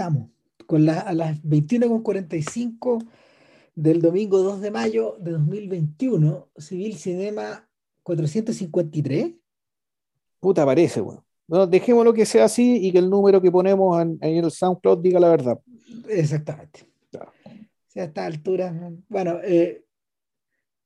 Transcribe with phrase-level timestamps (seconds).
[0.00, 0.30] estamos.
[0.66, 3.04] Con a las 21.45
[3.74, 7.68] del domingo 2 de mayo de 2021, Civil Cinema
[8.02, 9.34] 453.
[10.38, 11.24] Puta, parece, bueno.
[11.48, 15.20] No, dejémoslo que sea así y que el número que ponemos en, el SoundCloud diga
[15.20, 15.58] la verdad.
[16.08, 16.86] Exactamente.
[17.12, 18.72] a esta altura,
[19.08, 19.84] bueno, eh,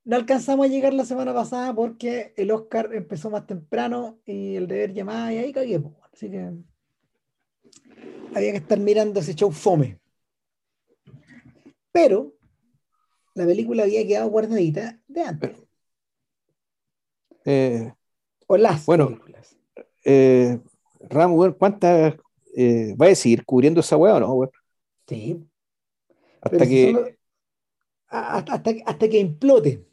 [0.04, 4.66] no alcanzamos a llegar la semana pasada porque el Oscar empezó más temprano y el
[4.66, 5.80] deber llamada y ahí cagué.
[6.12, 6.50] Así que
[8.34, 9.98] había que estar mirando ese show fome.
[11.92, 12.34] Pero
[13.34, 15.56] la película había quedado guardadita de antes.
[17.44, 17.92] Eh,
[18.46, 19.56] o las bueno, películas.
[20.04, 20.60] Eh,
[21.58, 22.14] ¿cuántas
[22.56, 24.50] eh, va a seguir cubriendo esa hueá o no?
[25.06, 25.44] Sí.
[26.40, 27.16] Hasta que,
[28.08, 29.86] hasta, hasta, que implote.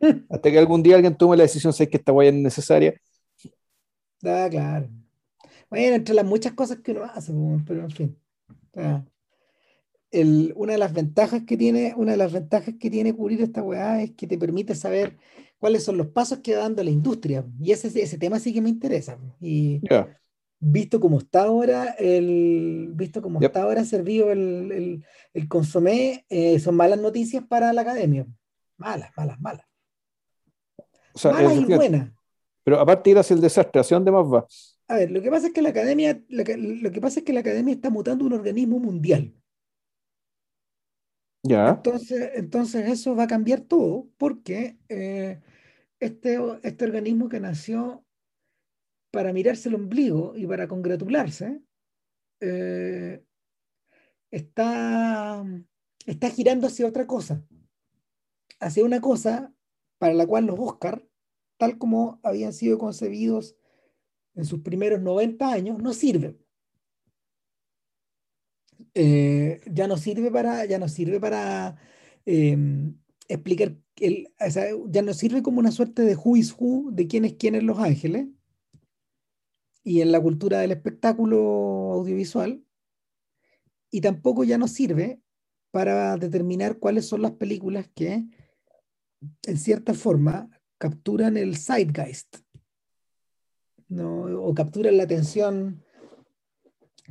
[0.28, 2.94] Hasta que algún día alguien tome la decisión si es que esta hueá es necesaria.
[4.24, 4.88] Ah, claro.
[5.70, 7.32] Bueno, entre las muchas cosas que uno hace,
[7.66, 8.18] pero en fin.
[10.54, 14.02] una de las ventajas que tiene, una de las ventajas que tiene cubrir esta weá
[14.02, 15.16] es que te permite saber
[15.58, 17.44] cuáles son los pasos que va dando la industria.
[17.60, 19.18] Y ese, ese tema sí que me interesa.
[19.40, 19.80] Y
[20.60, 26.76] visto como está ahora, el, visto como está ahora servido el, el, consomé, eh, son
[26.76, 28.26] malas noticias para la academia.
[28.76, 29.66] Malas, malas, malas.
[31.24, 32.10] malas y buenas.
[32.64, 34.46] Pero aparte de ir hacia el desastre, ¿hacia dónde más va?
[34.88, 37.40] A ver, lo que pasa es que la academia, lo que, pasa es que la
[37.40, 39.34] academia está mutando un organismo mundial.
[41.42, 41.70] Ya.
[41.70, 45.40] Entonces, entonces eso va a cambiar todo porque eh,
[46.00, 48.04] este, este organismo que nació
[49.10, 51.62] para mirarse el ombligo y para congratularse,
[52.40, 53.24] eh,
[54.30, 55.44] está,
[56.04, 57.46] está girando hacia otra cosa,
[58.58, 59.54] hacia una cosa
[59.98, 61.06] para la cual los Oscar,
[61.58, 63.56] tal como habían sido concebidos
[64.34, 66.36] en sus primeros 90 años no sirve.
[68.94, 71.76] Eh, ya no sirve para, ya no sirve para
[72.26, 72.96] em,
[73.28, 74.28] explicar, el,
[74.88, 77.66] ya no sirve como una suerte de who is who de quién es quién en
[77.66, 78.28] Los Ángeles
[79.82, 82.64] y en la cultura del espectáculo audiovisual,
[83.90, 85.20] y tampoco ya no sirve
[85.70, 88.24] para determinar cuáles son las películas que,
[89.42, 92.38] en cierta forma, capturan el zeitgeist,
[93.90, 95.82] o capturan la atención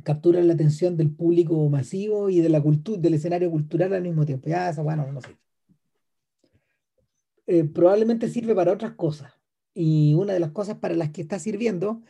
[0.02, 4.24] capturan la atención del público masivo y de la cultura, del escenario cultural al mismo
[4.24, 4.48] tiempo.
[4.48, 5.36] Ya, esa bueno, no sé.
[7.46, 9.32] Eh, probablemente sirve para otras cosas.
[9.72, 12.02] Y una de las cosas para las que está sirviendo,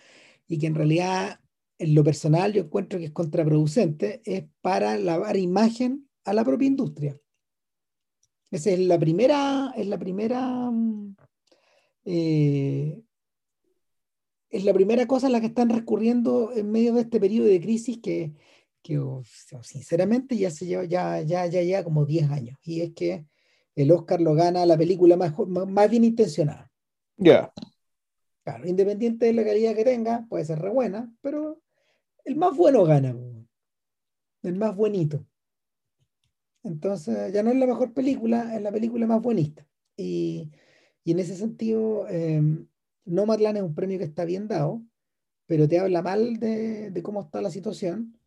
[0.47, 1.41] y que en realidad
[1.79, 6.69] en lo personal yo encuentro que es contraproducente, es para lavar imagen a la propia
[6.69, 7.19] industria.
[8.51, 11.17] Esa es la primera, es la primera mm,
[12.05, 13.03] eh,
[14.55, 17.61] es la primera cosa a la que están recurriendo en medio de este periodo de
[17.61, 18.33] crisis que,
[19.01, 19.25] oh,
[19.63, 22.57] sinceramente ya se lleva, ya, ya, ya lleva como 10 años.
[22.63, 23.27] Y es que
[23.75, 26.71] el Oscar lo gana la película más, más bien intencionada.
[27.17, 27.53] Ya.
[28.45, 31.61] Claro, independiente de la calidad que tenga, puede ser re buena, pero
[32.25, 33.17] el más bueno gana.
[34.45, 35.27] El más buenito.
[36.63, 39.67] Entonces, ya no es la mejor película, es la película más buenista.
[39.97, 40.53] Y,
[41.03, 42.69] y en ese sentido, em,
[43.05, 44.83] Nomadland es un premio que está bien dado,
[45.47, 48.19] pero te habla mal de, cómo está la situación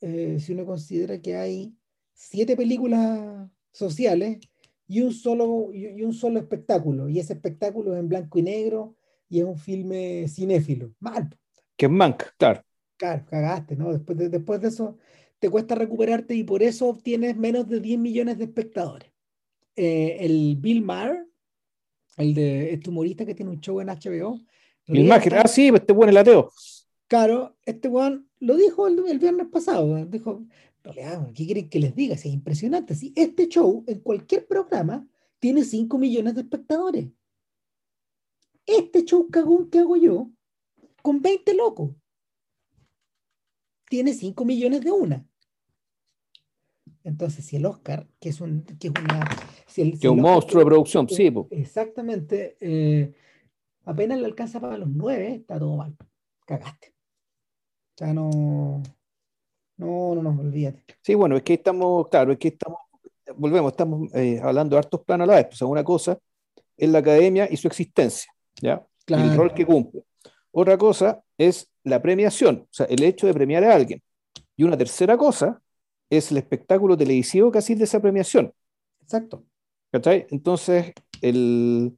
[0.00, 1.74] eh, si uno considera que hay
[2.12, 4.38] siete películas sociales
[4.86, 8.96] y un solo, y un solo espectáculo, y ese espectáculo es en blanco y negro
[9.28, 10.94] y es un filme cinéfilo.
[11.00, 11.28] Mal.
[11.76, 12.62] Que Mank, claro.
[12.96, 13.92] Claro, cagaste, ¿no?
[13.92, 14.96] Después de, después de eso
[15.38, 19.12] te cuesta recuperarte y por eso obtienes menos de 10 millones de espectadores.
[19.76, 21.27] Eh, el Bill Maher,
[22.18, 24.40] el de este humorista que tiene un show en HBO.
[24.86, 26.50] El imagen, ah, sí, este buen el ateo.
[27.06, 30.04] Claro, este weón lo dijo el, viernes pasado.
[30.06, 30.44] Dijo,
[30.82, 32.14] ¿qué quieren que les diga?
[32.14, 32.94] es impresionante.
[32.94, 35.06] Si este show en cualquier programa
[35.38, 37.08] tiene 5 millones de espectadores.
[38.66, 40.30] Este show cagón que hago yo,
[41.00, 41.92] con 20 locos,
[43.88, 45.27] tiene 5 millones de una.
[47.08, 49.26] Entonces, si el Oscar, que es, un, que es una...
[49.98, 51.32] que un monstruo de producción, sí.
[51.50, 52.58] Exactamente.
[52.60, 53.14] Eh,
[53.86, 55.96] apenas le alcanza para los nueve, está todo mal.
[56.46, 56.92] Cagaste.
[57.94, 58.82] O sea, no...
[59.78, 60.84] No, no, no, olvídate.
[61.02, 62.78] Sí, bueno, es que estamos, claro, es que estamos,
[63.36, 65.46] volvemos, estamos eh, hablando de hartos planos a la vez.
[65.46, 66.18] Pues una cosa
[66.76, 68.84] es la academia y su existencia, ¿ya?
[69.06, 70.02] el rol que cumple.
[70.50, 74.02] Otra cosa es la premiación, o sea, el hecho de premiar a alguien.
[74.56, 75.62] Y una tercera cosa
[76.10, 78.52] es el espectáculo televisivo casi de esa premiación.
[79.00, 79.44] Exacto.
[79.90, 80.26] ¿Cachai?
[80.30, 81.96] Entonces, el.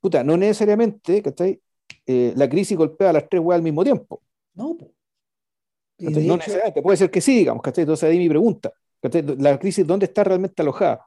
[0.00, 1.60] Puta, no necesariamente, ¿cachai?
[2.06, 4.22] Eh, la crisis golpea a las tres weas al mismo tiempo.
[4.54, 4.76] No,
[5.98, 7.82] no necesariamente, puede ser que sí, digamos, ¿cachai?
[7.82, 8.72] Entonces ahí mi pregunta,
[9.38, 11.06] La crisis, ¿dónde está realmente alojada?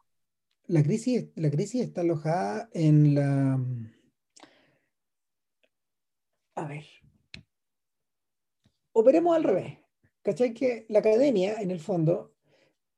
[0.68, 3.60] La crisis, la crisis está alojada en la...
[6.56, 6.86] A ver.
[8.94, 9.81] Operemos al revés.
[10.24, 10.54] ¿Cachai?
[10.54, 12.34] Que la academia, en el fondo,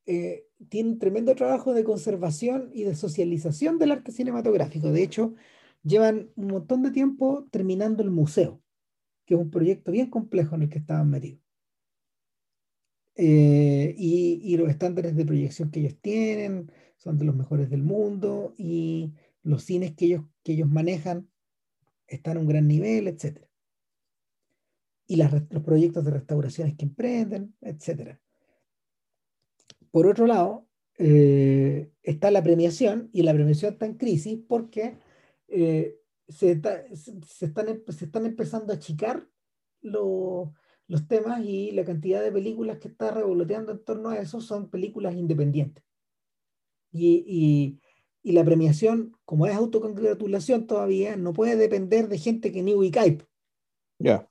[0.06, 4.92] eh, tiene un tremendo trabajo de conservación y de socialización del arte cinematográfico.
[4.92, 5.36] De hecho,
[5.84, 8.62] llevan un montón de tiempo terminando el museo,
[9.26, 11.42] que es un proyecto bien complejo en el que estaban metidos.
[13.16, 18.56] Eh, y, los estándares de proyección que ellos tienen son de los mejores del mundo
[18.58, 21.30] y los cines que ellos, que ellos manejan
[22.08, 23.48] están a un gran nivel, etc.
[25.08, 25.30] Y los
[25.64, 28.18] proyectos de restauraciones que emprenden, etc.
[29.92, 30.68] Por otro lado,
[30.98, 34.98] eh, está la premiación y la premiación está en crisis porque
[35.48, 35.98] eh,
[36.28, 36.62] se,
[36.96, 39.28] se, están, em, se están empezando a achicar
[39.82, 40.50] los
[40.88, 44.70] los temas y la cantidad de películas que está revoloteando en torno a eso son
[44.70, 45.84] películas independientes.
[46.92, 47.80] Y,
[48.24, 53.26] la premiación, como es autocongratulación todavía, no puede depender de gente que ni Wikipe.
[54.00, 54.30] Ya.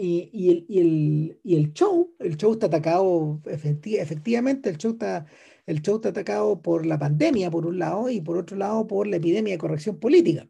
[0.00, 5.26] Y, el, el, show, el show está atacado, efectivamente, el show está,
[5.66, 9.08] el show está atacado por la pandemia, por un lado, y por otro lado, por
[9.08, 10.48] la epidemia de corrección política.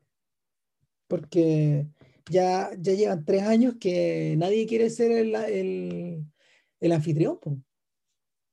[1.06, 1.86] Porque
[2.28, 6.24] ya, ya llevan tres años que nadie quiere ser el, el,
[6.80, 7.38] el anfitrión.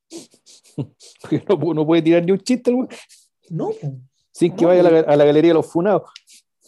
[1.50, 2.72] no, no, puede tirar ni un chiste,
[3.50, 3.72] No,
[4.32, 6.04] Sin que vaya a la, a la, galería de los funados.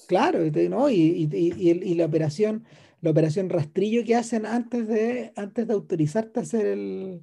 [0.07, 0.39] Claro,
[0.69, 0.89] ¿no?
[0.89, 2.65] y, y, y, la operación,
[3.01, 7.21] la operación rastrillo que hacen antes de, antes de autorizarte a hacer el,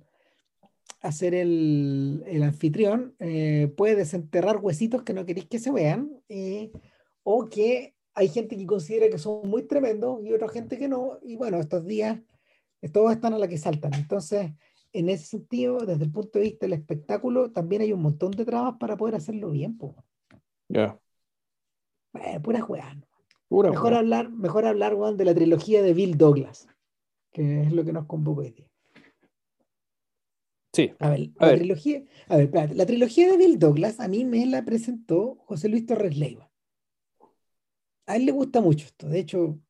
[1.00, 6.70] hacer el, el anfitrión, eh, puede desenterrar huesitos que no queréis que se vean, eh,
[7.22, 11.18] o que hay gente que considera que son muy tremendos y otra gente que no.
[11.22, 12.20] Y bueno, estos días
[12.92, 13.92] todos están a la que saltan.
[13.94, 14.52] Entonces,
[14.92, 18.44] en ese sentido, desde el punto de vista del espectáculo, también hay un montón de
[18.44, 19.76] trabas para poder hacerlo bien.
[20.68, 20.98] Ya.
[22.42, 22.96] pura juega.
[23.50, 26.68] Mejor, hablar, mejor hablar de la trilogía de Bill Douglas,
[27.32, 28.70] que es lo que nos convoca hoy día.
[30.72, 30.92] Sí.
[30.98, 34.64] A ver, la, Trilogía, a ver la trilogía de Bill Douglas a mí me la
[34.64, 36.50] presentó José Luis Torres Leiva
[38.06, 39.08] a él le gusta mucho esto.
[39.08, 39.60] De hecho,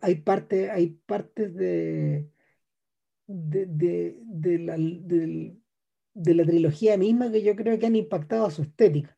[0.00, 2.30] hay, parte, hay partes de,
[3.26, 9.16] de, la, de, la, trilogía misma que yo creo que han impactado a su estética.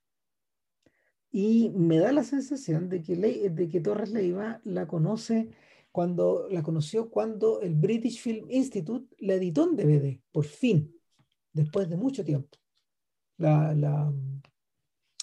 [1.32, 5.48] Y me da la sensación de que, de que Torres Leiva la conoce
[5.90, 10.94] cuando la conoció cuando el British Film Institute la editó en DVD, por fin,
[11.52, 12.58] después de mucho tiempo.
[13.36, 14.12] La, la,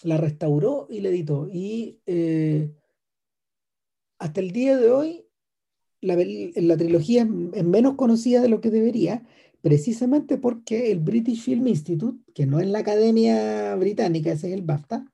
[0.04, 1.48] la restauró y la editó.
[1.52, 2.72] Y eh,
[4.20, 5.26] hasta el día de hoy,
[6.02, 6.16] la,
[6.56, 9.26] la trilogía es, menos conocida de lo que debería,
[9.62, 14.62] precisamente porque el British Film Institute, que no es la Academia Británica, ese es el
[14.62, 15.06] BAFTA,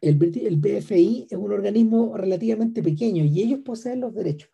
[0.00, 4.50] el, el BFI es un organismo relativamente pequeño y ellos poseen los derechos.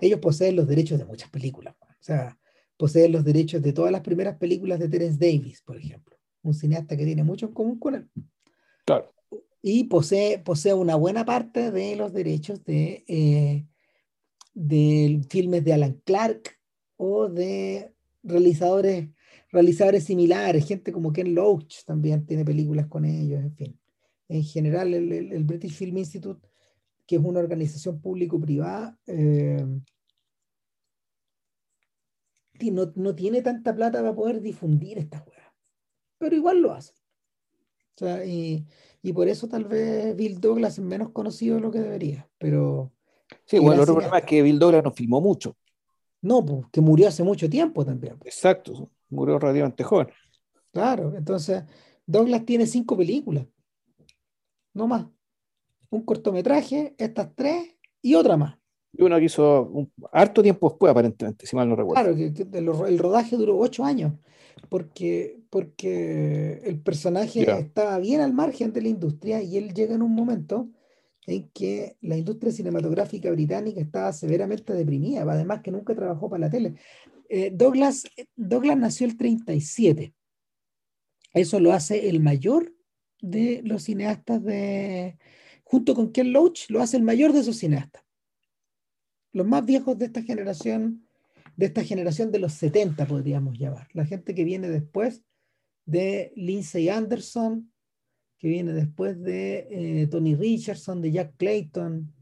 [0.00, 1.74] Ellos poseen los derechos de muchas películas.
[1.80, 2.38] O sea,
[2.76, 6.14] poseen los derechos de todas las primeras películas de Terence Davis, por ejemplo
[6.44, 8.08] un cineasta que tiene mucho en común con él.
[8.84, 9.12] Claro.
[9.60, 13.66] Y posee, posee una buena parte de los derechos de, eh,
[14.52, 16.58] de filmes de Alan Clark
[16.96, 19.08] o de realizadores,
[19.50, 23.80] realizadores similares, gente como Ken Loach también tiene películas con ellos, en fin.
[24.34, 26.46] En general, el, el, British Film Institute,
[27.06, 29.64] que es una organización público-privada, eh,
[32.72, 35.44] no, no, tiene tanta plata para poder difundir estas cosas
[36.24, 36.92] pero igual lo hace.
[37.96, 38.64] O sea, y,
[39.12, 42.92] por eso tal vez Bill Douglas es menos conocido de lo que debería, pero...
[43.44, 45.56] Sí, bueno, el otro problema es que Bill Douglas no filmó mucho.
[46.22, 48.16] No, pues, que murió hace mucho tiempo también.
[48.24, 50.08] Exacto, murió relativamente joven.
[50.72, 51.62] Claro, entonces
[52.06, 53.46] Douglas tiene cinco películas,
[54.74, 55.06] no más.
[55.90, 58.58] Un cortometraje, estas tres y otra más.
[58.92, 62.02] Y una que hizo un harto tiempo después, aparentemente, si mal no recuerdo.
[62.02, 64.12] Claro, que, el, rodaje duró ocho años,
[64.68, 70.02] porque, porque el personaje estaba bien al margen de la industria y él llega en
[70.02, 70.68] un momento
[71.26, 76.50] en que la industria cinematográfica británica estaba severamente deprimida, además que nunca trabajó para la
[76.50, 76.74] tele.
[77.28, 78.04] Eh, Douglas,
[78.36, 80.14] Douglas nació el 37.
[81.32, 82.73] Eso lo hace el mayor
[83.30, 85.18] de los cineastas de...
[85.64, 88.04] Junto con Ken Loach, lo hace el mayor de esos cineastas
[89.34, 91.06] los más viejos de esta generación,
[91.56, 93.88] de esta generación de los 70, podríamos llamar.
[93.92, 95.22] La gente que viene después
[95.84, 97.70] de Lindsay Anderson,
[98.38, 102.12] que viene después de eh, Tony Richardson, de Jack Clayton,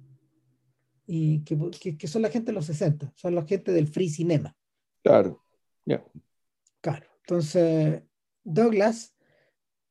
[1.06, 4.56] y que, que, son la gente de los 60, son la gente del free cinema.
[5.02, 5.44] Claro,
[5.84, 6.02] ya.
[6.80, 8.02] Claro, entonces
[8.42, 9.14] Douglas,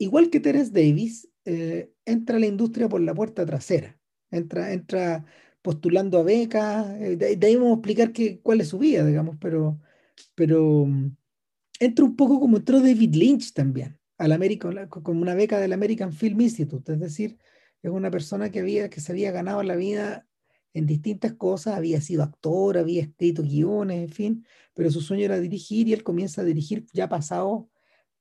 [0.02, 4.00] igual que Terence Davis, eh, entra a la industria por la puerta trasera,
[4.32, 5.26] entra, entra
[5.62, 9.38] postulando a becas, eh, de, ahí vamos a explicar que, cuál es su vida, digamos,
[9.40, 9.80] pero,
[10.34, 11.16] pero mm,
[11.80, 16.14] entra un poco como entró David Lynch también, al American, como una beca del American
[16.14, 17.38] Film Institute, es decir,
[17.84, 20.28] es una persona que, había, que se había ganado la vida
[20.74, 25.40] en distintas cosas, había sido actor, había escrito guiones, en fin, pero su sueño era
[25.40, 27.70] dirigir y él comienza a dirigir ya pasado,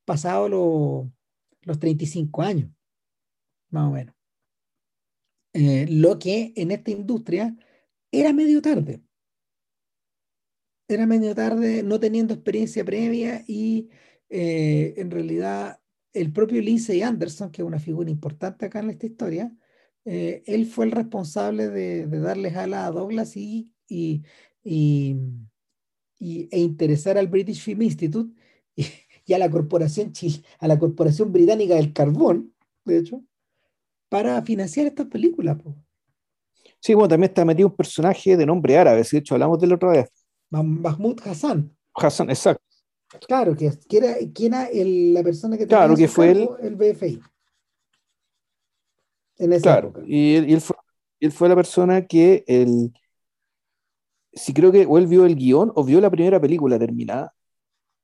[0.04, 1.10] pasado
[1.62, 2.70] los 35 años,
[3.70, 4.14] más o menos.
[5.52, 7.56] Eh, lo que en esta industria
[8.12, 9.02] era medio tarde.
[10.88, 13.88] Era medio tarde, no teniendo experiencia previa y
[14.28, 15.80] eh, en realidad
[16.12, 19.52] el propio Lindsay Anderson, que es una figura importante acá en esta historia,
[20.04, 24.22] eh, él fue el responsable de, de darles ala a Douglas y, y,
[24.62, 28.34] e interesar al British Film Institute
[29.34, 30.12] a la corporación
[30.58, 32.52] a la corporación británica del carbón,
[32.84, 33.22] de hecho,
[34.08, 35.58] para financiar estas películas.
[36.80, 39.74] Sí, bueno, también está metido un personaje de nombre árabe, de hecho hablamos de la
[39.74, 40.10] otra vez.
[40.50, 41.76] Mahmoud Hassan.
[41.94, 42.64] Hassan, exacto.
[43.26, 44.16] Claro, que, era,
[44.68, 47.20] era la persona que claro, que fue el, el BFI
[49.62, 50.60] claro, Y, él,
[51.30, 52.92] fue, la persona que el,
[54.32, 57.34] si creo que o él vio el guion o vio la primera película terminada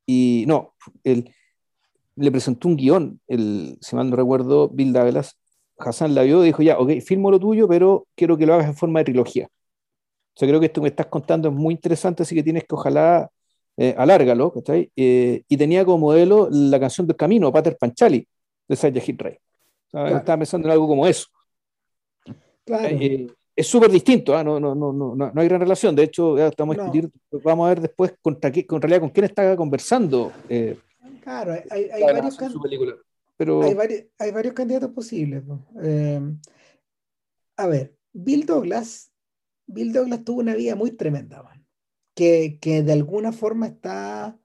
[0.07, 1.31] y no, él
[2.17, 5.39] le presentó un guion, el, si mal no recuerdo, Bill Douglas,
[5.79, 8.69] Hassan la vio y dijo, ya, ok, firmo lo tuyo, pero quiero que lo hagas
[8.69, 9.47] en forma de trilogía.
[9.47, 12.65] O sea, creo que esto que me estás contando es muy interesante, así que tienes
[12.65, 13.31] que ojalá
[13.77, 18.27] eh, alárgalo, eh, y tenía como modelo la canción del camino, Pater Panchali,
[18.67, 19.39] de Satyajit Ray.
[19.93, 21.27] Estaba pensando en algo como eso.
[22.65, 22.89] Claro.
[22.89, 24.45] Eh, es súper distinto, ¿ah?
[24.45, 25.97] no, no, no, no, no hay gran relación.
[25.97, 26.77] De hecho, ya estamos
[27.43, 30.31] vamos a ver después contra qué, con realidad con quién está conversando.
[30.51, 30.79] Eh,
[31.23, 32.37] claro, hay, hay, varios
[33.39, 33.63] Pero...
[33.63, 35.43] hay, varios, hay varios candidatos posibles.
[35.83, 36.21] Eh,
[37.57, 39.11] a ver, Bill Douglas,
[39.67, 41.43] Bill Douglas tuvo una vida muy tremenda,
[42.15, 44.39] que, que de alguna forma está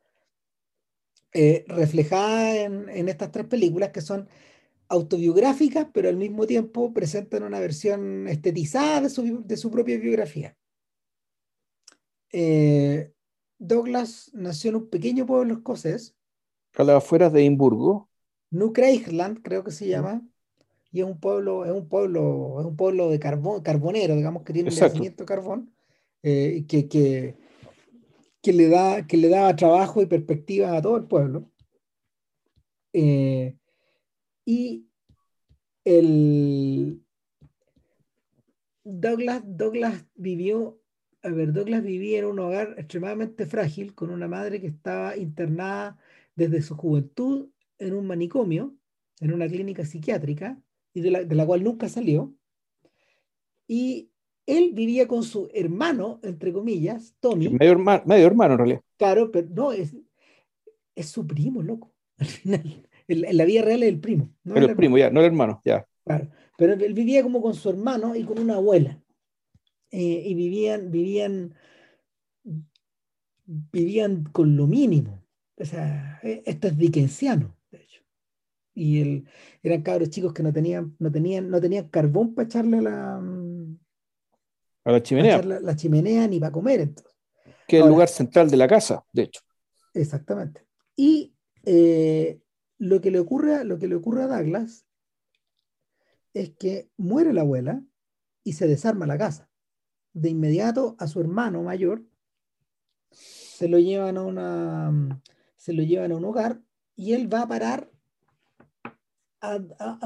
[1.68, 4.28] reflejada en, en estas tres películas que son
[4.92, 10.58] autobiográficas, pero al mismo tiempo presentan una versión estetizada de su, de su propia biografía.
[12.34, 13.14] Eh,
[13.58, 16.18] Douglas nació en un pequeño pueblo escocés.
[16.76, 18.10] A las afueras de Edimburgo.
[18.50, 20.22] New Craigland, creo que se llama.
[20.92, 24.52] Y es un pueblo, es un pueblo, es un pueblo de carbón, carbonero, digamos, que
[24.52, 25.74] tiene un yacimiento de carbón,
[26.22, 27.38] eh, que, que,
[28.42, 31.50] que, le da, que le da trabajo y perspectiva a todo el pueblo.
[32.92, 33.56] Eh,
[34.46, 34.88] y
[35.84, 37.02] el
[38.84, 40.80] Douglas, Douglas vivió,
[41.22, 45.98] a ver, Douglas vivía en un hogar extremadamente frágil con una madre que estaba internada
[46.36, 48.76] desde su juventud en un manicomio,
[49.20, 50.62] en una clínica psiquiátrica,
[50.94, 52.34] y de la, cual nunca salió.
[53.68, 54.12] Y
[54.46, 57.50] él vivía con su hermano, entre comillas, Tommy.
[57.50, 58.82] Medio hermano, medio hermano en realidad.
[58.98, 59.96] Claro, pero no, es,
[60.96, 61.94] es su primo, loco.
[62.18, 64.34] Al final en la vida real es el primo.
[64.44, 65.86] No el, primo, ya, no el hermano, ya.
[66.06, 66.30] Claro.
[66.58, 69.02] Pero él vivía como con su hermano y con una abuela.
[69.92, 71.54] Eh, y vivían, vivían,
[73.46, 75.24] vivían con lo mínimo.
[75.58, 78.02] O sea, e, esto es dickensiano, de hecho.
[78.74, 79.28] Y el,
[79.64, 83.22] eran cabros chicos que no tenían, no tenían, no tenían carbón para echarle a la,
[84.86, 85.42] a la chimenea.
[85.42, 87.14] La, chimenea ni para comer, entonces.
[87.68, 89.42] Que es el lugar central de la casa, de hecho.
[89.94, 90.66] Exactamente.
[90.96, 91.34] Y
[91.66, 92.40] eh,
[92.82, 94.88] lo que le ocurre, lo que le ocurre a Douglas
[96.34, 97.86] es que muere la abuela
[98.44, 99.52] y se desarma la casa.
[100.14, 102.04] De inmediato a su hermano mayor
[103.12, 105.22] se lo llevan a una
[105.58, 106.60] se lo llevan a un hogar
[106.96, 107.92] y él va a parar
[109.42, 109.60] a,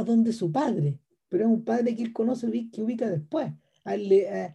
[0.05, 3.53] donde su padre, pero es un padre que él conoce que ubica después.
[3.85, 4.53] A él, le, a,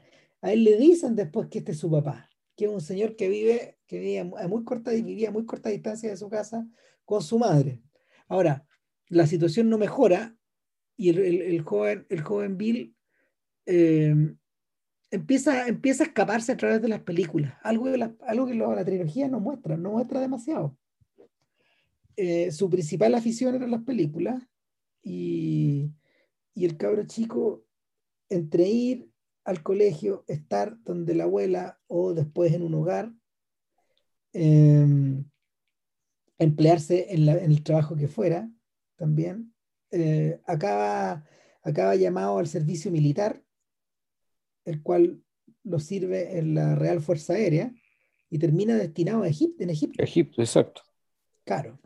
[0.52, 3.78] él le dicen después que este es su papá, que es un señor que vive,
[3.86, 6.68] que vivía a muy corta, vivía a muy corta distancia de su casa
[7.06, 7.80] con su madre.
[8.30, 8.64] Ahora,
[9.08, 10.36] la situación no mejora
[10.96, 12.94] y el, joven, el joven Bill
[13.66, 14.14] eh,
[15.10, 17.86] empieza, empieza a escaparse a través de las películas, algo,
[18.20, 20.78] algo que la trilogía no muestra, no muestra demasiado.
[22.16, 24.40] Eh, su principal afición eran las películas
[25.02, 25.90] y,
[26.54, 27.64] el cabro chico,
[28.28, 29.10] entre ir
[29.44, 33.12] al colegio, estar donde la abuela o después en un hogar,
[34.34, 34.86] eh,
[36.40, 38.50] emplearse en, el trabajo que fuera
[38.96, 39.54] también,
[39.90, 41.24] eh, acaba,
[41.62, 43.44] acaba llamado al servicio militar,
[44.64, 45.22] el cual
[45.62, 47.72] lo sirve en la Real Fuerza Aérea
[48.30, 50.02] y termina destinado a Egipto, en Egipto.
[50.02, 50.82] Egipto, exacto.
[51.44, 51.78] Claro.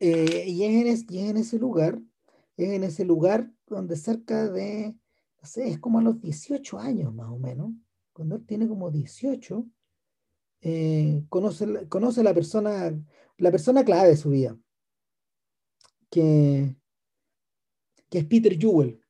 [0.00, 2.00] Eh, y, es en ese lugar,
[2.56, 4.94] es en ese lugar donde cerca de,
[5.42, 7.72] no sé, es como a los 18 años más o menos,
[8.12, 9.66] cuando él tiene como 18,
[10.60, 12.92] eh, conoce, conoce la persona,
[13.36, 14.58] la persona clave de su vida,
[16.10, 16.74] que,
[18.10, 19.00] que es Peter Jewell.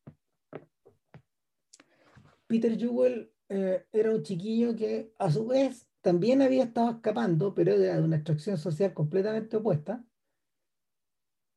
[2.46, 7.72] Peter Jewell eh, era un chiquillo que a su vez también había estado escapando, pero
[7.74, 10.04] era de una extracción social completamente opuesta.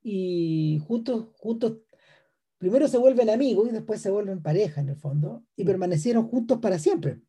[0.03, 1.77] Y juntos, juntos,
[2.57, 6.59] primero se vuelven amigos y después se vuelven pareja en el fondo, y permanecieron juntos
[6.59, 7.21] para siempre.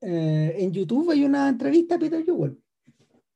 [0.00, 2.62] Eh, en YouTube hay una entrevista a Peter Jewell,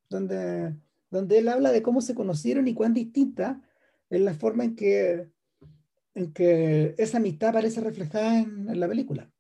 [0.09, 0.77] donde,
[1.11, 3.61] donde él habla de cómo se conocieron y cuán distinta
[4.09, 5.31] es la forma en que,
[6.15, 9.31] en que esa amistad aparece reflejada en, la película.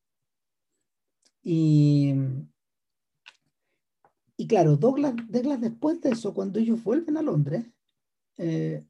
[1.42, 2.14] Y,
[4.36, 7.66] y claro, Douglas, después de eso, cuando ellos vuelven a Londres,
[8.38, 8.84] eh,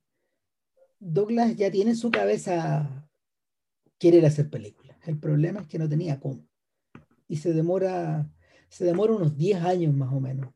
[0.98, 3.08] Douglas ya tiene en su cabeza
[3.98, 4.96] querer hacer películas.
[5.04, 6.46] El problema es que no tenía cómo
[7.32, 8.30] y se demora,
[8.68, 10.52] se demora unos 10 años más o menos.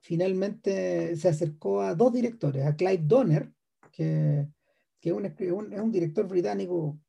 [0.00, 3.52] Finalmente se acercó a dos directores, a Clive Donner,
[3.90, 4.46] que,
[5.00, 7.00] que es, un, director británico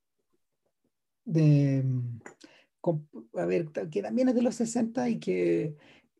[1.23, 1.85] de,
[3.35, 5.75] a ver, que también es de los 60 y que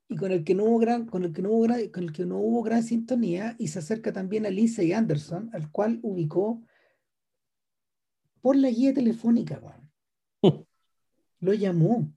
[0.08, 2.14] y con el que no hubo gran, con el que no hubo gran, con el
[2.14, 6.62] que no hubo gran sintonía y se acerca también a Lindsay Anderson, al cual ubicó
[8.42, 9.60] por la guía telefónica,
[11.40, 12.14] lo llamó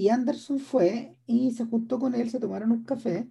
[0.00, 3.28] y Anderson fue y se juntó con él, se tomaron un café,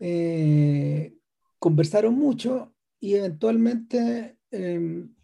[0.00, 1.16] eh,
[1.58, 5.14] conversaron mucho y eventualmente, em,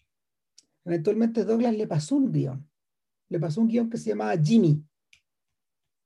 [0.86, 2.66] eventualmente Douglas le pasó un guion.
[3.28, 4.82] Le pasó un guion que se llamaba Jimmy.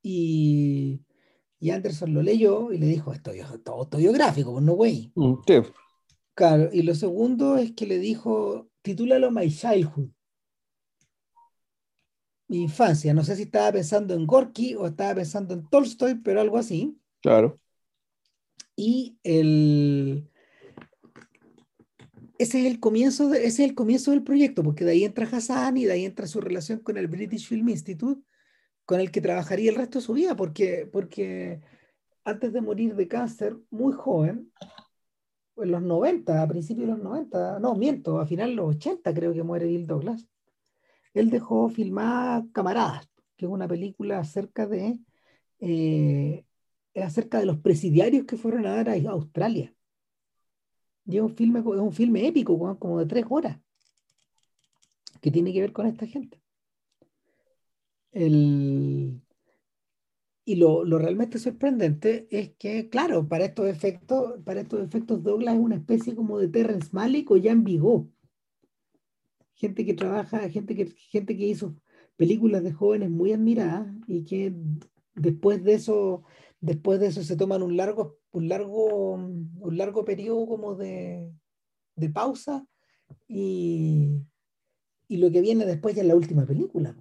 [0.02, 1.00] Y,
[1.70, 5.12] Anderson lo leyó y le dijo, esto es autobiográfico, pues no güey.
[5.14, 5.34] Mm,
[6.34, 10.10] claro, y lo segundo es que le dijo, titúlalo My Childhood
[12.48, 13.14] mi infancia.
[13.14, 16.98] No sé si estaba pensando en Gorky o estaba pensando en Tolstoy, pero algo así.
[17.22, 17.60] Claro.
[18.74, 20.28] Y el...
[22.38, 25.26] Ese es el comienzo, de, ese es el comienzo del proyecto, porque de ahí entra
[25.26, 28.22] Hassan y de ahí entra su relación con el British Film Institute,
[28.84, 31.60] con el que trabajaría el resto de su vida, porque, porque
[32.24, 34.52] antes de morir de cáncer, muy joven,
[35.56, 39.12] en los 90, a principios de los 90, no, miento, a final de los 80
[39.12, 40.28] creo que muere Bill Douglas
[41.14, 44.98] él dejó filmar Camaradas, que es una película acerca de,
[45.60, 46.44] eh,
[46.94, 49.74] acerca de los presidiarios que fueron a dar a Australia.
[51.06, 53.58] Y es un filme, es un filme épico, como de tres horas,
[55.20, 56.40] que tiene que ver con esta gente.
[60.44, 65.60] y lo, realmente sorprendente es que, claro, para estos efectos, para estos efectos Douglas es
[65.60, 68.08] una especie como de Terrence Malick o Jan Vigo
[69.58, 71.74] gente que trabaja, gente que, gente que hizo
[72.16, 74.54] películas de jóvenes muy admiradas y que
[75.14, 76.22] después de eso,
[76.60, 81.30] después de eso se toman un largo, un largo, un largo periodo como de,
[81.96, 82.66] de pausa
[83.26, 84.22] y,
[85.08, 86.96] y lo que viene después es la última película.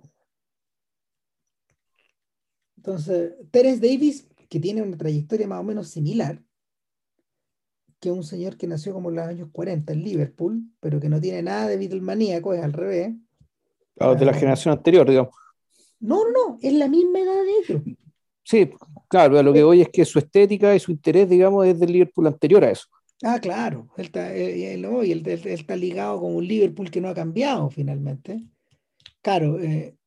[2.78, 6.42] Entonces, Terence Davis, que tiene una trayectoria más o menos similar,
[8.00, 11.20] que un señor que nació como en los años 40 en Liverpool, pero que no
[11.20, 13.16] tiene nada de Beatlemaníaco, es al revés.
[13.96, 15.34] de la ah, generación anterior, digamos.
[16.00, 17.82] No, no, no, es la misma edad de ellos.
[18.44, 18.70] Sí,
[19.08, 22.28] claro, lo que voy es que su estética y su interés, digamos, es del Liverpool
[22.28, 22.88] anterior a eso.
[23.24, 27.70] Ah, claro, él está, eh, él, está ligado con un Liverpool que no ha cambiado
[27.72, 28.44] finalmente.
[29.24, 29.98] Claro, eh,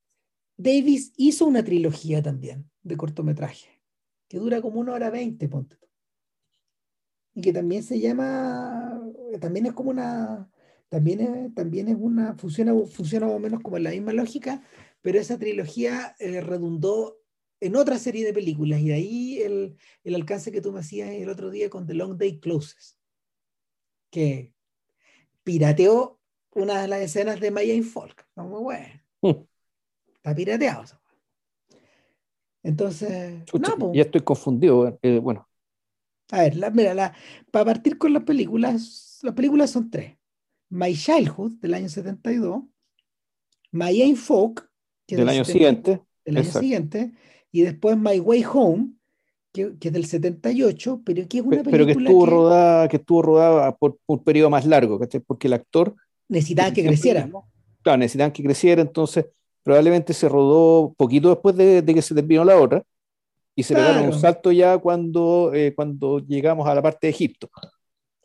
[0.56, 3.82] Davis hizo una trilogía también de cortometraje,
[4.28, 5.76] que dura como una hora veinte, ponte
[7.34, 9.00] y que también se llama,
[9.40, 10.50] también es como una,
[10.88, 14.62] también es, también es una, funciona, funciona más o menos como en la misma lógica,
[15.00, 17.18] pero esa trilogía eh, redundó
[17.60, 21.10] en otra serie de películas y de ahí el, el, alcance que tú me hacías
[21.10, 22.98] el otro día con The Long Day Closes,
[24.10, 24.54] que
[25.44, 26.18] pirateó
[26.52, 28.26] una de las escenas de Maya in Folk.
[28.36, 28.86] Muy bueno.
[29.22, 29.44] Mm.
[30.16, 31.00] Está pirateado.
[32.62, 34.98] Entonces, no, ya estoy confundido.
[35.02, 35.48] Eh, bueno,
[36.30, 37.14] a ver, la, mira,
[37.50, 40.16] para partir con las películas, las películas son tres.
[40.68, 42.62] My Childhood, del año 72,
[43.72, 44.68] My Aim Folk,
[45.06, 46.00] que del, año siguiente.
[46.24, 47.12] Del año siguiente,
[47.50, 48.92] y después My Way Home,
[49.52, 52.96] que, que, es del 78, pero que es una película pero que estuvo rodada que
[52.96, 55.96] estuvo rodada por, un periodo más largo, porque el actor
[56.28, 57.28] necesitaba que creciera.
[57.82, 59.26] Claro, necesitaban que creciera, entonces
[59.62, 62.84] probablemente se rodó poquito después de, que se terminó la otra
[63.60, 67.50] y se pegaron un salto ya cuando, eh, cuando llegamos a la parte de Egipto.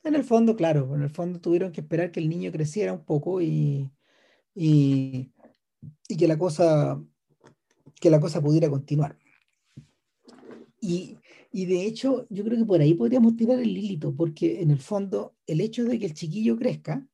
[0.03, 3.03] En el fondo, claro, en el fondo tuvieron que esperar que el niño creciera un
[3.03, 3.89] poco y,
[4.53, 5.31] y,
[6.07, 6.99] y que la cosa
[7.99, 9.17] que la cosa pudiera continuar.
[10.81, 11.17] Y,
[11.51, 14.79] y, de hecho, yo creo que por ahí podríamos tirar el lílito, porque en el
[14.79, 17.07] fondo el hecho de que el chiquillo crezca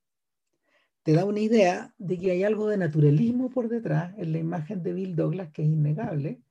[1.04, 4.84] te da una idea de que hay algo de naturalismo por detrás en la imagen
[4.84, 6.42] de Bill Douglas que es innegable,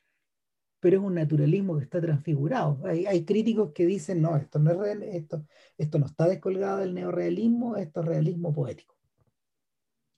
[0.80, 2.80] pero es un naturalismo que está transfigurado.
[2.84, 5.44] Hay, hay críticos que dicen, no, esto no, es esto,
[5.78, 8.96] esto no está descolgado del neorealismo, esto es realismo poético,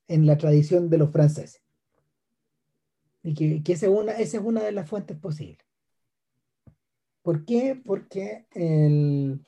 [0.09, 1.63] en la tradición de los franceses.
[3.25, 5.67] Y que, que esa, es una, esa es una de las fuentes posibles.
[7.23, 7.81] ¿Por qué?
[7.85, 9.45] Porque el,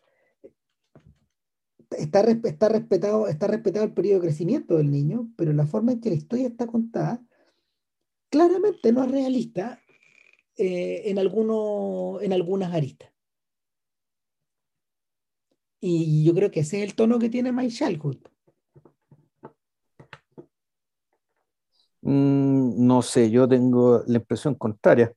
[1.98, 6.11] está, respetado, está respetado el periodo de crecimiento del niño, pero la forma en que
[6.11, 7.24] la historia está contada
[8.31, 9.81] claramente no es realista
[10.57, 13.11] eh, en, alguno, en algunas aristas.
[15.81, 18.19] Y yo creo que ese es el tono que tiene My Childhood.
[22.01, 25.12] Mm, no sé, yo tengo la impresión contraria.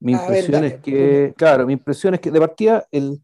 [0.00, 3.20] Mi impresión es que, claro, mi impresión es que de partida el,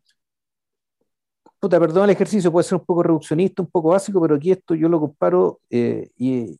[1.62, 4.74] puta, perdón el ejercicio, puede ser un poco reduccionista, un poco básico, pero aquí esto
[4.74, 6.58] yo lo comparo eh, y,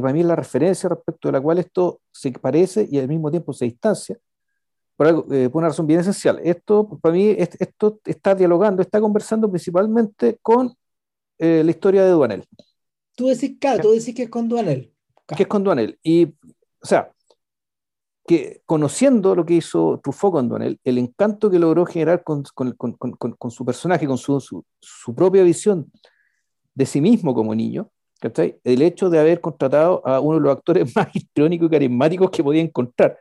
[0.00, 3.30] para mí es la referencia respecto de la cual esto se parece y al mismo
[3.30, 4.16] tiempo se distancia,
[4.98, 6.40] por, eh, una razón bien esencial.
[6.42, 10.74] Esto, para mí, esto está dialogando, está conversando principalmente con
[11.38, 12.44] eh, la historia de Duanel.
[13.14, 14.92] Tú decís, claro, tú decís que es con Duanel.
[15.28, 15.96] Que es con Duanel.
[16.02, 17.12] Y, o sea,
[18.26, 22.72] que conociendo lo que hizo Truffaut con Donel, el encanto que logró generar con, con,
[22.72, 25.90] con, con su personaje, con su, su, su, propia visión
[26.74, 27.88] de sí mismo como niño,
[28.20, 28.58] ¿cachai?
[28.64, 32.42] el hecho de haber contratado a uno de los actores más histriónicos y carismáticos que
[32.42, 33.16] podía encontrar,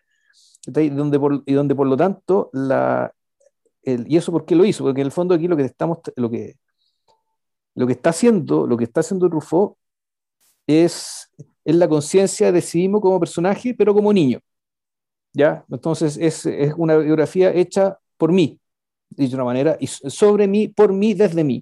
[0.65, 0.89] ¿cachai?
[0.89, 3.13] Donde por, y donde por lo tanto, la,
[3.83, 4.83] el, ¿y eso por qué lo hizo?
[4.83, 6.55] Porque en el fondo aquí lo que, estamos, lo que,
[7.75, 9.77] lo que está haciendo, lo que está haciendo Truffaut
[10.67, 11.31] es,
[11.65, 14.39] es la conciencia de sí mismo como personaje, pero como niño.
[15.37, 15.65] ¿ya?
[15.69, 18.59] Entonces es, es una biografía hecha por mí,
[19.09, 21.61] de una manera, y sobre mí, por mí, desde mí.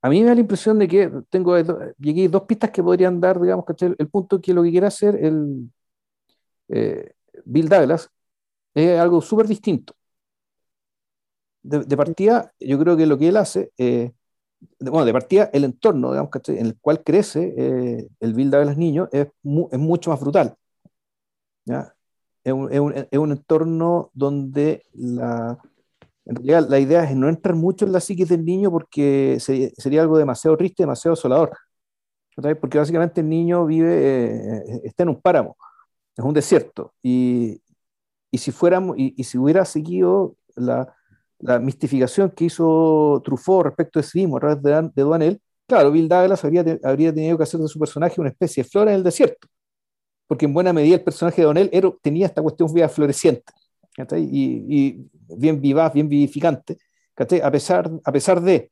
[0.00, 1.56] A mí me da la impresión de que tengo
[1.98, 5.16] llegué dos pistas que podrían dar, digamos, que el punto que lo que quiere hacer
[5.16, 5.70] el
[6.68, 7.12] eh,
[7.44, 8.10] Bill Douglas
[8.74, 9.94] es algo súper distinto.
[11.62, 14.12] De, partida, yo creo que lo que él hace, eh,
[14.80, 19.08] bueno, de partida, el entorno, digamos, en el cual crece eh, el Bill Douglas niño
[19.12, 19.28] es,
[19.70, 20.56] es mucho más brutal.
[21.64, 21.94] ¿ya?
[22.44, 25.58] es un, entorno donde la,
[26.24, 30.02] en realidad la idea es no entrar mucho en la psique del niño porque sería
[30.02, 31.56] algo demasiado triste, demasiado desolador.
[32.34, 35.56] Porque básicamente el niño vive, eh, está en un páramo,
[36.22, 36.94] es un desierto.
[37.02, 37.60] Y,
[38.32, 40.94] si fuéramos, y, si hubiera seguido la,
[41.60, 46.08] mistificación que hizo Truffaut respecto de sí mismo a través de, de Duanel, claro, Bill
[46.08, 49.02] Douglas habría, habría tenido que hacer de su personaje una especie de flora en el
[49.02, 49.48] desierto.
[50.28, 53.52] Porque en buena medida el personaje de Donel tenía esta cuestión vida floreciente
[54.16, 55.06] y,
[55.36, 56.78] bien vivaz, bien vivificante,
[57.42, 58.70] a pesar, a pesar de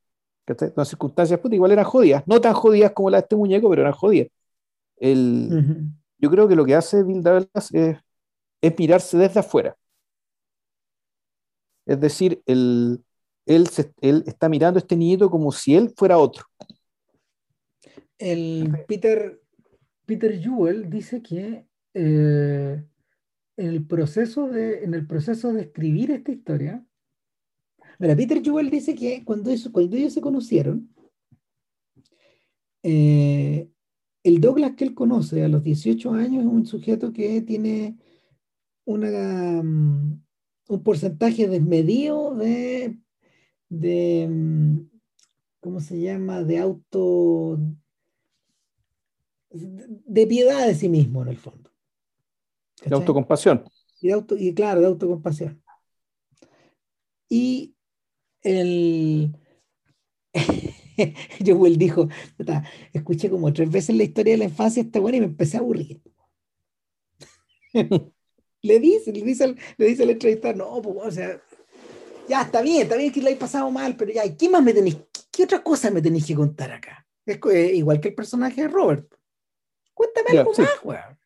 [0.75, 3.81] las circunstancias, pues, igual eran jodidas, no tan jodidas como la de este muñeco, pero
[3.83, 4.27] eran jodidas.
[4.97, 7.97] El, Yo creo que lo que hace Bill Douglas es,
[8.61, 9.75] es mirarse desde afuera.
[11.87, 13.03] Es decir, él,
[13.47, 13.67] él,
[14.01, 16.45] él, está mirando a este niñito como si él fuera otro.
[18.19, 19.41] El Peter,
[20.05, 22.85] Peter Jewell dice que eh,
[23.57, 26.85] en, el proceso de, en el proceso de escribir esta historia,
[27.97, 30.87] mira, Peter Jewell dice que cuando, cuando ellos se conocieron,
[32.83, 33.71] eh,
[34.23, 37.97] el Douglas que él conoce a los 18 años es un sujeto que tiene
[38.85, 40.23] una, mm,
[40.69, 42.97] un porcentaje desmedido de,
[43.69, 44.79] de, mm,
[45.59, 47.59] ¿cómo se llama?, de auto
[49.53, 51.71] de piedad de sí mismo, en el fondo.
[52.85, 53.65] De autocompasión.
[53.99, 55.61] Y, de auto, y claro, de autocompasión.
[57.27, 57.75] Y
[58.41, 59.35] el...
[61.45, 62.07] Joel dijo,
[62.93, 65.59] escuché como tres veces la historia de la infancia esta buena y me empecé a
[65.59, 66.01] aburrir.
[68.61, 71.41] le dice, le dice, le dice al entrevistador, no, pues, o sea,
[72.27, 74.73] ya está bien, está bien que la he pasado mal, pero ya, ¿qué más me
[74.73, 74.97] tenéis,
[75.31, 77.05] qué otra cosa me tenéis que contar acá?
[77.25, 79.13] Es eh, igual que el personaje de Robert.
[79.93, 81.19] Cuéntame algo más, weón.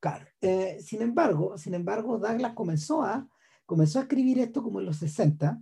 [0.00, 0.26] Claro.
[0.40, 3.28] Eh, sin embargo, sin embargo, Douglas comenzó a,
[3.66, 5.60] comenzó a escribir esto como en los 60,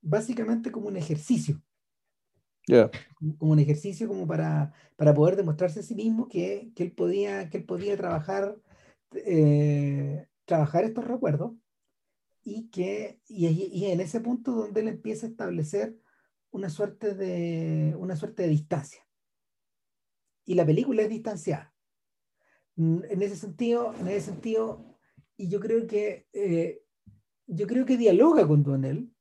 [0.00, 1.60] básicamente como un ejercicio.
[3.38, 7.48] Como un ejercicio como para, para poder demostrarse a sí mismo que, que, él podía,
[7.48, 8.56] que él podía trabajar
[9.14, 11.52] eh, trabajar estos recuerdos
[12.42, 15.96] y que y, en ese punto donde él empieza a establecer
[16.50, 19.06] una suerte de una suerte de distancia.
[20.44, 21.74] Y la película es distanciada.
[22.76, 24.84] Mm, en ese sentido en ese sentido
[25.36, 26.82] y yo creo que eh,
[27.46, 29.12] yo creo que dialoga con Donel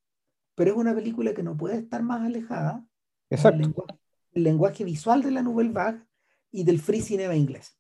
[0.56, 2.86] pero es una película que no puede estar más alejada
[3.30, 3.86] Exacto.
[4.32, 6.04] Del, lenguaje, visual de la Nouvelle Vague
[6.52, 7.78] y del free cinema inglés.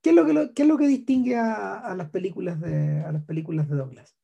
[0.00, 3.24] ¿Qué es lo que, qué es lo que distingue a, las películas de, a las
[3.24, 4.16] películas de Douglas?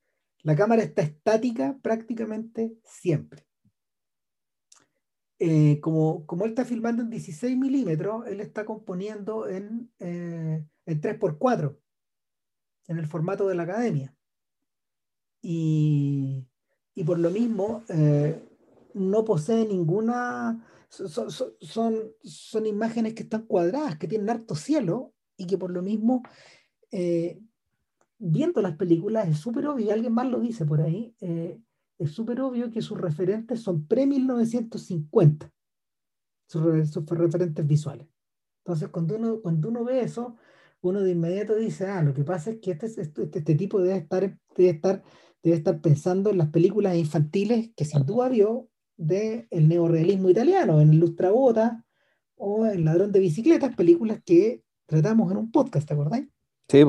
[0.42, 3.46] La cámara está estática prácticamente siempre.
[5.40, 11.00] Eh, como, como él está filmando en 16 milímetros, él está componiendo en, eh, en
[11.00, 11.78] 3x4,
[12.88, 14.14] en el formato de la academia.
[15.40, 16.44] Y,
[16.94, 18.47] y por lo mismo eh,
[18.98, 25.46] no posee ninguna, son, son, son, imágenes que están cuadradas, que tienen harto cielo y
[25.46, 26.22] que por lo mismo,
[26.90, 27.40] eh,
[28.18, 31.60] viendo las películas, es súper obvio, y alguien más lo dice por ahí, eh,
[31.98, 35.50] es súper obvio que sus referentes son pre-1950,
[36.46, 38.08] sus, sus, referentes visuales.
[38.64, 40.36] Entonces, cuando uno, cuando uno ve eso,
[40.80, 43.96] uno de inmediato dice, ah, lo que pasa es que este, este, este tipo debe
[43.96, 45.02] estar, debe estar
[45.42, 50.82] debe estar pensando en las películas infantiles que sin duda vio del el neorealismo italiano,
[50.82, 51.84] en Lustrabota
[52.36, 56.28] o en Ladrón de Bicicletas, películas que tratamos en un podcast, ¿te acordáis?
[56.68, 56.84] Sí,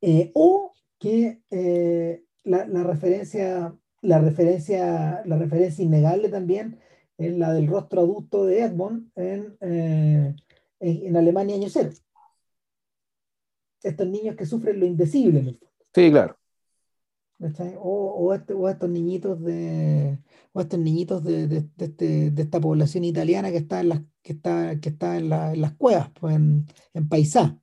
[0.00, 6.80] eh, o que eh, la, la, referencia, la referencia, la referencia innegable también
[7.18, 10.34] es la del rostro adulto de Edmond en, eh,
[10.80, 11.90] en, en, Alemania año cero.
[13.82, 15.58] Estos niños que sufren lo indecible.
[15.94, 16.36] Sí, claro.
[17.78, 20.18] O, este, o, estos niñitos de
[20.52, 24.32] o estos niñitos de, de, este, de, esta población italiana que está en las que
[24.34, 27.58] está, que está en, las cuevas, pues en, en Paisá.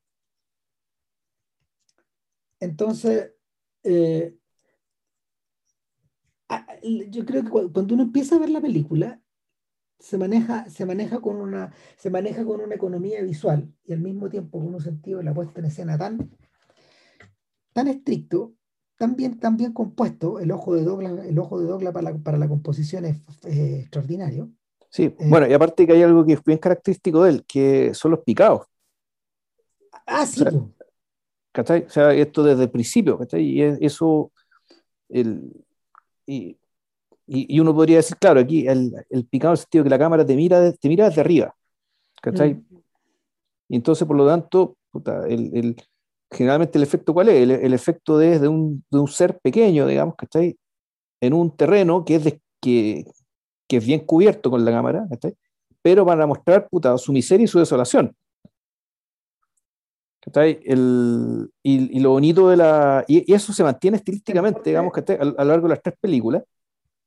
[2.60, 3.32] Entonces,
[3.84, 4.36] eh,
[7.10, 9.22] yo creo que cuando uno empieza a ver la película,
[10.00, 14.30] se maneja, se maneja con una, se maneja con una economía visual y al mismo
[14.30, 16.30] tiempo con un sentido de la puesta en escena tan,
[17.74, 18.56] tan estricto
[19.00, 22.50] también, también compuesto, el ojo de Douglas, el ojo de Douglas para, la, para la
[22.50, 24.50] composición es, extraordinario.
[24.90, 27.94] Sí, eh, bueno, y aparte que hay algo que es bien característico de él, que
[27.94, 28.68] son los picados.
[30.06, 30.44] Ah, sí.
[30.44, 33.42] O sea, o sea esto desde el principio, ¿cachai?
[33.42, 34.34] Y eso,
[35.08, 35.50] el,
[36.26, 36.58] y,
[37.26, 40.26] y, uno podría decir, claro, aquí el, el picado en el sentido que la cámara
[40.26, 41.56] te mira, te mira desde arriba,
[42.22, 42.56] ¿cachai?
[42.56, 42.82] Mm.
[43.70, 45.76] Y entonces, por lo tanto, puta, el, el,
[46.32, 47.50] generalmente el efecto cuál es?
[47.50, 50.56] El, efecto de, de, un, de, un, ser pequeño, digamos, que está ahí
[51.22, 52.24] en un terreno que es,
[52.62, 53.06] que,
[53.68, 55.08] que, es bien cubierto con la cámara,
[55.82, 58.16] pero para mostrar puta, su miseria y su desolación.
[60.36, 63.04] El, y, y, lo bonito de la...
[63.08, 66.44] Y, eso se mantiene estilísticamente, digamos, que a, a, lo largo de las tres películas,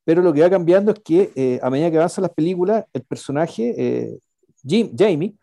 [0.04, 3.02] pero lo que va cambiando es que eh, a medida que avanzan las películas, el
[3.02, 4.18] personaje, eh,
[4.66, 5.34] Jim, Jamie,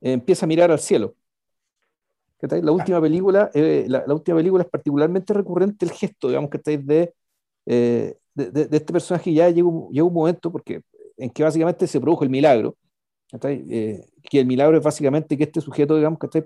[0.00, 1.14] eh, empieza a mirar al cielo.
[2.40, 7.12] La última película, eh, la, última película es particularmente recurrente el gesto, digamos, que de,
[7.66, 10.82] eh, de, de, este personaje ya llega un, llega un momento porque
[11.16, 12.76] en que básicamente se produjo el milagro,
[13.42, 16.44] eh, que el milagro es básicamente que este sujeto, digamos, que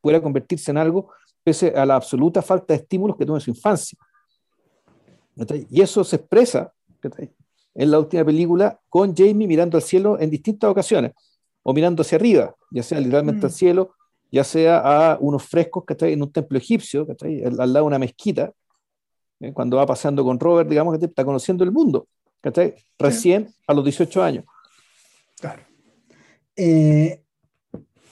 [0.00, 1.10] pueda convertirse en algo
[1.42, 3.98] pese a la absoluta falta de estímulos que tuvo en su infancia.
[5.70, 6.72] Y eso se expresa
[7.74, 11.12] en la última película con Jamie mirando al cielo en distintas ocasiones,
[11.62, 13.54] o mirando hacia arriba, ya sea literalmente al mm.
[13.54, 13.94] cielo,
[14.32, 14.78] ya sea
[15.12, 18.52] a unos frescos que en un templo egipcio, que al, al lado de una mezquita,
[19.40, 19.52] ¿eh?
[19.52, 22.08] cuando va pasando con Robert, digamos que está conociendo el mundo,
[22.98, 24.44] recién a los 18 años.
[25.38, 25.62] Claro.
[26.56, 27.22] Eh,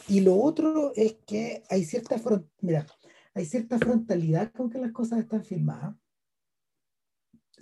[0.08, 2.16] y lo otro es que hay cierta,
[2.60, 2.86] mira,
[3.34, 5.96] hay cierta frontalidad con que las cosas están filmadas,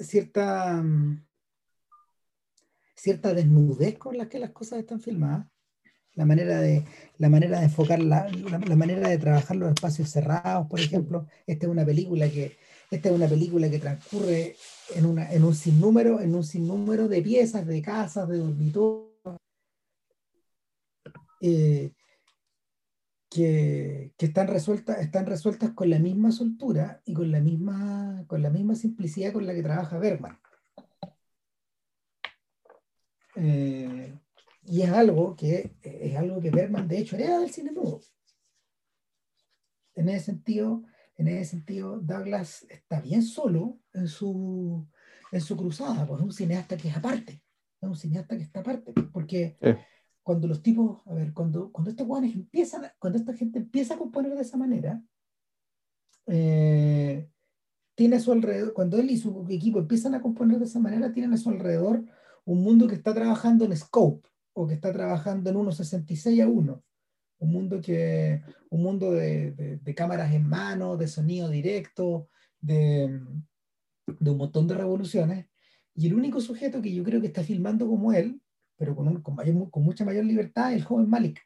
[0.01, 1.25] cierta, mm,
[2.97, 5.47] cierta desnudez con la que las cosas están filmadas
[6.19, 6.85] la manera de,
[7.19, 8.29] la manera de enfocar, la,
[8.77, 11.29] manera de trabajar los espacios cerrados, por ejemplo.
[11.47, 12.57] Esta es una película que,
[12.91, 14.57] esta es una película que transcurre
[14.97, 19.39] en, una, en, un sinnúmero, en un sinnúmero de piezas, de casas, de dormitorios,
[21.41, 21.93] eh,
[23.31, 28.43] que, que, están, resueltas, están resueltas con la misma soltura y con la misma, con
[28.43, 30.37] la misma simplicidad con la que trabaja Bergman.
[33.37, 34.19] Eh,
[34.71, 38.01] y es algo que es algo que Bergman de hecho hereda del cine mudo.
[39.95, 40.85] En ese sentido,
[41.17, 44.87] en ese sentido, Douglas está bien solo en su,
[45.33, 47.43] en su cruzada, pues es un cineasta que es aparte,
[47.81, 49.57] es un cineasta que está aparte, porque
[50.23, 53.99] cuando los tipos, a ver, cuando, cuando estos guanes empiezan, cuando esta gente empieza a
[53.99, 55.03] componer de esa manera,
[56.27, 57.29] eh,
[57.97, 61.13] tiene a su alrededor, cuando él y su equipo empiezan a componer de esa manera,
[61.13, 62.05] tienen a su alrededor
[62.45, 64.29] un mundo que está trabajando en scope
[64.59, 66.85] o que está trabajando en 1.66 a 1.
[67.41, 72.29] Un mundo, que, un mundo de, de, cámaras en mano, de sonido directo,
[72.61, 73.21] de,
[74.07, 75.47] de, un montón de revoluciones.
[75.95, 78.41] Y el único sujeto que yo creo que está filmando como él,
[78.77, 81.41] pero con, con, mayor, con mucha mayor libertad, es el joven Malik.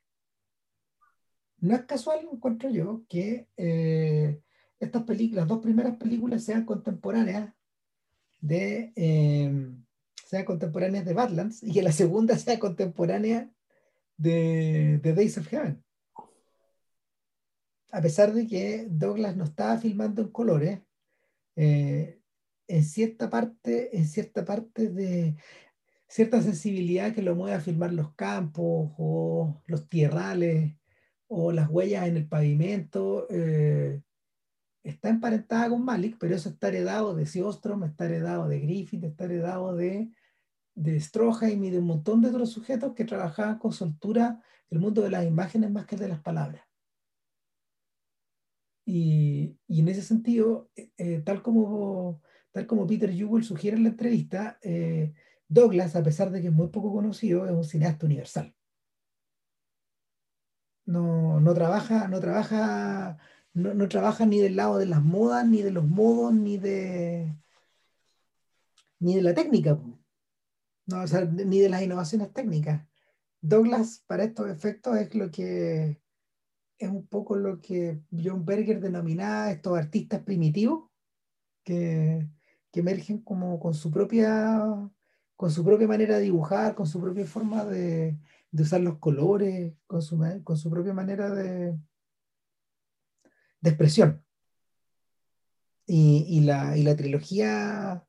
[1.59, 4.41] No es casual, encuentro yo, que eh,
[4.81, 7.53] estas películas, las dos primeras películas sean contemporáneas
[8.41, 9.75] de, eh,
[10.33, 13.51] sean contemporáneas de Badlands y que la segunda sea contemporánea
[14.17, 15.85] de, de Days of Heaven.
[17.91, 20.81] A pesar de que Douglas no estaba filmando en colores,
[21.55, 22.19] eh,
[22.67, 25.37] en cierta parte, en cierta parte de
[26.09, 30.75] cierta sensibilidad que lo mueve a filmar los campos o los tierrales
[31.29, 34.01] o las huellas en el pavimento, eh,
[34.83, 39.25] está emparentada con Malik, pero eso está heredado de Siostrom, está heredado de Griffith, está
[39.25, 40.11] heredado de
[40.75, 45.03] de Stroheim y de un montón de otros sujetos que trabajaban con soltura el mundo
[45.03, 46.65] de las imágenes más que el de las palabras.
[48.85, 53.85] Y, y en ese sentido, eh, eh, tal, como, tal como Peter Jewell sugiere en
[53.85, 55.13] la entrevista, eh,
[55.49, 58.55] Douglas, a pesar de que es muy poco conocido, es un cineasta universal.
[60.87, 63.19] No, no trabaja, no trabaja,
[63.53, 67.33] no, no trabaja ni del lado de las modas, ni de los modos, ni de
[68.99, 69.79] ni de la técnica
[70.87, 71.05] no,
[71.45, 72.87] ni de las innovaciones técnicas.
[73.41, 76.01] Douglas, para estos efectos, es lo que
[76.79, 80.91] es un poco lo que John Berger denominaba estos artistas primitivos
[81.65, 82.29] que,
[82.71, 84.91] que emergen como con su propia
[85.37, 88.17] con su propia manera de dibujar, con su propia forma de,
[88.53, 91.77] de usar los colores, con su, con su propia manera de,
[93.61, 94.25] de expresión.
[95.85, 98.07] Y, y, la, y la trilogía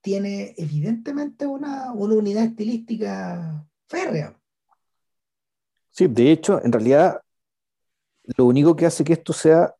[0.00, 4.36] tiene evidentemente una, unidad estilística férrea.
[5.90, 7.20] Sí, de hecho, en realidad,
[8.36, 9.74] lo único que hace que esto sea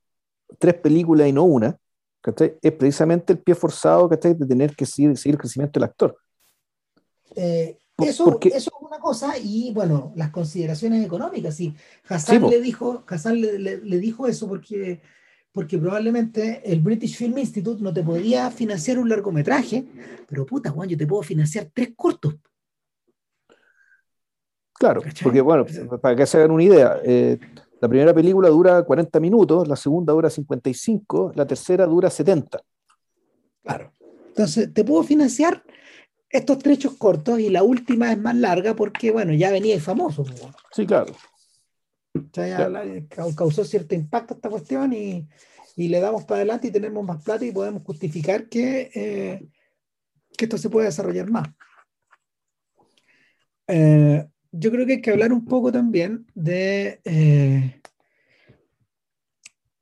[0.58, 1.76] tres películas y no una,
[2.62, 6.18] es precisamente el pie forzado de tener que seguir, el crecimiento del actor.
[7.34, 11.54] Eh, eso, es una cosa, y bueno, las consideraciones económicas.
[11.54, 11.74] Sí,
[12.08, 15.00] Hassan, le, dijo, Hassan le dijo eso porque
[15.52, 19.84] porque probablemente el British Film Institute no te podía financiar un largometraje,
[20.28, 22.36] pero puta, Juan, yo te puedo financiar tres cortos.
[24.74, 25.66] Claro, porque bueno,
[26.00, 27.38] para que se hagan una idea, eh,
[27.80, 32.62] la primera película dura 40 minutos, la segunda dura 55, la tercera dura 70.
[33.62, 33.92] Claro.
[34.28, 35.62] Entonces, te puedo financiar
[36.30, 40.24] estos trechos cortos y la última es más larga porque, bueno, ya venía el famoso.
[40.70, 41.12] Sí, claro.
[42.12, 45.28] O causó cierto impacto esta cuestión y,
[45.76, 49.48] y, le damos para adelante y tenemos más plata y podemos justificar que, eh,
[50.36, 51.48] que esto se puede desarrollar más.
[53.68, 57.80] Eh, yo creo que hay que hablar un poco también de, eh,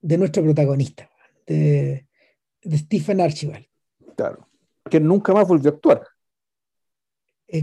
[0.03, 1.11] de nuestro protagonista,
[1.47, 2.07] de,
[2.63, 3.65] de, Stephen Archibald.
[4.15, 4.47] Claro,
[4.91, 6.07] que nunca más volvió a actuar.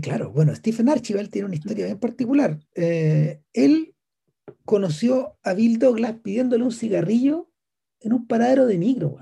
[0.02, 2.60] claro, bueno, Stephen Archibald tiene una historia bien particular.
[2.74, 3.95] él
[4.66, 7.50] conoció a Bill Douglas pidiéndole un cigarrillo
[8.00, 9.18] en un paradero de micro.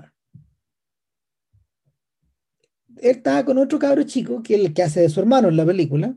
[2.96, 5.56] Él estaba con otro cabro chico, que es el que hace de su hermano en
[5.56, 6.16] la película,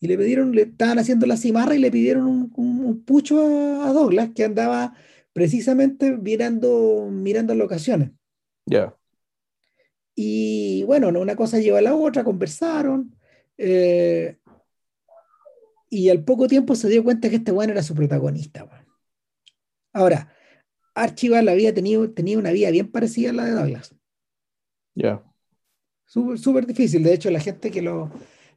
[0.00, 4.30] y le pidieron, le estaban haciendo la cimarra y le pidieron un, pucho a, Douglas
[4.34, 4.94] que andaba
[5.32, 8.12] precisamente mirando, mirando locaciones.
[8.66, 8.94] Ya.
[10.14, 13.16] Y bueno, una cosa lleva a la otra, conversaron.
[13.56, 14.38] Eh,
[15.90, 18.68] y al poco tiempo se dio cuenta que este weón era su protagonista.
[19.92, 20.32] Ahora,
[20.94, 23.94] Archibald había tenido, tenía una vida bien parecida a la de Douglas.
[24.94, 25.22] Ya.
[26.06, 27.02] Súper difícil.
[27.02, 28.10] De hecho, la gente que lo,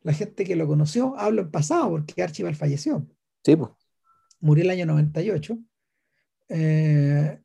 [0.04, 3.06] la gente que lo conoció habla en pasado porque Archibald falleció.
[3.44, 3.72] Sí, pues.
[4.40, 5.58] Murió el año 98.
[6.50, 7.40] Eh,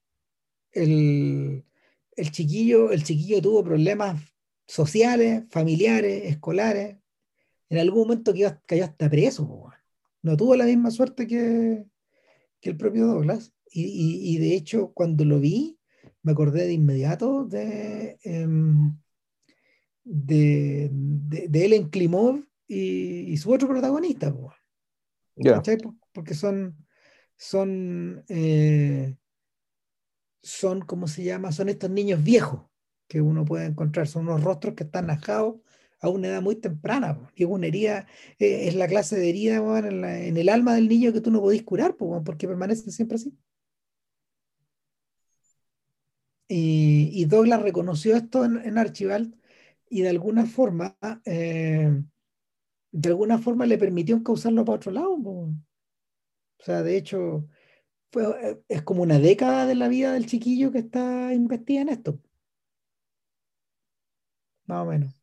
[0.73, 1.65] el,
[2.17, 4.23] el, chiquillo, el chiquillo tuvo problemas
[4.67, 6.97] sociales, familiares, escolares.
[7.69, 8.33] En algún momento
[8.65, 9.66] cayó, hasta preso
[10.27, 11.87] no tuvo la misma suerte que,
[12.63, 13.53] el propio Douglas.
[13.71, 15.79] Y, de hecho, cuando lo vi,
[16.23, 18.99] me acordé de inmediato de, em,
[20.03, 24.35] de, de, Ellen Klimov y, su otro protagonista.
[26.13, 26.77] Porque son,
[27.37, 29.15] son, eh,
[30.43, 31.53] son, ¿cómo se llama?
[31.53, 32.63] Son estos niños viejos
[33.07, 34.09] que uno puede encontrar.
[34.09, 35.57] Son unos rostros que están najados
[36.09, 37.19] a una edad muy temprana.
[37.35, 38.07] Y es una herida,
[38.39, 41.63] eh, es la clase de herida en, el alma del niño que tú no podés
[41.63, 43.33] curar, porque permanece siempre así.
[46.49, 49.35] Y, Douglas reconoció esto en, Archibald
[49.91, 52.03] y de alguna forma, eh,
[52.93, 55.15] de alguna forma le permitió causarlo para otro lado.
[55.15, 55.55] O
[56.61, 57.49] sea, de hecho,
[58.13, 62.21] fue, es como una década de la vida del chiquillo que está investigando en esto.
[64.67, 65.16] Más o menos.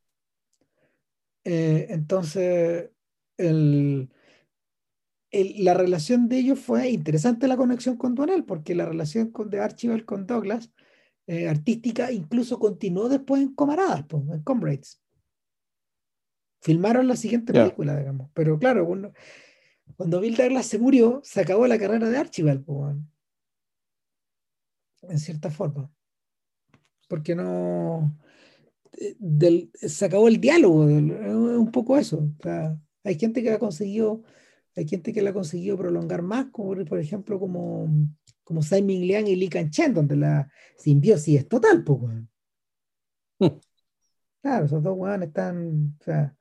[1.45, 2.89] Eh, entonces,
[3.37, 4.09] el,
[5.31, 9.59] la relación de ellos fue interesante la conexión con Duanel, porque la relación con, de
[9.59, 10.71] Archibald con Douglas,
[11.25, 15.01] eh, artística, incluso continuó después en Comaradas, en Comrades.
[16.61, 18.29] Filmaron la siguiente película, digamos.
[18.33, 19.11] Pero claro, cuando,
[19.97, 22.65] cuando Bill Douglas se murió, se acabó la carrera de Archibald,
[25.01, 25.91] en cierta forma.
[27.09, 28.17] Porque no
[29.19, 32.29] del, se acabó el diálogo, un poco eso.
[33.03, 34.23] hay gente que la ha conseguido,
[34.75, 37.87] hay gente que la ha conseguido prolongar más, como por ejemplo como,
[38.43, 41.99] como Simon Liang y Li Chen, donde la simbiosis es total, pues,
[44.41, 46.35] Claro, esos dos weones están, o sea,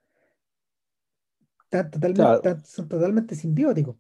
[1.71, 3.97] totalmente, son totalmente simbióticos.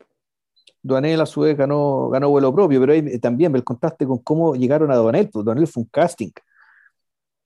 [0.82, 4.56] Duanel a su vez ganó, ganó vuelo propio, pero ahí también el contraste con cómo
[4.56, 6.30] llegaron a Duanel, pues Duanel fue un casting.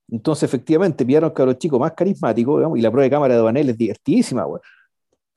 [0.09, 3.71] Entonces, efectivamente, pillaron a los chicos más carismáticos, y la prueba de cámara de Vanel
[3.71, 4.61] es divertidísima, güey.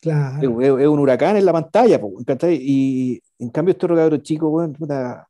[0.02, 0.62] Claro.
[0.62, 2.00] Es, un huracán en la pantalla,
[2.52, 5.28] Y en cambio, este cabros chico, güey, puta,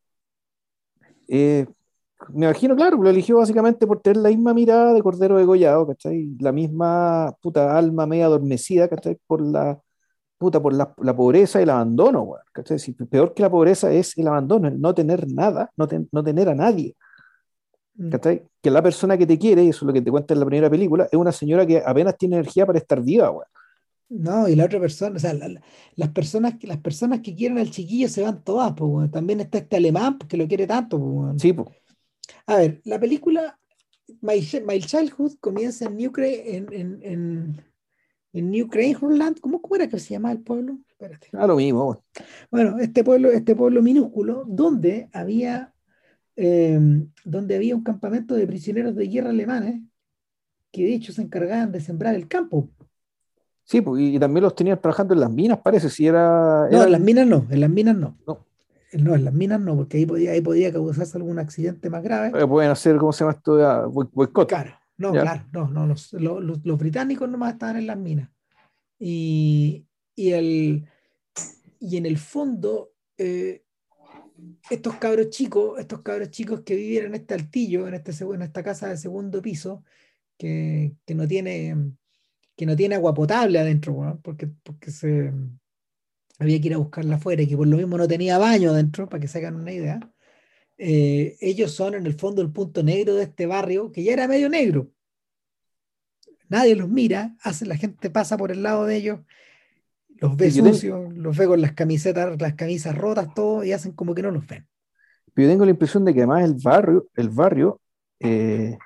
[1.28, 1.66] eh,
[2.30, 6.36] me imagino, claro, lo eligió básicamente por tener la misma mirada de cordero degollado, ¿cachai?
[6.40, 9.18] La misma puta alma media adormecida, ¿cachai?
[9.26, 9.80] Por la
[10.38, 12.78] puta, por la, pobreza y el abandono, güey, ¿cachai?
[13.10, 16.56] peor que la pobreza es el abandono, el no tener nada, no, no tener a
[16.56, 16.96] nadie.
[18.00, 18.12] Mm.
[18.62, 20.46] Que la persona que te quiere, y eso es lo que te cuenta en la
[20.46, 23.46] primera película, es una señora que apenas tiene energía para estar viva, güey.
[24.08, 28.08] No, y la otra persona, o sea, las, personas, las personas que quieren al chiquillo
[28.08, 31.68] se van todas, pues, También está este alemán que lo quiere tanto, pues, Sí, pues.
[32.48, 33.60] A ver, la película
[34.22, 37.66] My, Childhood comienza en New, en, en, en,
[38.34, 38.68] en New
[39.42, 40.80] ¿Cómo, ¿Cómo, era que se llamaba el pueblo?
[40.88, 41.28] Espérate.
[41.34, 42.02] Ah, lo mismo.
[42.50, 45.74] Bueno, este pueblo, este pueblo minúsculo, donde había
[46.36, 49.82] Em, donde había un campamento de prisioneros de guerra alemanes
[50.72, 52.70] que de hecho se encargaban de sembrar el campo.
[53.64, 56.68] Sí, pues, y también los tenían trabajando en las minas, parece, si era...
[56.72, 58.18] No, en las minas no, en las minas no.
[58.26, 58.46] No,
[58.94, 62.32] no en las minas no, porque ahí podía, ahí podía causarse algún accidente más grave.
[62.40, 63.90] Eh, pueden hacer, ¿cómo se llama esto?
[63.92, 64.48] Boicot.
[64.48, 68.30] Claro, no, claro, no, no, los, los, los, británicos nomás estaban en las minas.
[68.98, 70.88] Y, y, el,
[71.80, 73.64] y en el fondo, eh,
[74.70, 78.90] estos cabros chicos, estos cabros chicos que vivían en este altillo, en, este, esta casa
[78.90, 79.84] de segundo piso,
[80.38, 81.76] que, que, no tiene
[82.60, 85.32] que no tiene agua potable adentro, porque, porque se
[86.40, 89.08] había que ir a buscarla afuera y que por lo mismo no tenía baño adentro,
[89.08, 90.00] para que se hagan una idea.
[90.78, 94.28] Eh, ellos son en el fondo el punto negro de este barrio, que ya era
[94.28, 94.92] medio negro.
[96.50, 99.20] Nadie los mira, hace, la gente pasa por el lado de ellos
[100.20, 104.14] los ve sucios, los ve con las camisetas, las camisas rotas, todo, y hacen como
[104.14, 104.68] que no los ven.
[105.34, 107.82] Pero yo tengo la impresión de que además el barrio, el barrio,
[108.20, 108.78] eh,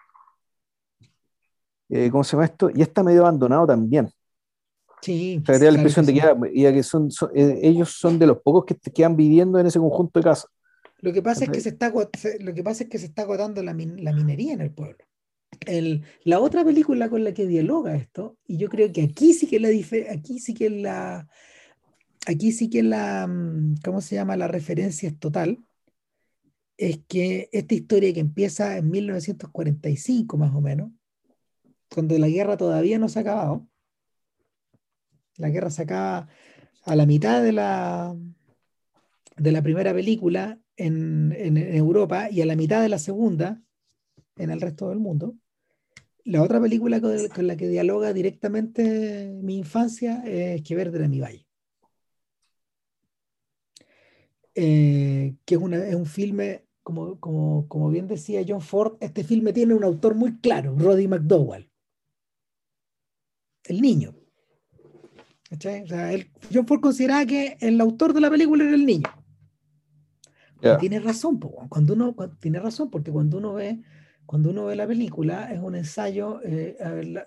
[1.89, 2.69] eh, ¿cómo se llama esto?
[2.69, 4.09] Ya está medio abandonado también.
[5.01, 5.41] Sí.
[5.41, 9.15] O sea, la impresión de que, son, eh, ellos son de los pocos que quedan
[9.15, 10.49] viviendo en ese conjunto de casas.
[10.99, 11.91] Lo que pasa, es que, se está,
[12.39, 15.03] lo que pasa es que se está agotando la minería en el pueblo
[16.23, 19.59] la otra película con la que dialoga esto, y yo creo que aquí sí que
[19.59, 19.69] la
[20.11, 21.27] aquí sí que la
[22.25, 24.37] aquí sí que la mm, ¿cómo se llama?
[24.37, 25.59] la referencia es total,
[26.77, 30.91] es que esta historia que empieza en 1945 más o menos,
[31.93, 33.67] cuando la guerra todavía no se ha acabado,
[35.37, 36.27] la guerra se acaba
[36.83, 38.15] a la mitad de la,
[39.37, 43.61] de la primera película en, en Europa y a la mitad de la segunda
[44.37, 45.35] en el resto del mundo.
[46.25, 51.19] La otra película con, la que dialoga directamente mi infancia es Que Verde era mi
[51.19, 51.45] valle.
[54.55, 59.51] Eh, que es, es, un filme, como, como, como, bien decía John Ford, este filme
[59.51, 61.69] tiene un autor muy claro, Roddy McDowell.
[63.65, 64.15] El niño.
[65.51, 66.11] O sea,
[66.51, 69.09] John Ford consideraba que el autor de la película era el niño.
[70.79, 73.81] Tiene razón, cuando uno tiene razón, porque cuando uno ve
[74.25, 77.25] cuando uno ve la película, es un ensayo, eh, a ver, la,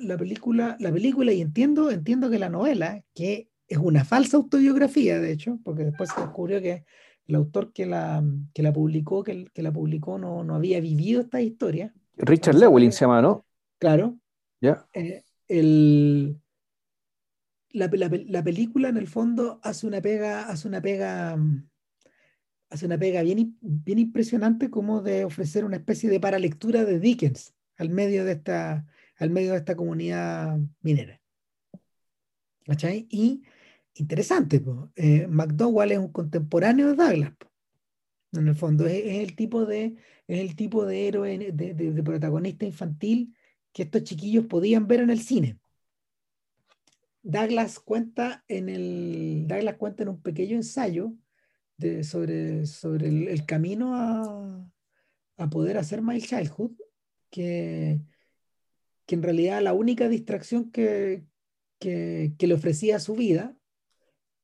[0.00, 5.20] la, película, la película, y entiendo, entiendo que la novela, que es una falsa autobiografía,
[5.20, 6.84] de hecho, porque después se descubrió que
[7.26, 11.20] el autor que la, que la publicó, que, que la publicó no, no había vivido
[11.20, 11.94] esta historia.
[12.16, 13.46] Richard Lewin se llama, ¿no?
[13.78, 14.18] Claro.
[14.60, 14.86] ¿Ya?
[14.92, 16.40] Eh, el,
[17.72, 21.38] la, la, película en el fondo hace una pega, hace una pega,
[22.70, 27.52] hace una pega bien, bien impresionante como de ofrecer una especie de paralectura de Dickens
[27.76, 31.20] al medio de esta, al medio de esta comunidad minera.
[32.64, 33.06] ¿Cachai?
[33.10, 33.42] Y
[33.94, 37.32] interesante, pues, McDowell es un contemporáneo de Douglas.
[38.32, 39.96] En el fondo, es, el tipo de,
[40.28, 43.34] es el tipo de héroe, de, de protagonista infantil
[43.72, 45.58] que estos chiquillos podían ver en el cine.
[47.22, 51.12] Douglas cuenta en, el, Douglas cuenta en un pequeño ensayo
[51.80, 54.70] de, sobre, sobre el, camino a,
[55.38, 56.72] a, poder hacer My Childhood,
[57.30, 58.00] que,
[59.06, 61.24] que en realidad la única distracción que,
[61.78, 63.56] que, le ofrecía su vida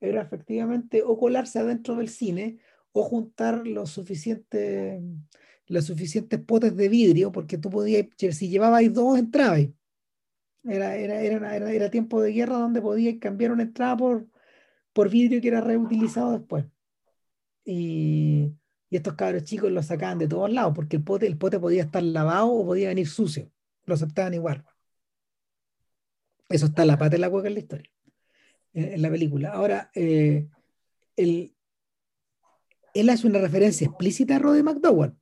[0.00, 2.58] era efectivamente o colarse adentro del cine
[2.92, 5.02] o juntar los suficientes,
[5.66, 9.70] los suficientes potes de vidrio, porque tú podías, si llevabais dos, entrabais.
[10.64, 14.26] Era, era, era, era, tiempo de guerra donde podía cambiar una entrada por,
[14.92, 16.64] por vidrio que era reutilizado después.
[17.66, 18.54] Y,
[18.88, 22.64] estos cabros chicos lo sacaban de todos lados, porque el pote, podía estar lavado o
[22.64, 23.50] podía venir sucio.
[23.84, 24.64] Lo aceptaban igual.
[26.48, 27.90] Eso está en la pata de la cueca en la historia,
[28.72, 29.50] en, la película.
[29.50, 30.48] Ahora, eh,
[31.16, 31.54] el,
[32.94, 35.12] él hace una referencia explícita a Roddy McDowell,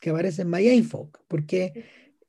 [0.00, 1.84] que aparece en My Info, porque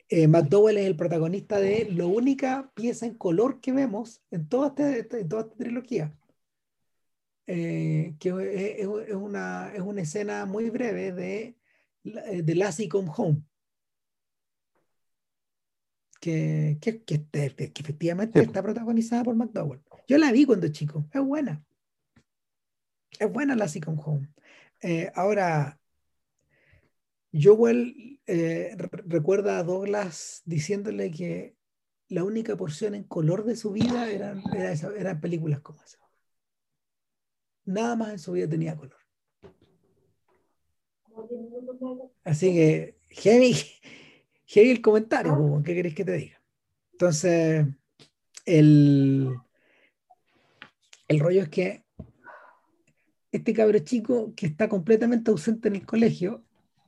[0.09, 4.67] eh, McDowell es el protagonista de la única pieza en color que vemos en toda,
[4.67, 6.13] este, este toda esta trilogía.
[7.47, 11.57] Eh, que es, es, una, es una escena muy breve de,
[12.03, 13.43] eh, de Lassie Come Home.
[16.19, 19.81] Que, que, que, que efectivamente está protagonizada por McDowell.
[20.07, 21.63] Yo la vi cuando chico, es buena.
[23.19, 24.29] Es buena Lassie Come Home.
[25.15, 25.79] ahora,
[27.33, 31.55] Joel eh, recuerda a Douglas diciéndole que
[32.09, 36.00] la única porción en color de su vida eran, eran películas como esa.
[37.65, 38.97] Nada más en su vida tenía color.
[42.23, 43.55] Así que, heavy,
[44.45, 46.41] heavy el comentario, ¿qué querés que te diga?
[46.93, 47.65] Entonces,
[48.45, 49.35] el,
[51.07, 51.83] el rollo es que
[53.31, 56.43] este cabro chico que está completamente ausente en el colegio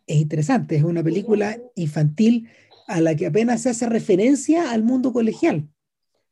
[0.05, 2.49] es interesante, es una película infantil
[2.87, 5.69] a la que apenas se hace referencia al mundo colegial.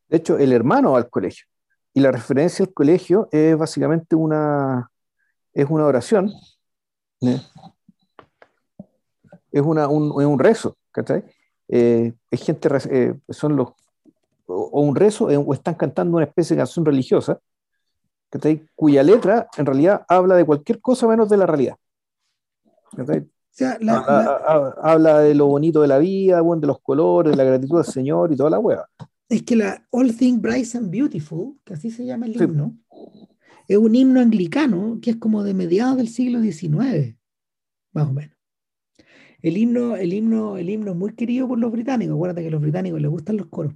[0.09, 1.45] De hecho, el hermano va al colegio.
[1.93, 4.89] Y la referencia al colegio es básicamente una,
[5.53, 6.31] es una oración.
[7.21, 7.41] ¿eh?
[9.51, 10.77] Es, una, un, es un rezo.
[11.67, 13.69] Eh, es gente, eh, son los,
[14.45, 17.39] o, un rezo, o están cantando una especie de canción religiosa,
[18.75, 21.75] cuya letra en realidad habla de cualquier cosa menos de la realidad
[24.81, 28.31] habla, de lo bonito de la vida, de los colores, de la gratitud del Señor
[28.31, 28.85] y toda la hueá.
[29.31, 32.77] Es que la All Things Bright and Beautiful, que así se llama el himno,
[33.65, 37.15] es un himno anglicano que es como de mediados del siglo XIX,
[37.93, 38.35] más o menos.
[39.41, 42.13] El himno, el himno, el himno es muy querido por los británicos.
[42.13, 43.73] Acuérdate que a los británicos les gustan los coros.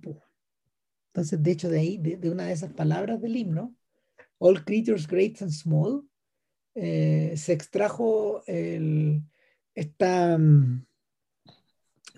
[1.13, 3.73] Entonces, de hecho, de ahí, de, una de esas palabras del himno,
[4.39, 6.05] All Creatures Great and Small,
[6.73, 9.23] eh, se extrajo el,
[9.73, 10.85] esta, mm,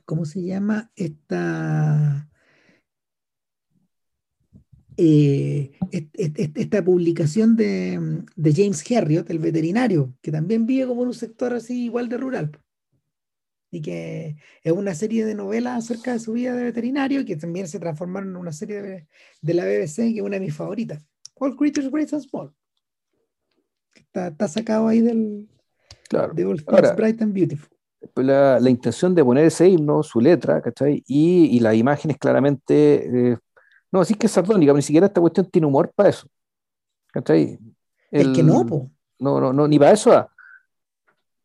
[0.05, 0.91] ¿cómo se llama?
[0.95, 2.26] Esta,
[4.97, 5.71] eh,
[6.13, 11.53] esta publicación de, de, James Herriot, el veterinario, que también vive como en un sector
[11.53, 12.51] así igual de rural.
[13.69, 17.67] Y que es una serie de novelas acerca de su vida de veterinario, que también
[17.67, 19.07] se transformaron en una serie de,
[19.41, 21.05] de la BBC, que es una de mis favoritas.
[21.35, 22.53] All Creatures Great and Small.
[23.93, 25.47] Está, está sacado ahí del,
[26.07, 26.33] Claro.
[26.95, 27.69] Bright and Beautiful.
[28.15, 31.03] La, la, intención de poner ese himno, su letra, ¿cachai?
[31.07, 33.31] Y, y las imágenes claramente.
[33.31, 33.37] Eh,
[33.91, 36.27] no, así que es sardónica, ni siquiera esta cuestión tiene humor para eso.
[37.11, 37.59] ¿cachai?
[38.11, 38.91] El, que no, po.
[39.19, 40.29] No, no, no, ni para eso da.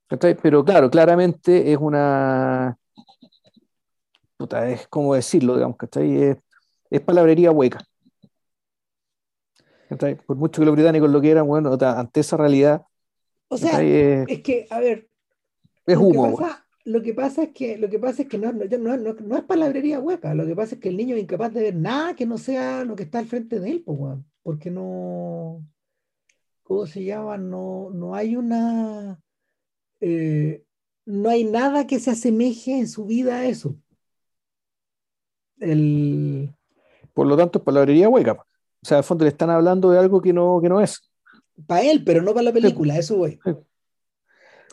[0.09, 0.37] ¿cachai?
[0.37, 2.77] Pero claro, claramente es una.
[4.37, 6.23] Puta, es como decirlo, digamos, ¿cachai?
[6.23, 6.37] Es,
[6.91, 7.81] es palabrería hueca.
[9.89, 10.17] ¿cachai?
[10.17, 12.83] Por mucho que los británicos lo quieran, bueno, ante esa realidad
[13.53, 15.11] o sea, es que, a ver.
[15.85, 16.27] Es humo.
[16.27, 20.01] lo que pasa es que, lo que, pasa es que no, no, no, es palabrería
[20.01, 20.35] hueca.
[20.35, 22.85] Lo que pasa es que el niño es incapaz de ver nada que no sea
[22.85, 23.85] lo que está al frente de él,
[24.43, 25.65] porque no.
[26.63, 27.39] ¿Cómo se llama?
[27.39, 29.21] No, no hay una.
[30.01, 30.65] Eh,
[31.05, 33.77] no hay nada que se asemeje en su vida a eso.
[35.59, 36.53] El...
[37.13, 38.33] Por lo tanto, es palabrería hueca.
[38.33, 41.13] O sea, al fondo le están hablando de algo que no, que no es
[41.67, 43.39] para él, pero no para la película, eso voy.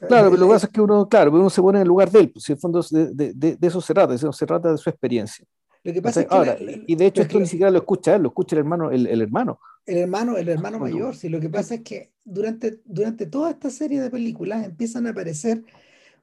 [0.07, 2.09] Claro, pero lo que pasa es que uno, claro, uno se pone en el lugar
[2.09, 4.45] de él, pues, en el fondo de, de, de, eso se trata, de eso se
[4.45, 5.45] trata de su experiencia.
[5.83, 8.29] Lo que pasa es que y de hecho esto ni siquiera lo escucha él, lo
[8.29, 9.59] escucha el hermano, el, hermano.
[9.85, 11.29] El hermano, el hermano mayor, sí.
[11.29, 15.63] Lo que pasa es que durante, durante toda esta serie de películas empiezan a aparecer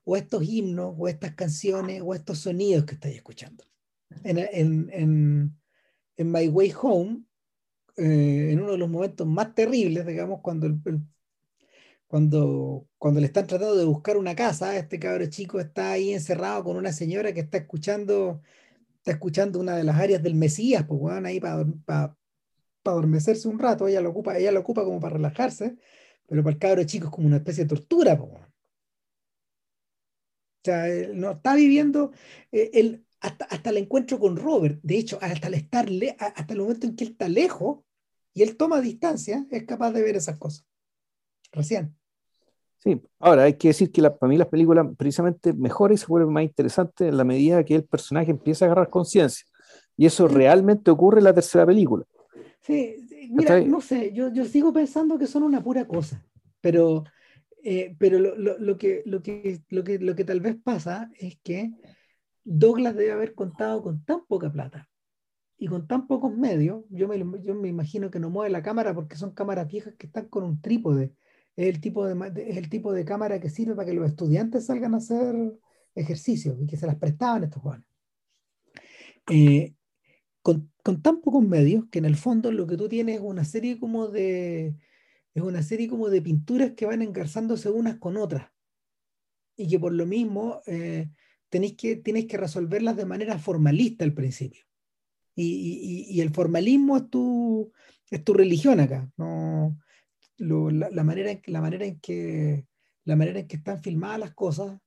[0.04, 3.64] o estos himnos, o estas canciones, o estos sonidos que estáis escuchando.
[4.22, 5.56] En, en, en,
[6.16, 7.22] en My Way Home,
[7.96, 10.80] eh, en uno de los momentos más terribles, digamos, cuando el,
[12.06, 16.64] cuando, cuando le están tratando de buscar una casa, este cabro chico está ahí encerrado
[16.64, 18.42] con una señora que está escuchando,
[18.98, 22.16] está escuchando una de las áreas del Mesías, pues bueno, ahí para, para,
[22.84, 25.76] adormecerse un rato, ella lo ocupa, ella lo ocupa como para relajarse,
[26.26, 28.46] pero para el cabro chico es como una especie de tortura, pues O
[30.64, 32.12] sea, no está viviendo
[32.52, 35.88] el, hasta, hasta el encuentro con Robert, de hecho, hasta el estar
[36.18, 37.80] hasta el momento en que él está lejos
[38.34, 40.65] y él toma distancia, es capaz de ver esas cosas
[41.56, 41.96] recién.
[42.78, 46.32] Sí, ahora hay que decir que para mí las películas precisamente mejor y se vuelven
[46.32, 49.46] más interesantes en la medida que el personaje empieza a agarrar conciencia.
[49.96, 52.04] Y eso realmente ocurre en la tercera película.
[52.60, 52.96] Sí,
[53.30, 56.24] mira, no sé, yo, yo, sigo pensando que son una pura cosa,
[56.60, 57.04] pero,
[57.62, 61.10] eh, pero lo, lo, lo, que, lo, que, lo, que, lo que tal vez pasa
[61.18, 61.72] es que
[62.44, 64.88] Douglas debe haber contado con tan poca plata
[65.58, 68.94] y con tan pocos medios, yo me, yo me imagino que no mueve la cámara
[68.94, 71.14] porque son cámaras viejas que están con un trípode
[71.56, 74.66] es el tipo de, es el tipo de cámara que sirve para que los estudiantes
[74.66, 75.34] salgan a hacer
[75.94, 77.86] ejercicios y que se las prestaban estos jóvenes.
[79.30, 79.74] Eh,
[80.42, 83.44] con, con, tan pocos medios que en el fondo lo que tú tienes es una
[83.44, 84.76] serie como de
[85.34, 88.50] es una serie como de pinturas que van engarzándose unas con otras
[89.56, 91.10] y que por lo mismo eh,
[91.50, 94.64] tenéis que, tienes que resolverlas de manera formalista al principio.
[95.34, 97.70] Y, y, y, el formalismo es tu,
[98.10, 99.10] es tu religión acá.
[99.18, 99.78] No,
[100.38, 102.66] la, manera en, la, manera en que,
[103.04, 104.78] la manera en que están filmadas las cosas,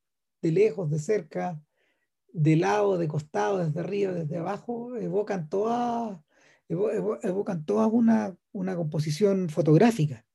[0.41, 1.61] de lejos, de cerca,
[2.31, 6.19] de lado, de costado, desde arriba, desde abajo, evocan todas
[6.69, 10.25] evocan una, una, composición fotográfica.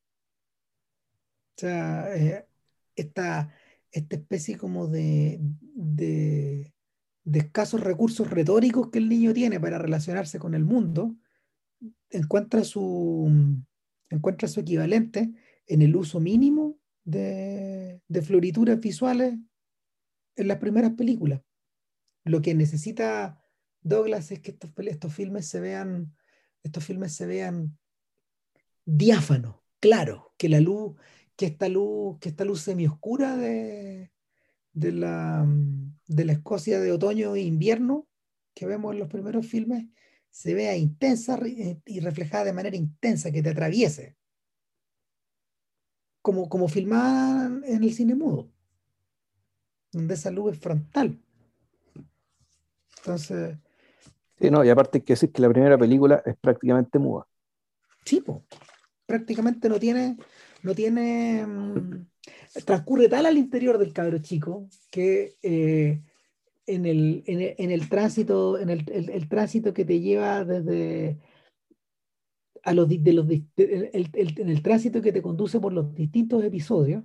[1.57, 2.47] O sea, eh,
[2.97, 3.55] esta,
[3.93, 6.73] esta, especie como de, de,
[7.33, 11.15] escasos recursos retóricos que el niño tiene para relacionarse con el mundo,
[12.11, 13.31] encuentra su,
[14.15, 15.33] encuentra su equivalente
[15.67, 19.35] en el uso mínimo de, florituras visuales
[20.37, 21.43] en las primeras películas.
[22.25, 23.43] Lo que necesita
[23.83, 26.15] Douglas es que estos, estos filmes se vean,
[26.63, 27.79] estos filmes se vean
[28.87, 30.97] diáfanos, claro, que la luz,
[31.37, 34.11] que esta luz, que esta luz semioscura de,
[34.73, 35.47] de la,
[36.07, 38.09] de la Escocia de otoño e invierno
[38.55, 39.87] que vemos en los primeros filmes
[40.35, 44.17] se vea intensa eh, y reflejada de manera intensa, que te atraviese.
[46.21, 48.51] Como, como filmada en el cine mudo,
[49.93, 51.23] donde esa luz es frontal.
[52.97, 53.59] Entonces.
[54.41, 57.29] Sí, no, y aparte hay que decir que la primera película es prácticamente muda.
[58.05, 58.21] Sí,
[59.07, 60.17] prácticamente no tiene,
[60.65, 62.07] no tiene, mm,
[62.65, 66.03] transcurre tal al interior del cabro chico que eh,
[66.67, 71.19] en el, en el, en el tránsito, en el, el, tránsito que te lleva desde
[72.63, 77.05] a los, de los en el tránsito que te conduce por los distintos episodios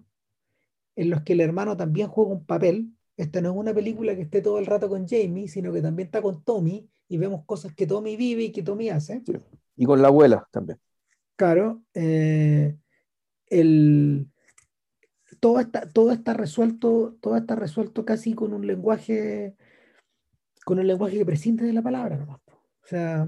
[0.95, 2.91] en los que el hermano también juega un papel.
[3.15, 6.07] Esta no es una película que esté todo el rato con Jamie, sino que también
[6.07, 9.23] está con Tommy y vemos cosas que Tommy vive y que Tommy hace.
[9.77, 10.77] Y con la abuela también.
[11.37, 11.83] Claro.
[11.93, 12.75] Eh,
[13.47, 14.27] el,
[15.39, 19.55] todo está, todo está resuelto, todo está resuelto casi con un lenguaje,
[20.65, 23.27] con un lenguaje que prescinde de la palabra O sea,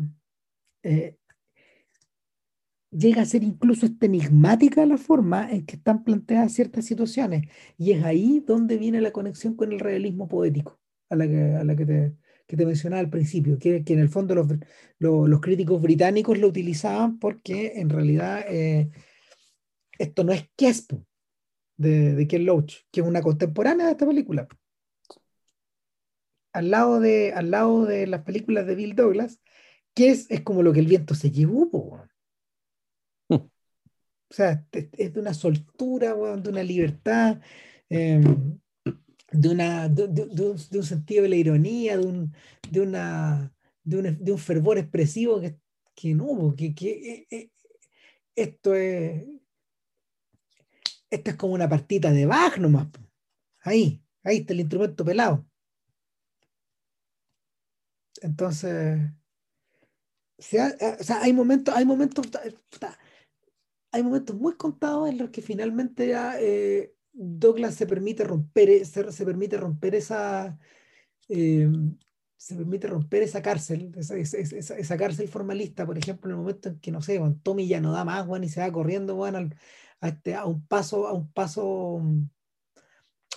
[0.84, 1.18] eh,
[2.91, 7.43] llega a ser incluso enigmática la forma en que están planteadas ciertas situaciones.
[7.78, 11.64] Y es ahí donde viene la conexión con el realismo poético, a la que, a
[11.64, 12.16] la que te,
[12.47, 14.47] que te mencionaba al principio, que, que en el fondo los,
[14.99, 18.89] los, críticos británicos lo utilizaban porque en realidad eh,
[19.97, 21.05] esto no es Kespo,
[21.82, 24.47] de, de Ken Loach, que es una contemporánea de esta película.
[26.53, 29.39] Al lado de, al lado de las películas de Bill Douglas,
[29.93, 32.05] que es, es como lo que el viento se llevó.
[33.29, 33.36] Hmm.
[33.36, 33.49] O
[34.29, 37.41] sea, es de una soltura, de una libertad,
[37.89, 38.59] em,
[39.32, 42.34] de, una, de, un, sentido de la ironía, de un,
[42.69, 43.53] de una,
[43.84, 45.57] de un, fervor expresivo que,
[45.95, 47.51] que no, que, que eh, eh,
[48.36, 49.23] esto es,
[51.12, 52.88] esta es como una partita de Bach nomás.
[53.59, 55.45] Ahí, ahí está el instrumento pelado.
[58.22, 58.99] Entonces,
[60.51, 62.26] eh, o sea, hay momentos, hay momentos,
[63.91, 69.26] hay momentos muy contados en los que finalmente eh, Douglas se permite romper, se, se
[69.26, 70.57] permite romper esa,
[71.30, 71.70] eh,
[72.38, 76.91] se permite romper esa cárcel, esa, cárcel formalista, por ejemplo, en el momento en que,
[76.91, 79.55] no sé, Tommy ya no da más, bueno, y se va corriendo, bueno, al,
[80.01, 82.01] a, este, a un paso, a un paso,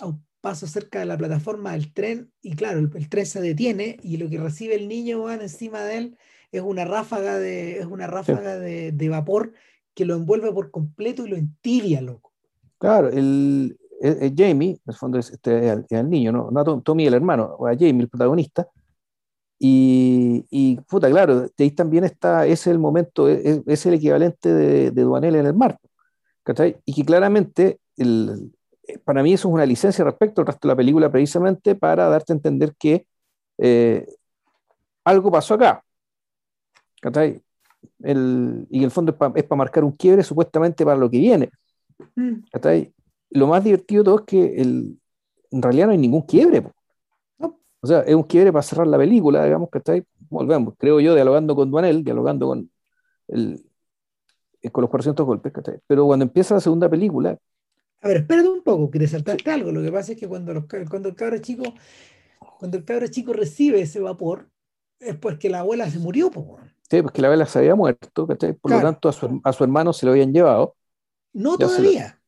[0.00, 3.98] a un paso cerca de la plataforma del tren, y claro, el, tren se detiene,
[4.02, 6.18] y lo que recibe el niño, bueno, encima de él,
[6.50, 9.52] es una ráfaga de, es una ráfaga de, de, vapor
[9.92, 12.32] que lo envuelve por completo y lo entibia, loco.
[12.78, 13.78] Claro, el,
[14.36, 16.50] Jamie, en el fondo es, este, el, niño, ¿no?
[16.50, 18.68] no Tommy el hermano, o a Jamie el protagonista,
[19.58, 24.52] y, y, puta, claro, ahí también está, es el momento, e, e, es, el equivalente
[24.52, 25.78] de, de Duanel en el mar,
[26.44, 26.76] ¿cachai?
[26.84, 28.52] Y que claramente, el,
[29.04, 32.32] para mí eso es una licencia respecto al resto de la película, precisamente para darte
[32.32, 33.06] a entender que
[33.58, 34.06] eh,
[35.04, 35.84] algo pasó acá,
[37.00, 37.42] ¿cachai?
[38.00, 41.50] El, y en el fondo es para marcar un quiebre supuestamente para lo que viene,
[42.14, 42.34] mm.
[42.52, 42.92] ¿cachai?
[43.30, 44.98] Lo más divertido de todo es que el,
[45.50, 46.62] en realidad no hay ningún quiebre,
[47.84, 50.02] o sea, es un quiebre para cerrar la película, digamos, que está ahí.
[50.30, 52.70] Volvemos, creo yo, dialogando con Duanel, dialogando con,
[53.28, 53.62] el, eh,
[54.70, 55.78] con los 400 golpes, ¿cachai?
[55.86, 57.38] Pero cuando empieza la segunda película.
[58.00, 59.72] A ver, espérate un poco, que saltarte algo.
[59.72, 61.64] Lo que pasa es que cuando, los, cuando el cabro chico
[62.58, 64.48] cuando el cabro chico recibe ese vapor,
[64.98, 66.46] es porque la abuela se murió, pues.
[66.88, 68.54] Sí, porque la abuela se había muerto, ¿cachai?
[68.54, 70.76] Por lo tanto, a su, a su, hermano se lo habían llevado.
[71.32, 72.20] No todavía.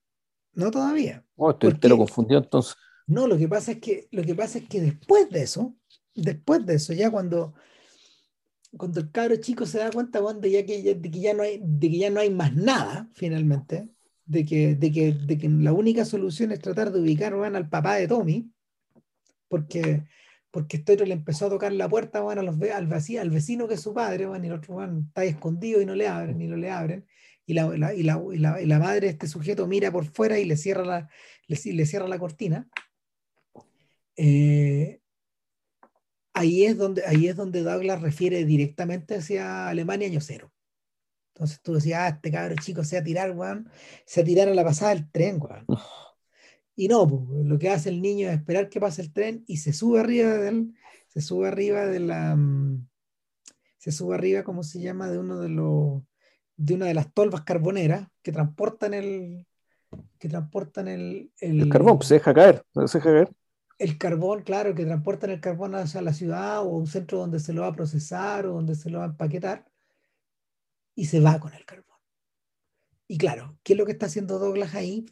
[0.52, 1.24] No todavía.
[1.36, 2.76] Oh, te lo confundió entonces.
[3.06, 5.74] No, lo que pasa es que, lo que, pasa es que después de eso,
[6.14, 7.54] después de eso, ya cuando,
[8.76, 11.60] cuando el cabro chico se da cuenta de, ya que, de, que ya no hay,
[11.62, 13.88] de que ya no hay más nada, finalmente,
[14.24, 17.96] de que, de que, de que la única solución es tratar de ubicar al papá
[17.96, 18.50] de Tommy,
[19.48, 20.04] porque,
[20.50, 23.68] porque otro le empezó a tocar la puerta bueno, a los, al, vecino, al vecino
[23.68, 26.46] que es su padre, bueno, y el otro está escondido y no le abren, y
[26.46, 27.06] no le abren.
[27.48, 28.02] Y la, y, la, y,
[28.38, 31.08] la, y la, madre de este sujeto mira por fuera y le cierra la,
[31.46, 32.68] le, le cierra la cortina.
[34.16, 35.00] Eh,
[36.36, 40.52] ahí, es donde, ahí es donde Douglas refiere directamente hacia Alemania año cero.
[41.34, 43.68] Entonces tú decías, ah, este cabrón chico se va a tirar, weón,
[44.04, 45.66] se va a tirar a la pasada del tren, weón.
[46.78, 49.72] Y no, lo que hace el niño es esperar que pase el tren y se
[49.72, 50.74] sube arriba del,
[51.08, 52.86] se sube arriba de la, mm,
[53.78, 55.10] se sube arriba, ¿cómo se llama?
[55.10, 56.02] De uno de los,
[56.58, 59.46] de una de las tolvas carboneras que transportan el,
[60.18, 63.30] que transportan el, el, carbón, pues se deja caer, se deja caer
[63.78, 67.52] el carbón, claro, que transportan el carbón hacia la ciudad o un centro donde se
[67.52, 69.66] lo va a procesar o donde se lo va a empaquetar
[70.94, 71.98] y se va con el carbón.
[73.08, 75.04] Y claro, ¿qué es lo que está haciendo Douglas ahí?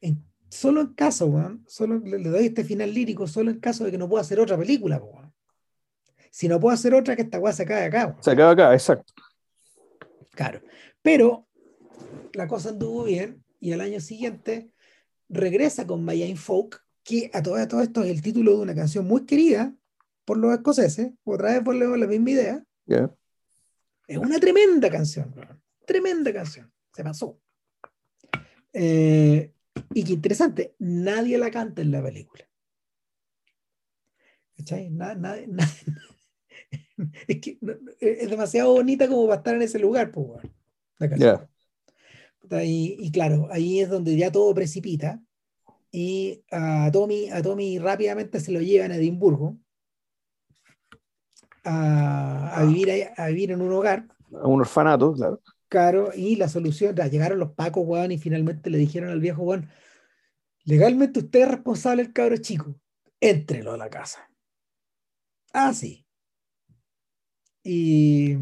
[0.00, 3.98] En, solo en caso, solo le, doy este final lírico, solo en caso de que
[3.98, 5.02] no pueda hacer otra película,
[6.30, 8.16] Si no puedo hacer otra, que esta weá se acabe acá.
[8.20, 9.12] Se acaba acá, exacto.
[10.30, 10.60] Claro.
[11.02, 11.46] Pero
[12.32, 14.70] la cosa anduvo bien y al año siguiente
[15.28, 19.26] regresa con My Folk que a todo, esto es el título de una canción muy
[19.26, 19.74] querida
[20.24, 22.64] por los escoceses, otra vez por la misma idea.
[24.06, 25.34] Es una tremenda canción,
[25.86, 27.38] tremenda canción, se pasó.
[28.72, 29.52] Eh,
[29.92, 32.48] y qué interesante, nadie la canta en la película.
[37.28, 37.58] es que
[38.00, 40.42] es demasiado bonita como para estar en ese lugar, pues,
[40.98, 41.48] la canción.
[42.62, 45.23] Y, y, claro, ahí es donde ya todo precipita
[45.96, 49.56] y a Tommy, a Tommy rápidamente se lo llevan a Edimburgo
[51.62, 54.08] a, a vivir, a, vivir en un hogar.
[54.32, 55.40] A un orfanato, claro.
[55.68, 59.68] Claro, y la solución, llegaron los pacos, weón, y finalmente le dijeron al viejo, weón,
[60.64, 62.74] legalmente usted es responsable del cabro chico,
[63.20, 64.28] éntrelo a la casa.
[65.52, 66.04] Ah, sí.
[67.62, 68.36] Y,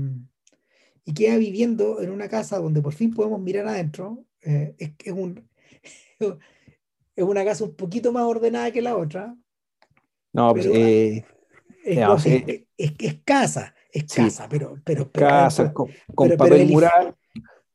[1.05, 4.25] y queda viviendo en una casa donde por fin podemos mirar adentro.
[4.41, 5.47] Eh, es, es un
[7.15, 9.35] es una casa un poquito más ordenada que la otra.
[10.33, 11.25] No, pero, eh,
[11.85, 15.91] es, es, es, casa, es casa, pero, pero, casa con,
[16.37, 17.15] papel mural.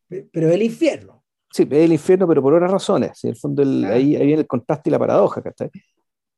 [0.08, 1.24] Pero el infierno.
[1.52, 3.24] Sí, es el infierno, pero por otras razones.
[3.24, 5.42] En el fondo, ahí, ahí, viene el contraste y la paradoja,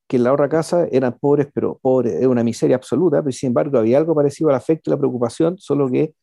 [0.08, 3.48] Que en la otra casa eran pobres, pero pobres, es una miseria absoluta, pero sin
[3.48, 6.14] embargo había algo parecido al afecto y la preocupación, solo que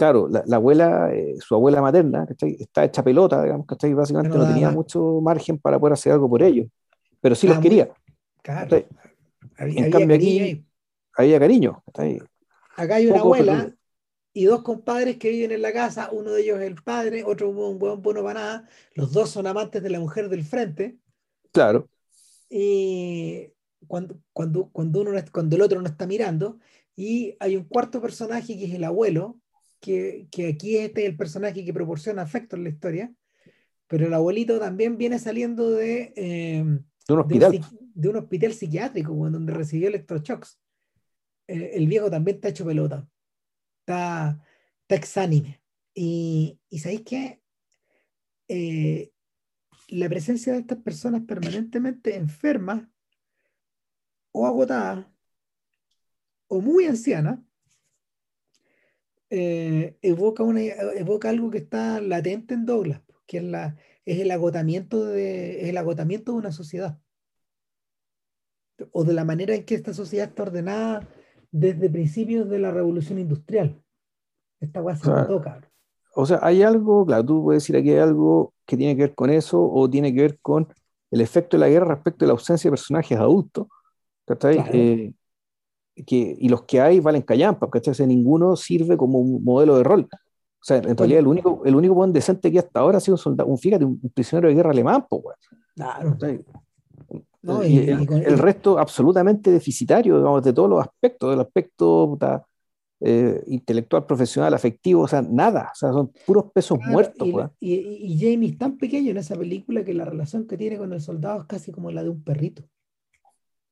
[0.00, 4.70] claro, la, abuela, eh, su abuela materna, está hecha pelota, digamos, que básicamente no, tenía
[4.70, 6.68] mucho margen para poder hacer algo por ellos,
[7.20, 7.90] pero sí los quería.
[8.40, 8.82] Claro.
[9.58, 10.64] en cambio aquí
[11.14, 11.82] había cariño.
[12.76, 13.74] Acá hay una abuela
[14.32, 17.50] y dos compadres que viven en la casa, uno de ellos es el padre, otro
[17.50, 20.96] un buen bueno para nada, los dos son amantes de la mujer del frente.
[21.52, 21.90] Claro.
[22.48, 23.52] Y
[23.86, 26.58] cuando, cuando, cuando, uno, cuando el otro no está mirando,
[26.96, 29.36] y hay un cuarto personaje que es el abuelo,
[29.80, 33.12] que, que aquí este es el personaje que proporciona afecto en la historia,
[33.86, 36.64] pero el abuelito también viene saliendo de, eh,
[37.08, 37.60] de un hospital,
[37.94, 40.60] de, un, hospital psiquiátrico, donde recibió electroshocks.
[41.48, 43.08] eh, el viejo también está hecho pelota.
[43.80, 44.40] Está,
[44.82, 45.60] está exánime.
[45.92, 47.42] Y, y ¿sabéis qué?
[48.46, 49.10] Eh,
[49.88, 52.86] la presencia de estas personas permanentemente enfermas
[54.32, 55.06] o agotadas
[56.46, 57.40] o muy ancianas
[59.30, 64.30] eh, evoca, una, evoca algo que está latente en Douglas, que es, la, es, el,
[64.30, 66.98] agotamiento de, el agotamiento de una sociedad
[68.92, 71.08] o de la manera en que esta sociedad está ordenada
[71.50, 73.82] desde principios de la revolución industrial.
[74.60, 75.60] Esta weá se toca.
[76.14, 79.14] O sea, hay algo, claro, tú puedes decir aquí hay algo que tiene que ver
[79.14, 80.68] con eso o tiene que ver con
[81.10, 83.66] el efecto de la guerra respecto de la ausencia de personajes adultos,
[84.72, 85.12] eh,
[86.06, 87.92] que, y los que hay valen callampa, ¿cachai?
[87.92, 90.08] O sea, ninguno sirve como un modelo de rol.
[90.60, 93.14] O sea, en realidad el único, el único buen decente que hasta ahora ha sido
[93.14, 95.36] un soldado, un, fíjate, un prisionero de guerra alemán, pues,
[95.74, 96.18] Claro.
[97.64, 102.18] y, el, resto absolutamente deficitario, digamos, de todos los aspectos, del aspecto
[103.00, 107.26] eh, intelectual, profesional, afectivo, o sea, nada, o sea, son puros pesos muertos.
[107.58, 110.92] Y, y, Jamie es tan pequeño en esa película que la relación que tiene con
[110.92, 112.62] el soldado es casi como la de un perrito,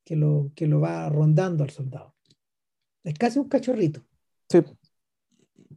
[0.08, 2.14] que lo, que lo va rondando al soldado.
[3.04, 4.00] Es casi un cachorrito.
[4.48, 4.62] Sí.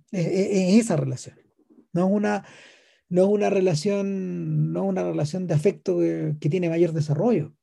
[0.09, 1.38] Es, esa relación.
[1.91, 2.45] No es una,
[3.09, 7.53] no es una relación, no es una relación de afecto que, que tiene mayor desarrollo.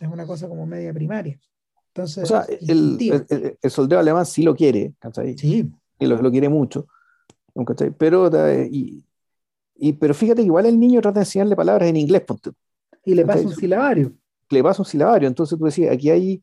[0.00, 1.38] Es una cosa como media primaria.
[1.94, 2.98] Entonces, o sea, el,
[3.62, 4.92] el, soldado alemán sí lo quiere,
[5.36, 5.70] Sí.
[6.00, 6.88] Y lo, lo quiere mucho,
[7.96, 8.28] Pero,
[8.68, 9.04] y,
[9.76, 12.24] y, pero fíjate que igual el niño trata de enseñarle palabras en inglés.
[13.04, 14.17] Y le pasa un silabario.
[14.50, 15.28] Le pasa un silabario.
[15.28, 16.42] Entonces tú decías, aquí hay.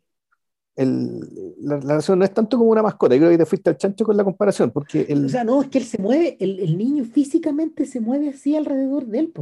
[0.76, 1.20] El,
[1.62, 4.18] la, relación no es tanto como una mascota, creo que te fuiste al chancho con
[4.18, 5.24] la comparación, porque el...
[5.24, 8.58] O sea, no, es que él se mueve, el, el niño físicamente se mueve así
[8.58, 9.34] alrededor de él.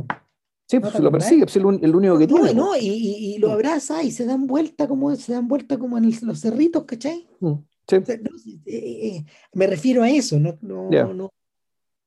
[0.67, 2.53] Sí, pues lo persigue, es el, único que tiene.
[2.53, 6.13] No, y, y, lo abraza y se dan vuelta como se dan vuelta como en
[6.21, 7.27] los cerritos, ¿cachai?
[7.39, 7.53] Mm.
[7.91, 11.33] Eh, eh, eh, me refiero a eso, no, no, no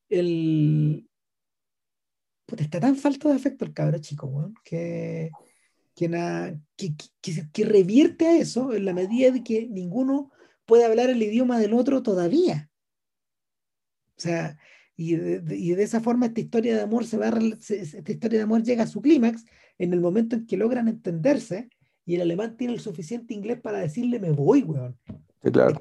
[0.08, 1.08] el
[2.56, 5.30] está tan falto de afecto el cabro chico, que,
[5.96, 6.08] que,
[6.76, 6.94] que,
[7.52, 10.30] que, revierte a eso en la medida de que ninguno
[10.66, 12.70] puede hablar el idioma del otro todavía.
[14.16, 14.58] O sea,
[14.94, 18.84] y de, esa forma esta historia de amor se va esta historia de amor llega
[18.84, 19.44] a su clímax
[19.78, 21.70] en el momento en que logran entenderse
[22.04, 24.98] y el alemán tiene el suficiente inglés para decirle me voy, weón.
[25.42, 25.78] Sí, claro.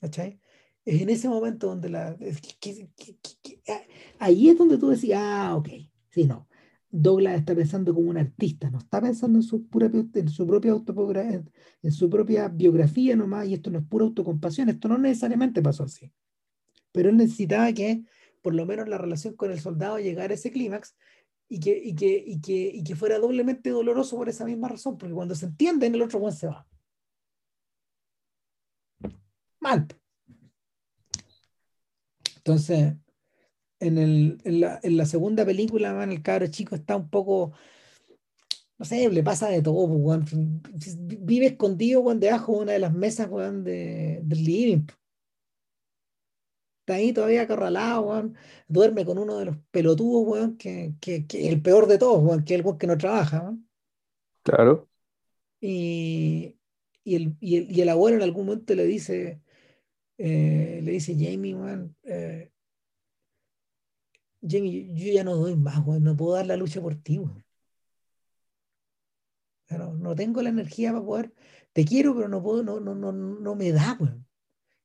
[0.00, 0.40] ¿Cachai?
[0.84, 2.16] Es en ese momento donde la...
[3.68, 3.80] Ah,
[4.18, 5.68] ahí es donde tú decías, ah, ok,
[6.10, 6.48] sí, no.
[6.96, 10.80] Douglas está pensando como un artista, no está pensando en su, pura, en su propia
[11.82, 15.84] en su propia biografía nomás, y esto no es pura autocompasión, esto no necesariamente pasó
[15.84, 16.12] así
[16.94, 18.04] pero él necesitaba que
[18.40, 20.94] por lo menos la relación con el soldado llegara a ese clímax
[21.48, 24.96] y que, y, que, y, que, y que fuera doblemente doloroso por esa misma razón,
[24.96, 26.66] porque cuando se entiende, en el otro Juan se va.
[29.58, 29.88] Mal.
[32.36, 32.94] Entonces,
[33.80, 37.52] en, el, en, la, en la segunda película, man, el cabro chico está un poco,
[38.78, 43.30] no sé, le pasa de todo, pues, vive escondido debajo de una de las mesas
[43.30, 44.86] de, del living
[46.84, 48.30] está ahí todavía acorralado,
[48.68, 52.76] duerme con uno de los pelotudos, que, que, el peor de todos, que es el
[52.76, 53.56] que no trabaja.
[54.42, 54.86] Claro.
[55.60, 56.58] Y,
[57.02, 59.40] y, el, y, el, abuelo en algún momento le dice,
[60.18, 61.56] eh, le dice, Jamie,
[62.02, 62.52] eh,
[64.46, 67.20] Jamie, yo ya no doy más, no puedo dar la lucha por ti.
[69.66, 71.32] Pero no tengo la energía para poder,
[71.72, 74.26] te quiero, pero no puedo, no, no, no, no me da, weón.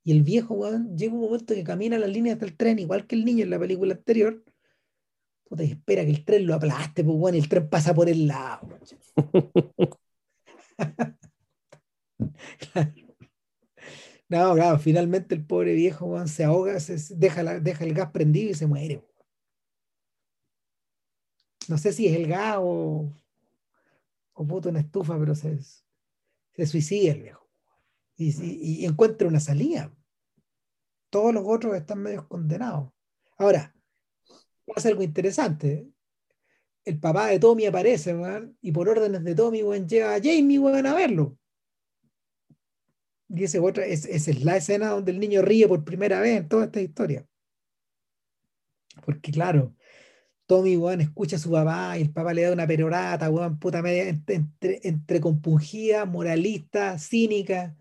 [0.04, 3.06] Y el viejo, weón, llega un momento que camina la línea hasta el tren, igual
[3.08, 4.44] que el niño en la película anterior.
[5.44, 8.70] Puta, espera que el tren lo aplaste, pues, y el tren pasa por el lado.
[14.30, 16.78] No, claro, finalmente el pobre viejo, weón, se ahoga,
[17.16, 19.04] deja el gas prendido y se muere.
[21.70, 23.14] No sé si es el gas o,
[24.34, 27.48] puto una estufa, pero se, se suicida el viejo
[28.18, 29.96] y, encuentre una salida.
[31.12, 32.92] Todos los otros están medio condenados.
[33.38, 33.76] Ahora,
[34.66, 35.88] pasa algo interesante.
[36.86, 38.16] El papá de Tommy aparece,
[38.62, 41.38] y por órdenes de Tommy, lleva a Jamie, a verlo.
[43.28, 46.40] Y ese otra, es, esa es la escena donde el niño ríe por primera vez
[46.40, 47.28] en toda esta historia.
[49.06, 49.76] Porque claro,
[50.50, 53.84] Tommy, weón, escucha a su papá y el papá le da una perorata, weón, puta
[53.84, 57.76] media, entre, entre compungida, moralista, cínica,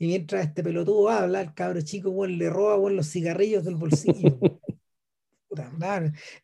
[0.00, 4.36] y mientras este pelotudo habla, el cabro chico le roba los cigarrillos del bolsillo.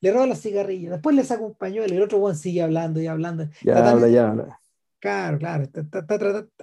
[0.01, 0.93] le roba los cigarrillos.
[0.93, 3.49] Después le saca un pañuelo y el otro buen sigue hablando y hablando.
[3.65, 4.61] Ya habla, ya habla.
[5.01, 5.69] Claro, claro.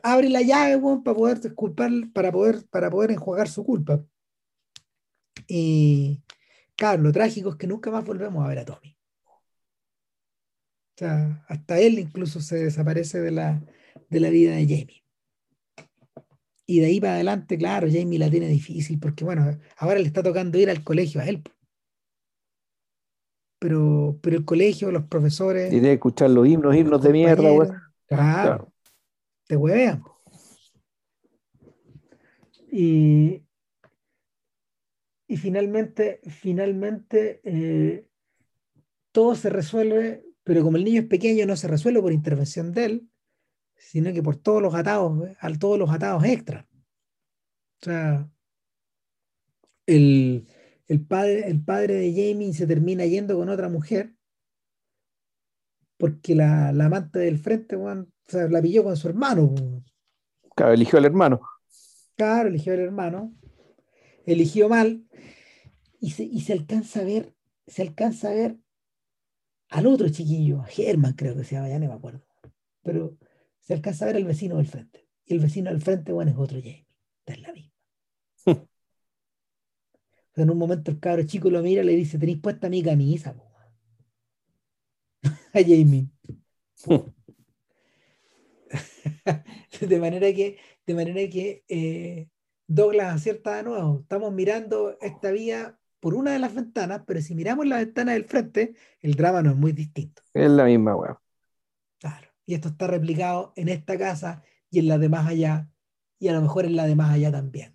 [0.04, 4.02] abre la llave, para poder disculpar, para poder, para poder enjuagar su culpa.
[5.48, 6.24] Y
[6.78, 9.01] claro, lo trágico es que nunca más volvemos a ver a Tommy.
[11.02, 13.60] Sea, hasta él incluso se desaparece de la,
[14.12, 15.04] de la vida de Jamie.
[16.68, 20.22] Y de ahí para adelante, claro, Jamie la tiene difícil porque, bueno, ahora le está
[20.22, 21.42] tocando ir al colegio a él.
[23.58, 25.74] Pero, pero el colegio, los profesores.
[25.74, 28.72] Y de escuchar los himnos, himnos de mierda, Claro.
[29.48, 30.04] Te huevean.
[32.72, 33.42] Y,
[35.28, 38.08] y finalmente, finalmente eh,
[39.12, 42.86] todo se resuelve, pero como el niño es pequeño, no se resuelve por intervención de
[42.86, 43.10] él,
[43.76, 46.68] sino que por todos los atados, al todos los atados extra.
[47.82, 48.30] O sea,
[49.86, 50.48] el,
[51.08, 54.14] padre, el padre de Jamie se termina yendo con otra mujer
[55.98, 59.54] porque la, amante del frente, la pilló con su hermano.
[60.56, 61.42] Claro, eligió al hermano.
[62.16, 63.36] Claro, eligió al hermano.
[64.26, 65.06] Eligió mal.
[66.00, 67.36] Y se, y se alcanza a ver,
[67.68, 68.58] se alcanza a ver
[69.72, 72.22] al otro chiquillo, a Germán creo que se llama, ya no me acuerdo.
[72.84, 73.18] Pero
[73.60, 75.08] se alcanza a ver al vecino del frente.
[75.26, 76.86] Y el vecino del frente, bueno, es otro Jamie.
[77.26, 77.72] Es la misma.
[80.36, 83.34] en un momento el cabro chico lo mira y le dice, tenéis puesta mi camisa,
[85.54, 86.10] a Jamie.
[89.88, 92.28] de manera que, de manera que eh,
[92.68, 94.00] Douglas acierta de nuevo.
[94.02, 98.26] Estamos mirando esta vía por una de las ventanas, pero si miramos la ventana del
[98.26, 100.24] frente, el drama no es muy distinto.
[100.34, 101.18] Es la misma, weón.
[102.00, 102.28] Claro.
[102.46, 105.70] Y esto está replicado en esta casa y en la de más allá,
[106.20, 107.74] y a lo mejor en la de más allá también.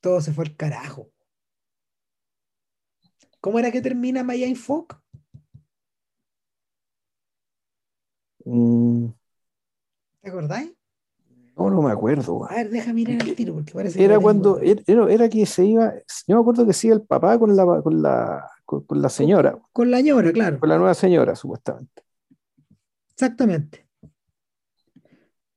[0.00, 1.12] Todo se fue al carajo.
[3.40, 5.00] ¿Cómo era que termina Maya Folk?
[8.44, 9.08] Mm.
[10.22, 10.75] ¿Te acordáis?
[11.56, 12.44] No, no me acuerdo.
[12.50, 15.94] A ver, deja mirar el tiro, porque parece Era cuando, era, era, que se iba,
[16.26, 19.58] yo me acuerdo que se iba el papá con la, con la, con, la señora.
[19.72, 20.60] Con, la señora, claro.
[20.60, 22.02] Con la nueva señora, supuestamente.
[23.12, 23.86] Exactamente.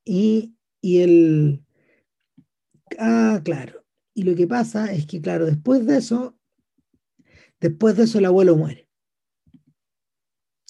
[0.04, 1.64] Y, y el...
[2.98, 3.84] Ah, claro.
[4.14, 6.34] Y lo que pasa es que, claro, después de eso,
[7.60, 8.88] Después de eso el abuelo muere.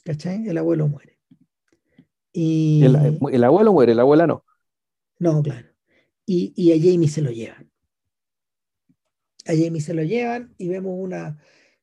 [0.04, 0.48] ¿Cachai?
[0.48, 1.18] El abuelo muere.
[2.32, 2.82] Y...
[2.84, 4.44] El, abuelo muere, la abuela no.
[5.20, 5.68] No, claro.
[6.26, 7.70] Y, a Jamie se lo llevan.
[9.46, 11.38] A Jamie se lo llevan y vemos una,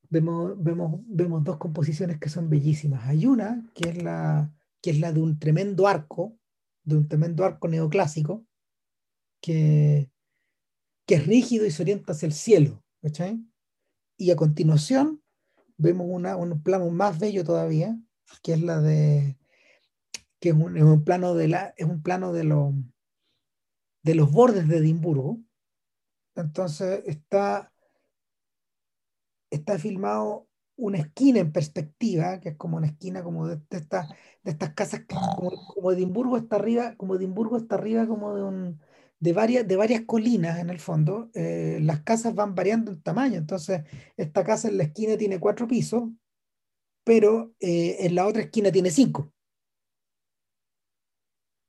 [0.09, 3.07] vemos, vemos, vemos dos composiciones que son bellísimas.
[3.07, 6.37] Hay una que es la, que es la de un tremendo arco,
[6.83, 8.45] de un tremendo arco neoclásico,
[9.39, 10.09] que,
[11.05, 12.83] que es rígido y se orienta hacia el cielo.
[14.17, 15.21] Y a continuación
[15.77, 17.97] vemos un plano más bello todavía,
[18.41, 19.37] que es la de
[20.39, 22.73] que es un, plano de la es un plano de los
[24.07, 25.39] de los bordes de Edimburgo.
[26.35, 27.71] Entonces está
[29.49, 30.47] está filmado
[30.77, 35.01] una esquina en perspectiva, que es como una esquina como de, de, de estas casas
[35.07, 38.79] como, Edimburgo está arriba, como Edimburgo está arriba como de un
[39.19, 43.37] de varias, de varias colinas en el fondo, eh, las casas van variando en tamaño.
[43.39, 43.81] Entonces,
[44.15, 46.03] esta casa en la esquina tiene cuatro pisos,
[47.03, 49.33] pero eh, en la otra esquina tiene cinco.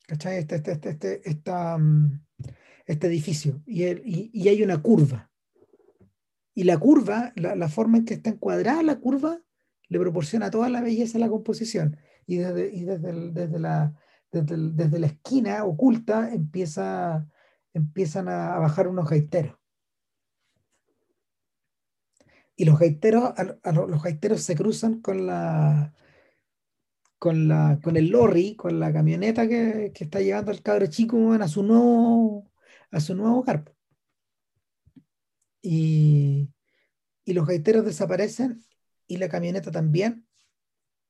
[0.06, 0.38] ¿Cachai?
[0.38, 2.27] Este, este, este, este, esta, mm,
[2.88, 3.62] este edificio.
[3.66, 5.30] Y, y, hay una curva.
[6.54, 9.38] Y la curva, la, forma en que está encuadrada la curva,
[9.88, 11.96] le proporciona toda la belleza a la composición.
[12.26, 13.94] Y desde, y desde, desde, la,
[14.32, 17.28] desde, desde, la esquina oculta empieza
[17.74, 19.56] empiezan a, bajar unos gaiteros.
[22.56, 23.34] Y los gaiteros,
[23.86, 25.94] los gaiteros se cruzan con la,
[27.18, 31.46] con la, con el lorry, con la camioneta que, está llevando al cabro chico a
[31.46, 32.50] su nuevo,
[32.90, 33.74] a su nuevo hogar.
[35.62, 36.50] Y,
[37.24, 38.64] y los gaiteros desaparecen
[39.06, 40.26] y la camioneta también,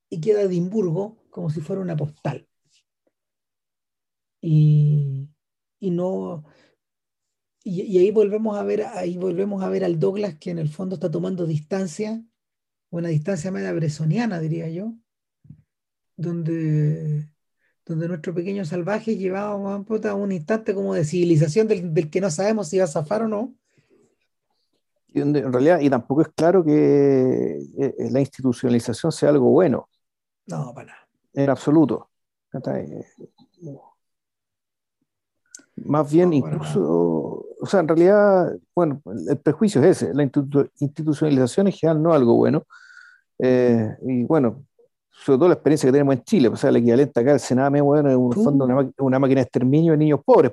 [0.09, 2.49] y queda Edimburgo como si fuera una postal.
[4.41, 5.29] Y,
[5.81, 6.45] y no
[7.65, 10.95] y, ahí volvemos a ver ahí volvemos a ver al Douglas que en el fondo
[10.95, 12.25] está tomando distancia
[12.91, 14.95] una distancia media bresoniana diría yo
[16.17, 17.29] donde
[17.89, 22.69] donde nuestro pequeño salvaje llevaba a un instante como de civilización del, que no sabemos
[22.69, 23.55] si va a zafar o no.
[25.09, 29.89] Y donde, en realidad y tampoco es claro que eh, la institucionalización sea algo bueno.
[30.47, 31.09] No para nada.
[31.33, 32.11] En absoluto.
[35.77, 41.73] Más bien, incluso, o sea, en realidad, bueno, el prejuicio es ese, la institucionalización en
[41.73, 42.65] general no es algo bueno.
[43.39, 44.65] Eh, y bueno,
[45.25, 47.41] sobre todo la experiencia que tenemos en Chile, pues, o sea, el equivalente acá al
[47.41, 48.65] Sename, bueno, es un fondo
[48.99, 50.53] una, máquina de exterminio de niños pobres.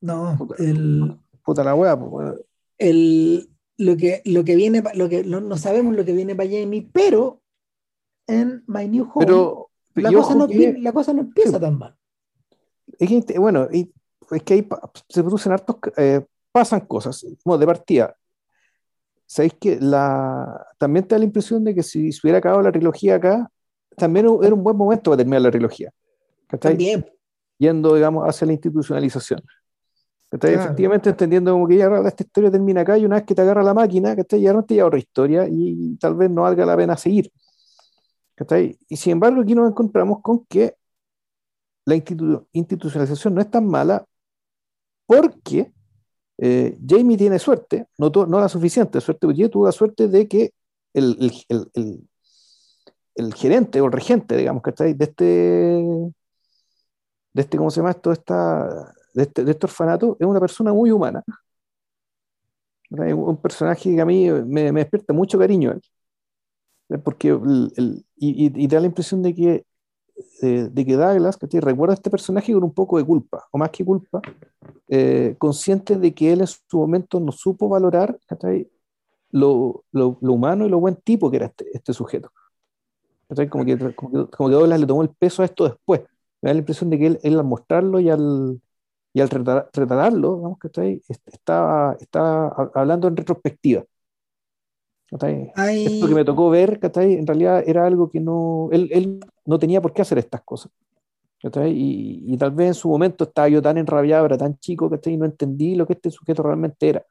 [0.00, 1.18] No, el.
[1.44, 2.34] Puta la weá, pues,
[2.78, 3.48] el,
[3.78, 7.40] lo, que, lo que viene, lo que no, sabemos lo que viene para Jamie, pero
[8.26, 11.96] en My New Home pero, la, cosa no, la, cosa no, empieza tan mal.
[12.98, 14.68] Es que, bueno, es que ahí
[15.08, 18.16] se producen hartos, eh, pasan cosas, bueno, de partida.
[19.26, 22.72] ¿Sabéis que la, también te da la impresión de que si se hubiera acabado la
[22.72, 23.50] trilogía acá,
[23.96, 25.92] también era un buen momento para terminar la trilogía?
[26.60, 27.04] También.
[27.58, 29.42] Yendo, digamos, hacia la institucionalización.
[30.30, 33.62] Efectivamente entendiendo como que ya esta historia termina acá y una vez que te agarra
[33.62, 36.76] la máquina, que ya no te lleva otra historia y, tal vez no valga la
[36.76, 37.30] pena seguir.
[38.88, 40.76] Y sin embargo aquí nos encontramos con que
[41.84, 41.94] la
[42.52, 44.04] institucionalización no es tan mala
[45.06, 45.72] porque
[46.38, 50.52] eh, Jamie tiene suerte, no, no la suficiente suerte, porque tuvo la suerte de que
[50.92, 51.16] el,
[51.48, 52.08] el, el,
[53.14, 57.80] el, gerente o el regente, digamos, que está ahí, de este, de este, ¿cómo se
[57.80, 58.12] llama esto?
[58.12, 61.22] Esta, de, este, de este orfanato, es una persona muy humana.
[62.90, 65.78] Un personaje que a mí me, me despierta mucho cariño.
[67.02, 69.66] Porque el, y, y, da la impresión de que,
[70.42, 73.70] eh, de que Douglas recuerda a este personaje con un poco de culpa, o más
[73.70, 74.20] que culpa,
[74.88, 78.18] eh, consciente de que él en su momento no supo valorar
[79.30, 82.30] lo, lo, lo, humano y lo buen tipo que era este, este sujeto.
[83.50, 86.02] Como que, como, que, como que Douglas le tomó el peso a esto después.
[86.40, 88.60] Me da la impresión de que él, él al mostrarlo y al,
[89.12, 93.84] y al retratarlo, vamos que estaba, estaba hablando en retrospectiva.
[95.10, 99.80] Esto que me tocó ver, en realidad era algo que no, él, él, no tenía
[99.80, 100.72] por qué hacer estas cosas.
[101.42, 105.10] Y, y, tal vez en su momento estaba yo tan enrabiado, era tan chico, que
[105.10, 107.06] y no entendí lo que este sujeto realmente era.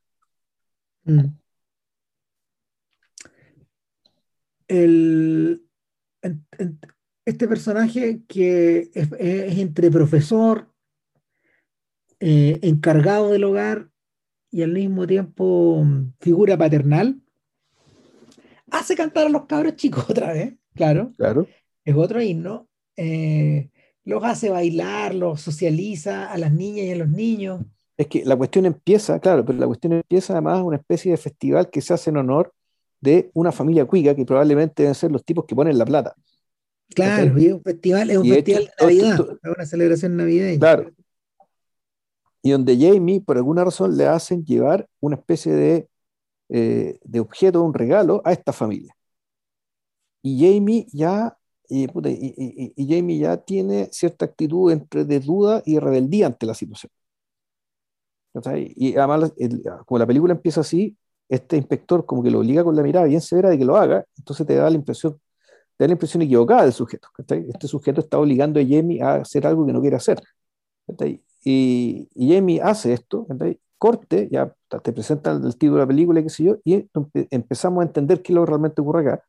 [1.06, 1.26] Mm.
[4.68, 5.64] El,
[7.24, 10.70] este personaje que es, es entre profesor,
[12.20, 13.90] eh, encargado del hogar
[14.52, 15.86] y al mismo tiempo
[16.20, 17.22] figura paternal,
[18.72, 21.12] hace cantar a los cabros chicos otra vez, claro.
[21.18, 21.48] Claro.
[21.84, 22.68] Es otro himno.
[22.98, 23.70] Eh,
[24.04, 27.62] los hace bailar, los socializa a las niñas y a los niños.
[27.98, 31.70] Es que la cuestión empieza, claro, pero la cuestión empieza además una especie de festival
[31.70, 32.54] que se hace en honor
[33.00, 36.16] de una familia cuica que probablemente deben ser los tipos que ponen la plata.
[36.94, 40.60] Claro, es un festival, es un festival de Navidad, es una celebración navideña.
[40.60, 40.92] Claro,
[42.46, 45.90] y donde Jamie, por alguna razón, le hacen llevar una especie de,
[46.50, 48.96] eh, de objeto, un regalo a esta familia.
[50.22, 51.38] Y Jamie ya,
[51.70, 51.88] y,
[52.88, 56.92] Jamie ya tiene cierta actitud entre de duda y rebeldía ante la situación.
[58.76, 59.34] Y además,
[59.86, 60.98] como la película empieza así,
[61.30, 64.06] este inspector como que lo obliga con la mirada bien severa de que lo haga,
[64.18, 65.14] entonces te da la impresión,
[65.78, 67.10] te da la impresión equivocada del sujeto.
[67.28, 70.22] Este sujeto está obligando a Jamie a hacer algo que no quiere hacer.
[71.44, 73.28] Y, Jamie hace esto,
[73.78, 74.54] corte, ya
[74.84, 76.88] te presentan el título de la película, qué sé yo, y
[77.32, 79.24] empezamos a entender qué es lo que realmente ocurre acá.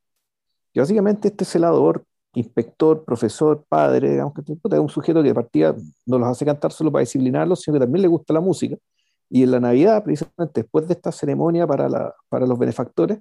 [0.72, 5.74] Y básicamente este celador, inspector, profesor, padre, digamos que es un sujeto que de partida
[6.06, 8.76] no los hace cantar solo para disciplinarlos, sino que también le gusta la música.
[9.28, 13.18] Y en la Navidad, precisamente después de esta ceremonia para, la, para los benefactores,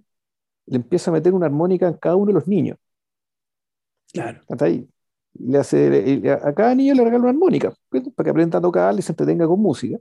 [0.68, 2.78] le empieza a meter una armónica en cada uno de los niños.
[4.12, 4.42] Claro.
[4.60, 4.88] ahí
[5.40, 9.02] le hace, a cada niño le regala una armónica para que aprenda a tocar y
[9.02, 9.98] se entretenga con música.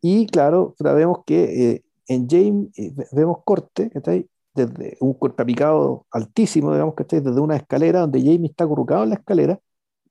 [0.00, 6.72] Y claro, vemos que eh, en James eh, vemos corte, ahí desde un picado altísimo,
[6.72, 9.60] digamos, que está desde una escalera donde Jamie está acurrucado en la escalera,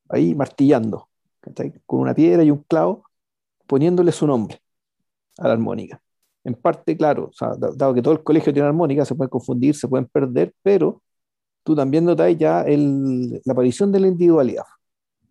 [0.10, 1.10] ahí martillando,
[1.86, 3.06] con una piedra y un clavo,
[3.68, 4.60] poniéndole su nombre
[5.40, 6.02] a la armónica.
[6.44, 7.32] En parte, claro,
[7.76, 11.02] dado que todo el colegio tiene armónica, se pueden confundir, se pueden perder, pero
[11.64, 14.66] tú también notas ya el, la aparición de la individualidad.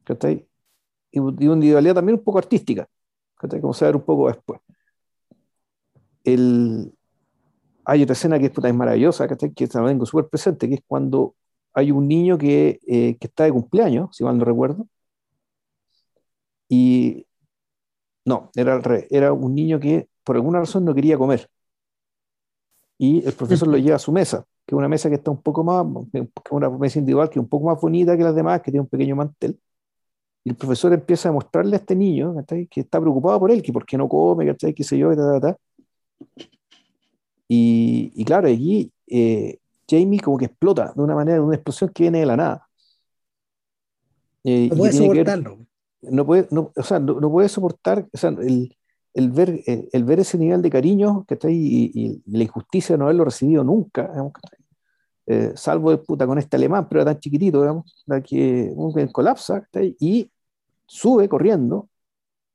[0.04, 0.46] ¿cachai?
[1.12, 2.88] Y, una individualidad también un poco artística,
[3.36, 3.60] ¿cachai?
[3.60, 4.60] como se va a ver un poco después.
[6.24, 6.92] El,
[7.84, 9.52] hay otra escena que es, puta, es maravillosa, ¿cachai?
[9.52, 11.34] que la tengo súper presente, que es cuando
[11.74, 14.86] hay un niño que, eh, que está de cumpleaños, si mal no recuerdo,
[16.68, 17.26] y
[18.24, 18.80] no, era,
[19.10, 21.48] era un niño que por alguna razón no quería comer.
[22.98, 25.42] Y el profesor lo lleva a su mesa que es una mesa que está un
[25.42, 25.84] poco más,
[26.50, 28.88] una mesa individual que es un poco más bonita que las demás, que tiene un
[28.88, 29.58] pequeño mantel.
[30.44, 32.34] Y el profesor empieza a mostrarle a este niño
[32.70, 34.74] que está preocupado por él, que por qué no come, ¿cachai?
[34.74, 35.10] qué sé yo,
[37.48, 39.58] y, y, claro, allí eh,
[39.88, 42.68] Jamie como que explota de una manera, de una explosión que viene de la nada.
[44.44, 45.58] Eh, no puede soportarlo.
[46.02, 48.76] no puede, no, o sea, no, puede soportar, o sea, el,
[49.14, 52.98] el ver, el, ver ese nivel de cariño que está ahí y, la injusticia de
[52.98, 54.12] no haberlo recibido nunca,
[55.26, 59.66] eh, salvo de puta con este alemán, pero era tan chiquitito, digamos, que, un, colapsa
[59.98, 60.30] y
[60.86, 61.88] sube corriendo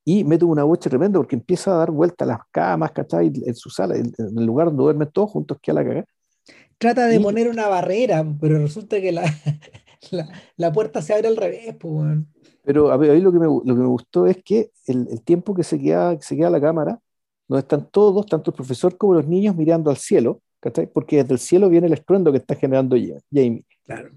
[0.06, 3.32] y mete una bocha tremenda porque empieza a dar vuelta a las camas, ¿cachai?
[3.46, 6.06] En su sala, en, el lugar donde duermen todos juntos, que a la cagada.
[6.78, 9.12] Trata de poner una barrera, pero resulta que
[10.12, 12.20] la, la, puerta se abre al revés, pues,
[12.64, 15.22] Pero a ver, ahí lo que me, lo que me gustó es que el, el
[15.22, 17.00] tiempo que se queda, que se queda la cámara,
[17.48, 20.88] donde están todos, tanto el profesor como los niños, mirando al cielo, ¿cachai?
[20.88, 22.96] Porque desde el cielo viene el estruendo que está generando
[23.32, 23.66] Jamie.
[23.86, 24.12] Claro.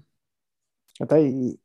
[0.97, 1.59] ¿cachai?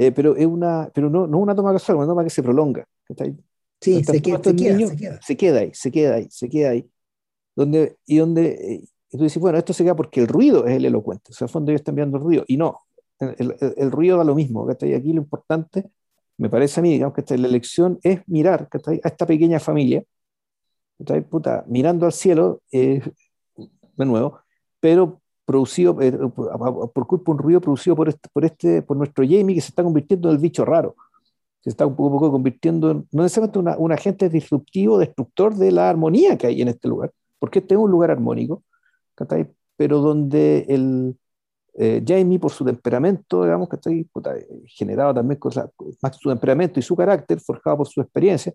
[0.00, 2.86] Eh, pero es una, pero no, no una toma casual, una toma que se prolonga.
[3.06, 3.36] ¿cachai?
[3.80, 6.70] Sí, se queda, se, queda, se, queda, se queda ahí, se queda ahí, se queda
[6.70, 6.90] ahí.
[7.54, 10.76] Donde, y donde eh, y tú dices, bueno, esto se queda porque el ruido es
[10.76, 12.78] el elocuente, o sea, al fondo ellos están viendo el ruido, y no,
[13.18, 14.94] el, el, el ruido da lo mismo, ¿cachai?
[14.94, 15.90] Aquí lo importante,
[16.38, 19.00] me parece a mí, digamos, que la elección es mirar ¿cachai?
[19.02, 20.02] a esta pequeña familia,
[21.30, 23.00] Puta, mirando al cielo, eh,
[23.56, 24.38] de nuevo,
[24.80, 29.24] pero producido eh, por, culpa de un ruido producido por este, por este, por nuestro
[29.24, 30.94] Jamie que se está convirtiendo en el bicho raro.
[31.60, 35.72] Se está un poco, poco convirtiendo en, no necesariamente una, un agente disruptivo, destructor de
[35.72, 37.10] la armonía que hay en este lugar,
[37.40, 38.62] porque este es un lugar armónico,
[39.76, 41.16] pero donde el
[41.74, 43.90] eh, Jamie, por su temperamento, digamos, que está
[44.66, 45.52] generado también con
[46.00, 48.54] más su temperamento y su carácter, forjado por su experiencia,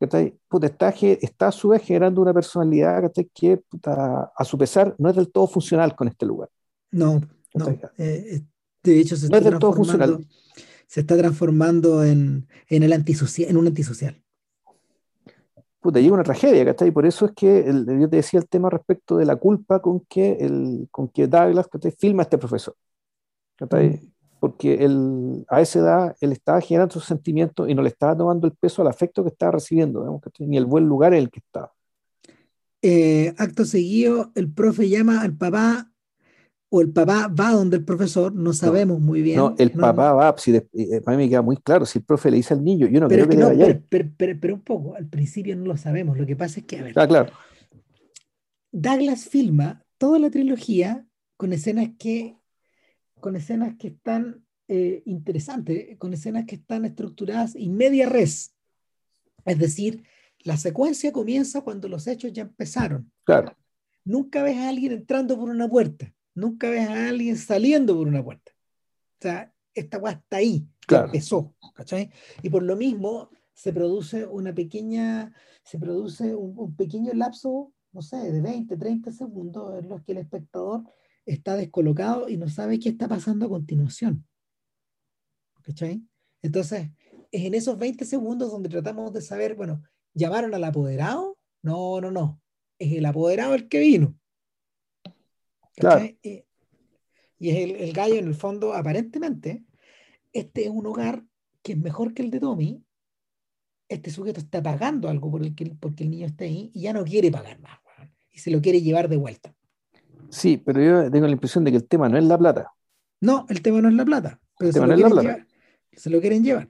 [0.00, 5.30] está, está a su vez generando una personalidad que a su pesar no es del
[5.30, 6.48] todo funcional con este lugar.
[6.90, 7.20] No,
[7.54, 7.68] no.
[7.68, 8.42] Eh, eh,
[8.82, 10.20] de hecho, se, está transformando,
[10.86, 14.20] se está transformando en, en, el antisocial, en un antisocial.
[15.80, 16.90] Puta, llega una tragedia, ¿cachai?
[16.90, 20.00] Por eso es que el, yo te decía el tema respecto de la culpa con
[20.00, 21.68] que, el, con que Douglas
[21.98, 22.74] filma a este profesor.
[23.56, 24.13] ¿cachai?
[24.44, 28.46] Porque él, a esa edad él estaba generando sus sentimientos y no le estaba tomando
[28.46, 31.72] el peso al afecto que estaba recibiendo, ni el buen lugar en el que estaba.
[32.82, 35.90] Eh, acto seguido, el profe llama al papá
[36.68, 39.38] o el papá va donde el profesor, no sabemos muy bien.
[39.38, 40.62] No, el papá va, si eh,
[41.06, 43.08] a mí me queda muy claro, si el profe le dice al niño, yo no
[43.08, 46.26] pero creo que, no, pero, pero, pero, un poco, al principio no lo sabemos, lo
[46.26, 47.32] que pasa es que, a ver, ah, claro.
[48.72, 51.06] Douglas filma toda la trilogía
[51.38, 52.36] con escenas que
[53.24, 58.54] con escenas que están eh, interesantes, con escenas que están estructuradas en media res.
[59.46, 60.04] Es decir,
[60.40, 63.10] la secuencia comienza cuando los hechos ya empezaron.
[63.24, 63.56] Claro.
[64.04, 68.22] Nunca ves a alguien entrando por una puerta, nunca ves a alguien saliendo por una
[68.22, 68.52] puerta.
[68.52, 71.06] O sea, esta guay está ahí, claro.
[71.06, 72.10] empezó, ¿cachai?
[72.42, 75.32] Y por lo mismo se produce una pequeña,
[75.62, 80.12] se produce un, un pequeño lapso, no sé, de 20, 30 segundos en los que
[80.12, 80.84] el espectador
[81.26, 84.26] está descolocado y no sabe qué está pasando a continuación.
[85.62, 86.02] ¿Cachai?
[86.42, 86.90] Entonces,
[87.32, 89.82] es en esos 20 segundos donde tratamos de saber, bueno,
[90.12, 91.38] ¿llamaron al apoderado?
[91.62, 92.40] No, no, no.
[92.78, 94.18] Es el apoderado el que vino.
[95.76, 96.04] Claro.
[96.22, 96.44] Y,
[97.50, 99.64] es el, el, gallo, en el fondo, aparentemente,
[100.32, 101.24] este es un hogar
[101.62, 102.84] que es mejor que el de Tommy.
[103.88, 106.92] Este sujeto está pagando algo por el que, porque el niño está ahí y ya
[106.92, 107.78] no quiere pagar más.
[108.30, 109.54] Y se lo quiere llevar de vuelta.
[110.30, 112.72] Sí, pero yo tengo la impresión de que el tema no es la plata.
[113.20, 114.40] No, el tema no es la plata.
[114.58, 115.46] Pero se, lo no llevar,
[115.92, 116.68] se lo quieren llevar.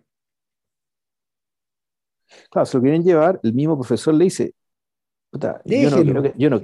[2.51, 3.41] Claro, se lo quieren llevar.
[3.43, 4.55] El mismo profesor le dice,
[5.31, 6.63] puta, yo no, quiero que, yo no,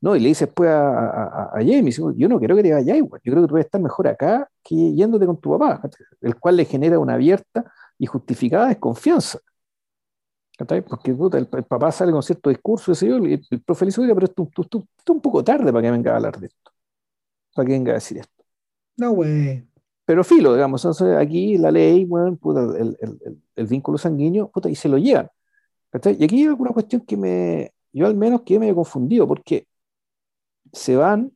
[0.00, 3.20] no, y le dice después a, a, Jamie, yo no quiero que te vayas igual,
[3.22, 5.82] yo creo que tú vas a estar mejor acá que yéndote con tu papá,
[6.22, 9.40] el cual le genera una abierta y justificada desconfianza.
[10.66, 14.48] Porque el, papá sale con cierto discurso, y el, el profe le dice, pero esto,
[14.58, 16.72] es un poco tarde para que venga a hablar de esto,
[17.54, 18.44] para que venga a decir esto.
[18.96, 19.66] No, güey.
[20.04, 22.36] Pero filo, digamos, entonces aquí la ley, bueno,
[22.76, 22.98] el,
[23.54, 25.28] el, vínculo sanguíneo, puta, y se lo llevan.
[25.92, 29.66] Y aquí hay alguna cuestión que me, yo al menos quedé medio confundido, porque
[30.72, 31.32] se van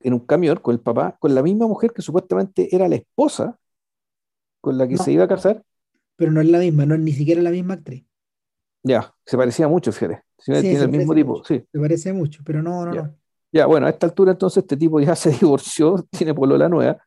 [0.00, 3.58] en un camión con el papá, con la misma mujer que supuestamente era la esposa
[4.60, 5.62] con la que se iba a casar,
[6.16, 8.04] pero no es la misma, no es ni siquiera la misma actriz.
[8.82, 10.22] Ya, se parecía mucho, fíjate.
[10.44, 11.64] tiene el mismo tipo, sí.
[11.72, 13.02] Se parece mucho, pero no, no, ya.
[13.02, 13.16] no.
[13.50, 16.98] Ya, bueno, a esta altura entonces este tipo ya se divorció, tiene la nueva.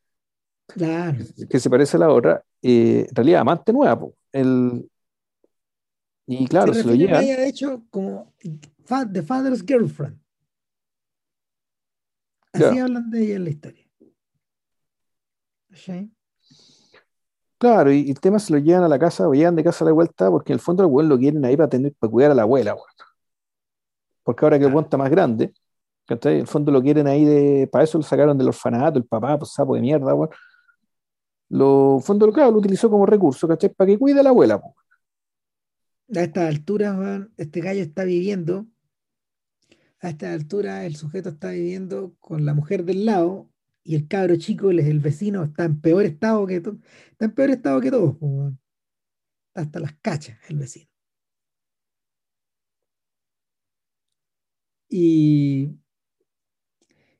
[0.68, 1.18] Claro.
[1.50, 2.44] Que se parece a la otra.
[2.62, 4.00] Eh, en realidad, amante nueva.
[4.00, 4.16] Po.
[4.32, 4.90] El,
[6.26, 7.20] y claro, se, lo lleva.
[7.20, 10.20] de hecho, como The Father's Girlfriend.
[12.52, 13.86] Así hablan de ella en la historia.
[15.74, 16.12] ¿Sí?
[17.60, 19.88] Claro, y el tema se lo llevan a la casa, o llevan de casa a
[19.88, 22.32] la vuelta, porque en el fondo el weón lo quieren ahí para, tener, para cuidar
[22.32, 22.86] a la abuela, weón.
[24.24, 25.54] Porque ahora que el weón está más grande,
[26.08, 27.68] en el fondo lo quieren ahí de.
[27.72, 30.30] Para eso lo sacaron del orfanato, el papá, pues sapo de mierda, weón.
[31.50, 33.74] Lo, en fondo, claro, lo utilizó como recurso, ¿cachai?
[33.74, 34.74] Para que cuide a la abuela, weón.
[36.16, 38.68] A esta altura, este gallo está viviendo.
[40.00, 43.50] A esta altura, el sujeto está viviendo con la mujer del lado
[43.88, 46.78] y el cabro chico, el vecino, está en peor estado que todo,
[47.10, 48.18] está en peor estado que todos,
[49.48, 50.90] está hasta las cachas el vecino.
[54.90, 55.70] Y,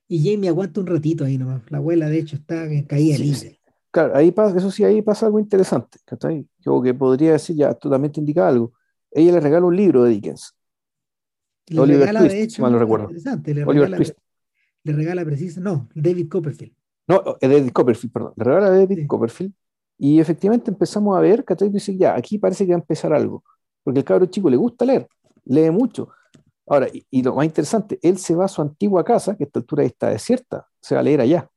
[0.10, 1.62] y Jamie aguanta un ratito ahí nomás.
[1.72, 3.62] La abuela, de hecho, está caída libre.
[3.90, 6.00] Claro, ahí pasa, eso sí, ahí pasa algo interesante,
[6.60, 8.74] Yo que podría decir, ya, totalmente indica algo.
[9.10, 10.54] Ella le regala un libro de Dickens.
[11.68, 13.10] Le Oliver regala, Twist, de hecho, lo recuerdo.
[13.10, 13.98] Le regala,
[14.88, 16.74] Le regala preciso, no, David Copperfield.
[17.10, 18.34] No, David Copperfield, perdón.
[18.38, 19.54] Le regala a David Copperfield.
[19.98, 21.68] Y efectivamente empezamos a ver, ¿cachai?
[21.68, 23.44] Dice, ya, aquí parece que va a empezar algo.
[23.84, 25.06] Porque el cabro chico le gusta leer,
[25.44, 26.08] lee mucho.
[26.66, 29.60] Ahora, y, lo más interesante, él se va a su antigua casa, que a esta
[29.60, 31.50] altura está desierta, se va a leer allá.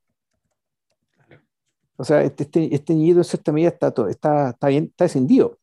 [1.97, 5.57] O sea, este, este, este niñito en cierta medida está, está, está bien, está descendido.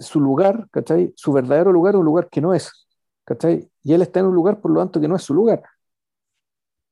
[0.00, 1.12] su lugar, ¿cachai?
[1.14, 2.87] Su verdadero lugar es un lugar que no es.
[3.28, 3.68] ¿Cachai?
[3.84, 5.62] Y él está en un lugar, por lo tanto, que no es su lugar.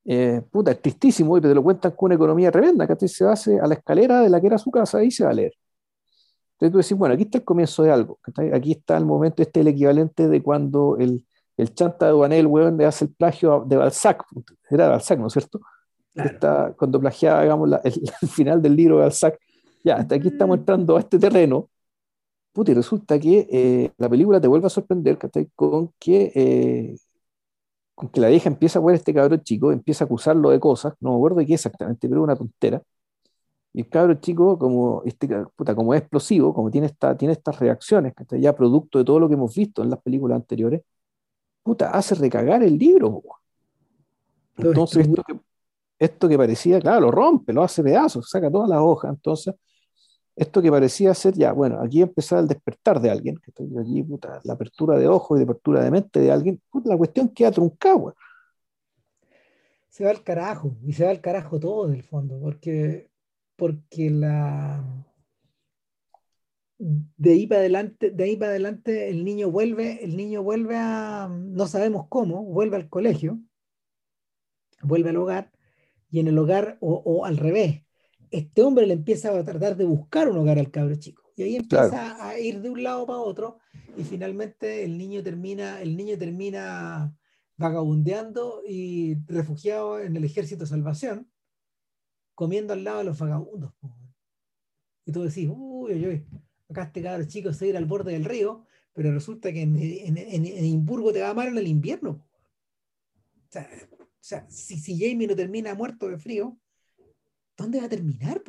[0.04, 3.08] Eh, puta, es tristísimo, y te lo cuentan con una economía tremenda, ¿cachai?
[3.08, 5.34] Se hace a la escalera de la que era su casa y se va a
[5.34, 5.52] leer.
[6.52, 8.18] Entonces tú decís, bueno, aquí está el comienzo de algo,
[8.54, 11.26] aquí está el momento, este es el equivalente de cuando el,
[11.56, 14.24] el chanta de Duanel, weón, le hace el plagio de Balzac,
[14.70, 15.60] era Balzac, ¿no es cierto?
[16.14, 19.38] Está, cuando plagiaba, digamos, el, final del libro de Balzac,
[19.84, 20.60] ya, hasta aquí estamos mm.
[20.60, 21.68] entrando a este terreno,
[22.56, 25.18] puta, y resulta que eh, la película te vuelve a sorprender,
[25.54, 26.96] Con que, eh,
[27.94, 30.94] con que la vieja empieza a ver este cabrón chico, empieza a acusarlo de cosas,
[31.00, 32.82] no me acuerdo de qué exactamente, pero una tontera,
[33.74, 35.28] y el cabro chico, como, este,
[35.74, 39.20] como es explosivo, como tiene, esta, tiene estas reacciones, que está ya producto de todo
[39.20, 40.80] lo que hemos visto en las películas anteriores,
[41.62, 43.22] puta, hace recagar el libro.
[44.56, 45.40] Entonces, esto que,
[45.98, 49.10] esto que parecía, claro, lo rompe, lo hace pedazos, saca todas las hojas.
[49.10, 49.54] Entonces,
[50.36, 53.50] esto que parecía ser ya, bueno, aquí empezaba el despertar de alguien, que
[53.80, 57.30] aquí, puta, la apertura de ojos y de apertura de mente de alguien, la cuestión
[57.30, 58.14] queda truncada.
[59.88, 63.08] Se va al carajo, y se va al carajo todo del fondo, porque
[63.56, 64.84] porque la
[66.78, 71.28] de ahí para adelante, de ahí para adelante el niño vuelve, el niño vuelve a,
[71.30, 73.40] no sabemos cómo, vuelve al colegio,
[74.82, 75.50] vuelve al hogar,
[76.10, 77.82] y en el hogar, o, al revés,
[78.30, 81.22] este hombre le empieza a tratar de buscar un hogar al cabro chico.
[81.36, 83.58] Y ahí empieza a ir de un lado para otro,
[83.96, 87.14] y finalmente el niño termina, el niño termina
[87.56, 91.30] vagabundeando y refugiado en el ejército de salvación,
[92.34, 93.72] comiendo al lado de los vagabundos.
[95.04, 96.26] Y tú decís, uy, uy, uy,
[96.68, 100.16] acá este cabrón chico se ir al borde del río, pero resulta que en, en,
[100.16, 102.26] en, Edimburgo te va a amar en el invierno.
[103.48, 103.68] O sea,
[104.00, 106.58] o sea si, si, Jamie no termina muerto de frío,
[107.56, 108.42] ¿dónde va a terminar?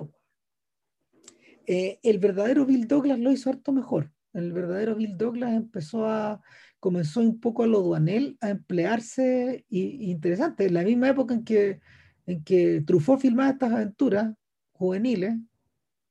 [1.65, 4.11] Eh, el verdadero Bill Douglas lo hizo harto mejor.
[4.33, 6.41] El verdadero Bill Douglas empezó a,
[6.79, 11.43] comenzó un poco a lo duanel a emplearse, y, interesante, en la misma época en
[11.43, 11.79] que
[12.27, 14.35] en que Truffaut filmaba estas aventuras
[14.73, 15.35] juveniles,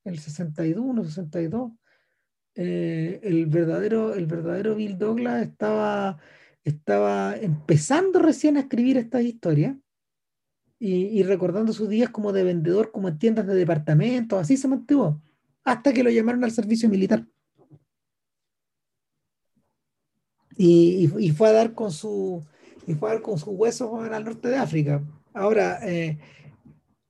[0.05, 1.73] el 61, 62,
[2.55, 6.19] eh, el, verdadero, el verdadero Bill Douglas estaba,
[6.65, 9.77] estaba empezando recién a escribir estas historias
[10.79, 15.21] y, recordando sus días como de vendedor, como en tiendas de departamentos, así se mantuvo,
[15.65, 17.27] hasta que lo llamaron al servicio militar.
[20.57, 22.45] Y, fue a dar con su
[22.87, 25.03] y fue a dar con sus huesos al norte de África.
[25.35, 26.19] Ahora, eh,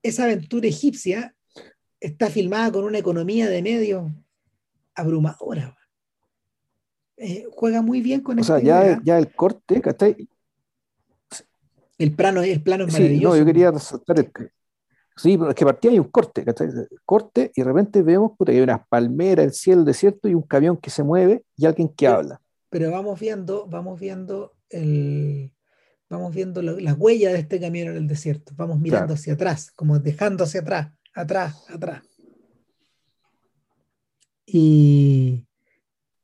[0.02, 1.34] esa aventura egipcia
[2.00, 4.10] está filmada con una economía de medios
[4.94, 5.76] abrumadora.
[7.18, 10.28] Eh, juega muy bien con O sea, ya, ya, el corte, ¿cachai?
[11.98, 13.34] El plano, el plano es maravilloso.
[13.34, 14.30] no, yo quería resaltar el,
[15.16, 16.68] Sí, pero es que partía hay un corte, ¿cachai?
[17.06, 20.42] Corte y de repente vemos que hay unas palmeras, el cielo, el desierto y un
[20.42, 22.40] camión que se mueve y alguien que habla.
[22.68, 25.52] Pero vamos viendo, vamos viendo el,
[26.10, 29.98] vamos viendo las huellas de este camión en el desierto, vamos mirando hacia atrás, como
[29.98, 32.02] dejando hacia atrás, atrás, atrás.
[34.44, 35.45] Y,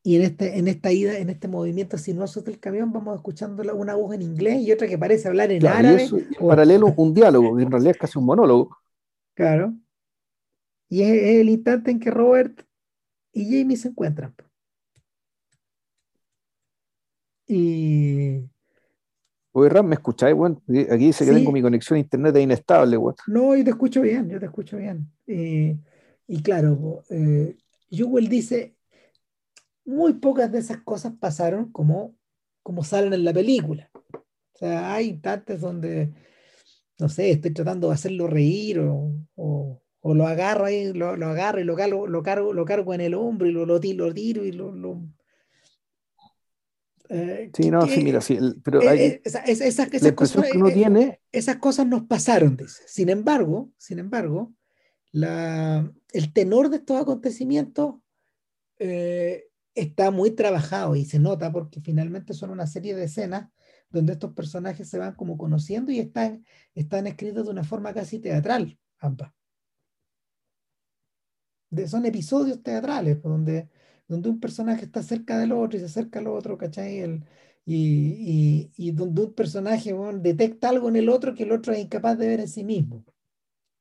[0.04, 3.94] y en, este, en esta ida, en este movimiento sinuoso del camión, vamos escuchando una
[3.94, 6.08] voz en inglés y otra que parece hablar en árabe.
[6.40, 8.76] paralelo un diálogo, que en realidad es casi un monólogo.
[9.34, 9.74] Claro.
[10.88, 12.62] Y es, el instante en que Robert
[13.32, 14.34] y Jamie se encuentran.
[17.46, 18.44] Y,
[19.52, 20.62] Oye, Ram, ¿me escucháis, bueno?
[20.90, 23.14] Aquí dice que tengo mi conexión a internet es inestable, weón.
[23.26, 25.12] No, yo te escucho bien, yo te escucho bien.
[25.26, 27.56] y claro, eh,
[27.90, 28.74] dice,
[29.84, 32.14] muy pocas de esas cosas pasaron como,
[32.62, 33.90] como salen en la película.
[34.14, 36.12] O sea, hay tantas donde,
[36.98, 39.80] no sé, estoy tratando de hacerlo reír o, o,
[40.14, 43.14] lo agarro ahí, lo, lo agarro y lo cargo, lo cargo, lo cargo en el
[43.14, 44.72] hombro y lo, lo, tiro, y lo,
[47.52, 51.20] sí, no, sí, mira, sí, pero hay, esas, cosas, que uno tiene...
[51.30, 52.82] esas cosas nos pasaron, dice.
[52.86, 54.52] Sin embargo, sin embargo,
[55.12, 57.96] la, el tenor de estos acontecimientos
[59.74, 63.50] está muy trabajado y se nota porque finalmente son una serie de escenas
[63.90, 66.44] donde estos personajes se van como conociendo y están,
[66.74, 69.32] están escritos de una forma casi teatral, ambas.
[71.70, 73.68] De, son episodios teatrales pues, donde,
[74.08, 76.98] donde un personaje está cerca del otro y se acerca al otro, ¿cachai?
[76.98, 77.24] El,
[77.64, 82.18] y, y, donde un personaje detecta algo en el otro que el otro es incapaz
[82.18, 83.04] de ver en sí mismo.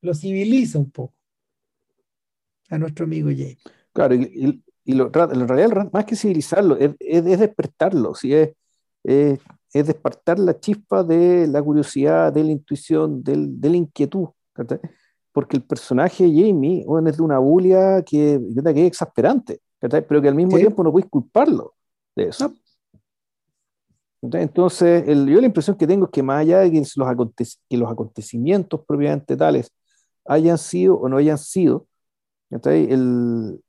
[0.02, 1.16] Lo civiliza un poco
[2.70, 3.58] a nuestro amigo Jay.
[3.92, 8.34] Claro, y, y lo, en realidad más que civilizarlo, es, es, despertarlo, ¿sí?
[8.34, 8.52] es,
[9.04, 9.40] es,
[9.74, 14.30] es, despertar la chispa de la curiosidad, de la intuición, del, de la inquietud.
[15.32, 20.28] Porque el personaje Jamie bueno, es de una bulia que, que es exasperante, pero que
[20.28, 21.74] al mismo tiempo no puedes culparlo
[22.16, 22.54] de eso.
[24.22, 27.78] Entonces, el, yo la impresión que tengo es que más allá de que los, que
[27.78, 29.72] los acontecimientos propiamente tales
[30.26, 31.88] hayan sido o no hayan sido,
[32.50, 33.60] el,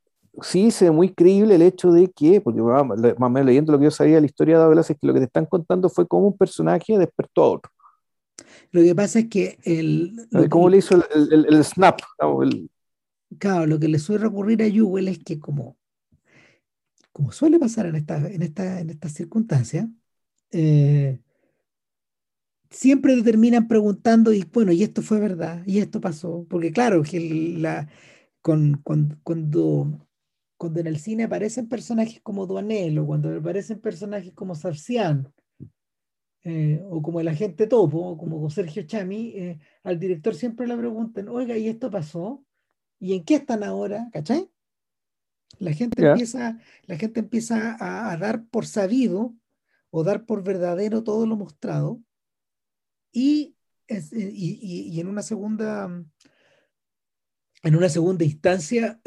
[0.40, 3.78] sí se ve muy creíble el hecho de que, porque más o menos leyendo lo
[3.78, 6.08] que yo sabía de la historia de es que lo que te están contando fue
[6.08, 7.72] cómo un personaje despertó a otro.
[8.70, 10.28] Lo que pasa es que el...
[10.48, 12.00] ¿Cómo le hizo el, el, snap?
[13.38, 15.76] Claro, lo que le suele ocurrir a Jewel es que como,
[17.12, 19.86] como suele pasar en estas en esta, en estas circunstancias,
[20.50, 21.20] eh,
[22.70, 27.20] siempre terminan preguntando, y bueno, y esto fue verdad, y esto pasó, porque claro, que
[27.58, 27.88] la,
[28.40, 28.80] con,
[29.22, 30.08] cuando,
[30.62, 35.34] cuando en el cine aparecen personajes como Duanel o cuando aparecen personajes como Sarcián
[36.44, 40.76] eh, o como el agente Topo o como Sergio Chami, eh, al director siempre le
[40.76, 42.44] preguntan, oiga, ¿y esto pasó?
[43.00, 44.08] ¿Y en qué están ahora?
[44.12, 44.48] ¿Cachai?
[45.58, 49.34] La gente, empieza, la gente empieza a, dar por sabido
[49.90, 52.00] o dar por verdadero todo lo mostrado
[53.10, 53.56] y,
[53.88, 55.90] es, eh, y, y, en una segunda
[57.64, 59.00] en una segunda instancia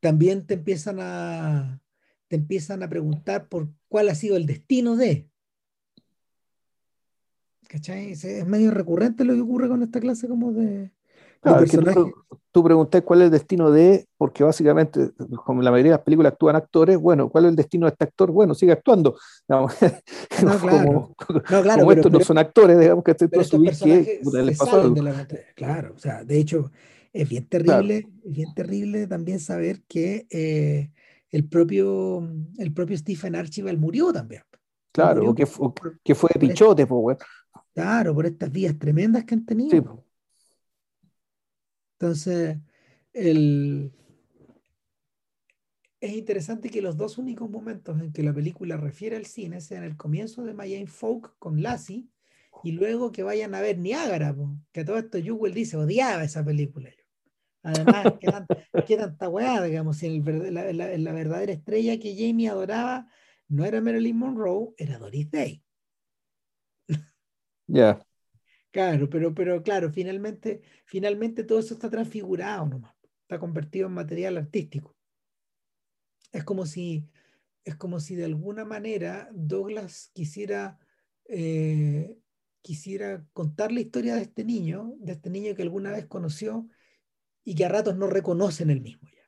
[0.00, 1.80] también te empiezan a,
[2.28, 5.28] te empiezan a preguntar por cuál ha sido el destino de.
[7.68, 8.12] ¿Cachai?
[8.12, 10.92] Es medio recurrente lo que ocurre con esta clase como de...
[11.40, 11.64] Claro,
[12.50, 15.10] tú, preguntas cuál es el destino de, porque básicamente,
[15.44, 18.04] como la mayoría de las películas actúan actores, bueno, ¿cuál es el destino de este
[18.04, 18.30] actor?
[18.30, 19.16] Bueno, sigue actuando.
[19.48, 21.14] No, claro.
[21.50, 24.20] no, claro, como estos no son actores, digamos que este que,
[25.54, 26.70] Claro, o sea, de hecho,
[27.16, 30.90] es bien terrible, bien terrible también saber que eh,
[31.30, 34.42] el, propio, el propio Stephen Archibald murió también.
[34.92, 35.68] Claro, que, fue,
[36.04, 37.18] que fue de pichote, pues,
[37.74, 40.04] Claro, por estas vías tremendas que han tenido.
[41.98, 42.58] Entonces,
[43.14, 43.92] el...
[46.00, 49.84] es interesante que los dos únicos momentos en que la película refiere al cine sean
[49.84, 52.08] el comienzo de My Folk con Lassie
[52.62, 54.34] y luego que vayan a ver Niágara,
[54.72, 56.90] que todo esto Jewel dice, odiaba esa película.
[57.66, 58.14] Además,
[58.86, 63.08] ¿qué, tanta weá, digamos, si la, la, verdadera estrella que Jamie adoraba
[63.48, 65.64] no era Marilyn Monroe, era Doris Day.
[67.66, 67.98] Ya.
[68.70, 74.36] Claro, pero, pero claro, finalmente, finalmente todo eso está transfigurado nomás, está convertido en material
[74.36, 74.94] artístico.
[76.30, 77.08] Es como si,
[77.64, 80.78] es como si de alguna manera Douglas quisiera,
[81.24, 82.16] eh,
[82.62, 86.68] quisiera contar la historia de este niño, de este niño que alguna vez conoció
[87.46, 89.22] y que a ratos no reconocen el mismo ya.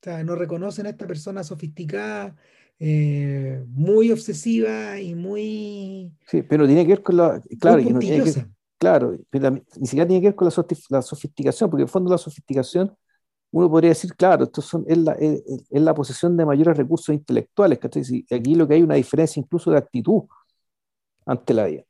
[0.00, 2.36] O sea, no reconocen a esta persona sofisticada,
[2.78, 6.12] eh, muy obsesiva y muy...
[6.26, 7.40] Sí, pero tiene que ver con la...
[7.60, 7.82] Claro,
[8.78, 9.18] claro
[9.78, 10.48] ni siquiera tiene que ver con
[10.90, 12.94] la, sofisticación, porque en el fondo la sofisticación,
[13.52, 17.78] uno podría decir, claro, esto son, es, la, es, la posesión de mayores recursos intelectuales,
[17.78, 17.86] que
[18.34, 20.24] aquí lo que hay una diferencia incluso de actitud
[21.24, 21.85] ante la vida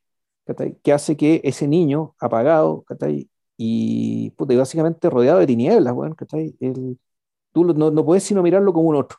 [0.83, 2.85] que hace que ese niño apagado
[3.57, 6.15] y básicamente rodeado de tinieblas, bueno,
[6.59, 6.99] El,
[7.51, 9.17] tú no, no, puedes sino mirarlo como un otro,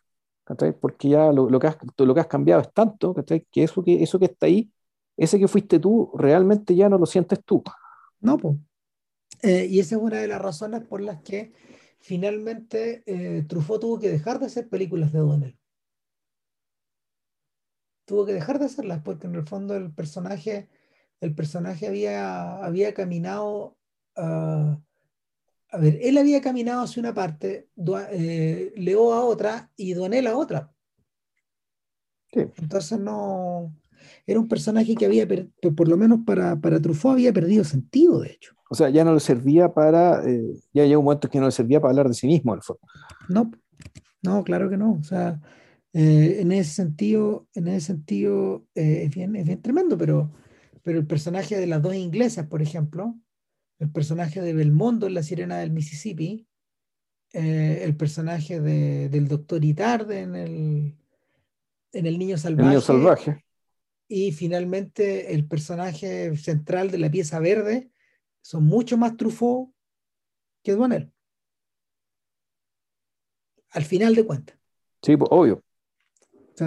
[0.80, 4.02] porque ya lo, lo, que has, lo que has cambiado es tanto que eso, que
[4.02, 4.70] eso que está ahí,
[5.16, 7.62] ese que fuiste tú, realmente ya no lo sientes tú.
[8.20, 8.56] No, pues.
[9.42, 11.52] y esa es una de las razones por las que
[12.00, 15.56] finalmente eh, Truffaut tuvo que dejar de hacer películas de Donald.
[18.04, 20.68] Tuvo que dejar de hacerlas porque en el fondo el personaje
[21.20, 23.76] el personaje había, había caminado,
[24.16, 24.78] ah,
[25.70, 27.68] a ver, él había caminado hacia una parte,
[28.12, 30.72] eh, Leo a otra y Donel a otra.
[32.32, 33.74] Entonces no,
[34.26, 35.26] era un personaje que había,
[35.76, 38.54] por lo menos para, para Truffaut había perdido sentido, de hecho.
[38.70, 41.52] O sea, ya no le servía para, eh, ya llegó un momento que no le
[41.52, 42.82] servía para hablar de sí mismo, al fondo.
[43.28, 43.50] No,
[44.22, 44.92] no, claro que no.
[45.00, 45.40] O sea,
[45.94, 50.30] Eh, en ese sentido, en ese sentido eh, es, bien, es bien tremendo, pero,
[50.82, 53.14] pero el personaje de las dos inglesas, por ejemplo,
[53.78, 56.46] el personaje de Belmondo en La Sirena del Mississippi,
[57.32, 60.94] eh, el personaje de, del doctor Itarde en el,
[61.92, 62.62] en el Niño Salvaje.
[62.62, 63.44] El Niño Salvaje.
[64.08, 67.90] Y finalmente el personaje central de la pieza verde
[68.40, 69.70] son mucho más Truffaut
[70.62, 71.12] que Duanel.
[73.70, 74.58] Al final de cuentas.
[75.02, 75.62] Sí, pues, obvio.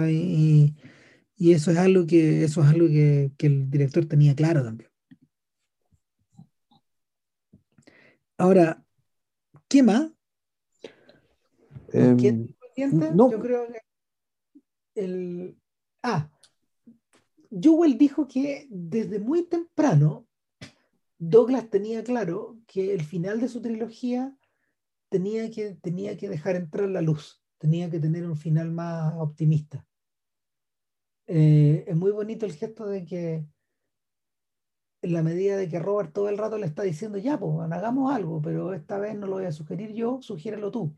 [0.08, 0.74] Y,
[1.36, 4.90] y, eso es algo que eso es algo que, que el director tenía claro también.
[8.38, 8.84] Ahora,
[9.68, 10.10] ¿qué más?
[11.92, 12.48] Em,
[13.14, 13.30] no.
[13.30, 13.80] Yo creo que
[14.94, 15.56] el.
[16.02, 16.30] Ah,
[17.50, 20.26] Jewell dijo que desde muy temprano
[21.18, 24.36] Douglas tenía claro que el final de su trilogía
[25.08, 29.86] tenía que, tenía que dejar entrar la luz, tenía que tener un final más optimista.
[31.26, 33.44] Eh, es muy bonito el gesto de que
[35.02, 38.12] en la medida de que Robert todo el rato le está diciendo, ya, pues, hagamos
[38.12, 40.96] algo, pero esta vez no lo voy a sugerir yo, sugiérelo tú.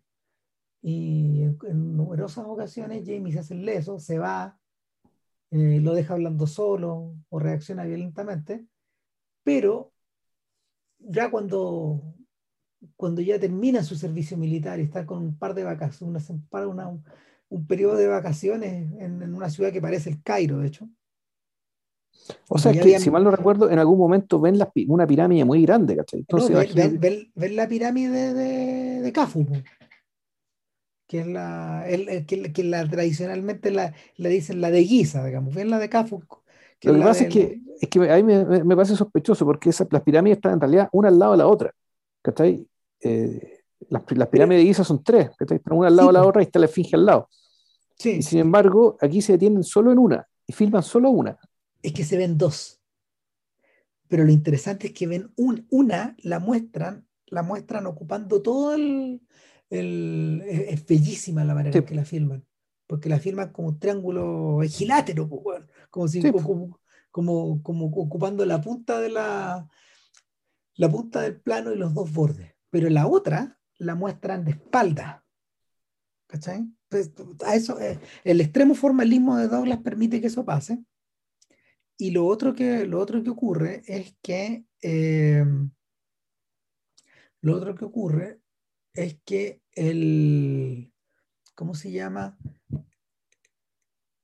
[0.82, 4.58] Y en, numerosas ocasiones Jamie se hace leso, se va,
[5.50, 8.66] eh, lo deja hablando solo o reacciona violentamente,
[9.42, 9.92] pero
[10.98, 12.02] ya cuando,
[12.96, 17.02] cuando ya termina su servicio militar y está con un par de vacaciones, una,
[17.48, 20.88] un, periodo de vacaciones en, en, una ciudad que parece el Cairo, de hecho,
[22.48, 24.58] o sea, que si mal no recuerdo, en algún momento ven
[24.88, 26.20] una pirámide muy grande, ¿cachai?
[26.20, 29.46] Entonces, ven, la pirámide de, de, Cafu,
[31.06, 31.84] que es la,
[32.26, 36.22] que, la tradicionalmente la, le dicen la de Giza, digamos, ven la de Cafu.
[36.82, 39.88] Lo que pasa es que, es que a mí me, me, parece sospechoso porque esas,
[39.90, 41.74] las pirámides están en realidad una al lado de la otra,
[42.22, 42.66] ¿cachai?
[43.00, 43.53] Eh,
[43.88, 45.58] las, las, pirámides de Giza son tres, ¿cachai?
[45.58, 47.28] Están una al lado de la otra y está la esfinge al lado.
[47.96, 48.10] Sí.
[48.18, 51.38] Y sin embargo, aquí se detienen solo en una y filman solo una
[51.84, 52.80] es que se ven dos.
[54.08, 59.20] Pero lo interesante es que ven una, la muestran, la muestran ocupando todo el,
[59.70, 62.44] es bellísima la manera en que la filman,
[62.86, 65.28] porque la filman como un triángulo egilátero,
[65.90, 66.80] como si como,
[67.10, 69.68] como, como, ocupando la punta de la
[70.76, 72.54] la punta del plano y los dos bordes.
[72.70, 75.24] Pero la otra la muestran de espalda.
[76.26, 76.66] ¿Cachai?
[76.88, 77.12] Pues,
[77.44, 80.84] a eso, eh, el extremo formalismo de Douglas permite que eso pase
[81.96, 85.44] y lo otro que, lo otro que ocurre es que eh,
[87.40, 88.40] lo otro que ocurre
[88.92, 90.92] es que el
[91.54, 92.36] ¿cómo se llama?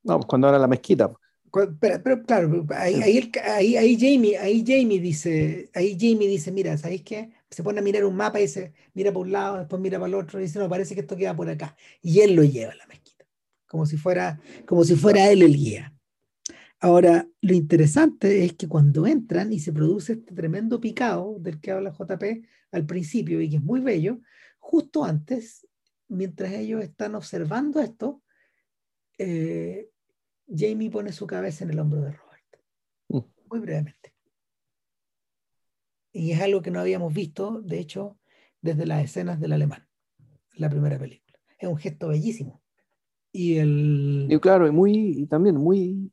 [0.03, 1.13] No, pues cuando era la mezquita.
[1.81, 7.31] Pero, claro, ahí, ahí, ahí, Jamie, ahí Jamie dice, ahí Jamie dice, mira, ¿sabéis qué?
[7.51, 10.09] Se pone a mirar un mapa y dice, mira por un lado, después mira para
[10.09, 11.77] el otro, y dice, no, parece que esto queda por acá.
[12.01, 13.25] Y él lo lleva a la mezquita,
[13.67, 15.93] como si fuera, como si fuera él el guía.
[16.79, 21.73] Ahora, lo interesante es que cuando entran y se produce este tremendo picado del que
[21.73, 24.21] habla JP al principio y que es muy bello,
[24.59, 25.67] justo antes,
[26.09, 28.23] mientras ellos están observando esto,
[29.19, 29.91] eh,
[30.49, 32.57] Jamie pone su cabeza en el hombro de Robert.
[33.09, 33.19] Mm.
[33.51, 34.10] Muy brevemente.
[36.13, 38.19] Y es algo que no habíamos visto, de hecho,
[38.61, 39.87] desde las escenas del alemán,
[40.57, 41.39] la primera película.
[41.59, 42.63] Es un gesto bellísimo.
[43.33, 44.27] Y el.
[44.29, 46.11] Y claro, y muy, y también muy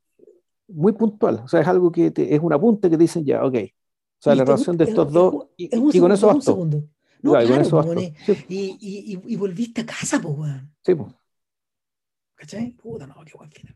[0.68, 1.42] muy puntual.
[1.44, 3.56] O sea, es algo que es un apunte que dicen ya, ok.
[3.56, 5.48] O sea, la relación de estos dos.
[5.58, 6.66] Y, con eso bastó.
[7.22, 8.02] No, claro, con eso bastó.
[8.02, 10.74] Y, y, y, volviste a casa, pues, weón.
[10.84, 11.14] Sí, pues.
[12.36, 12.72] ¿Cachai?
[12.72, 13.76] Puta, no, qué buen final.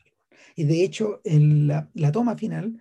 [0.56, 2.80] Y de hecho, en la, la, toma final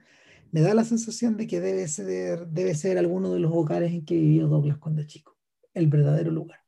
[0.53, 4.05] me da la sensación de que debe ser, debe ser alguno de los hogares en
[4.05, 5.37] que vivió Douglas cuando chico.
[5.75, 6.61] El verdadero lugar.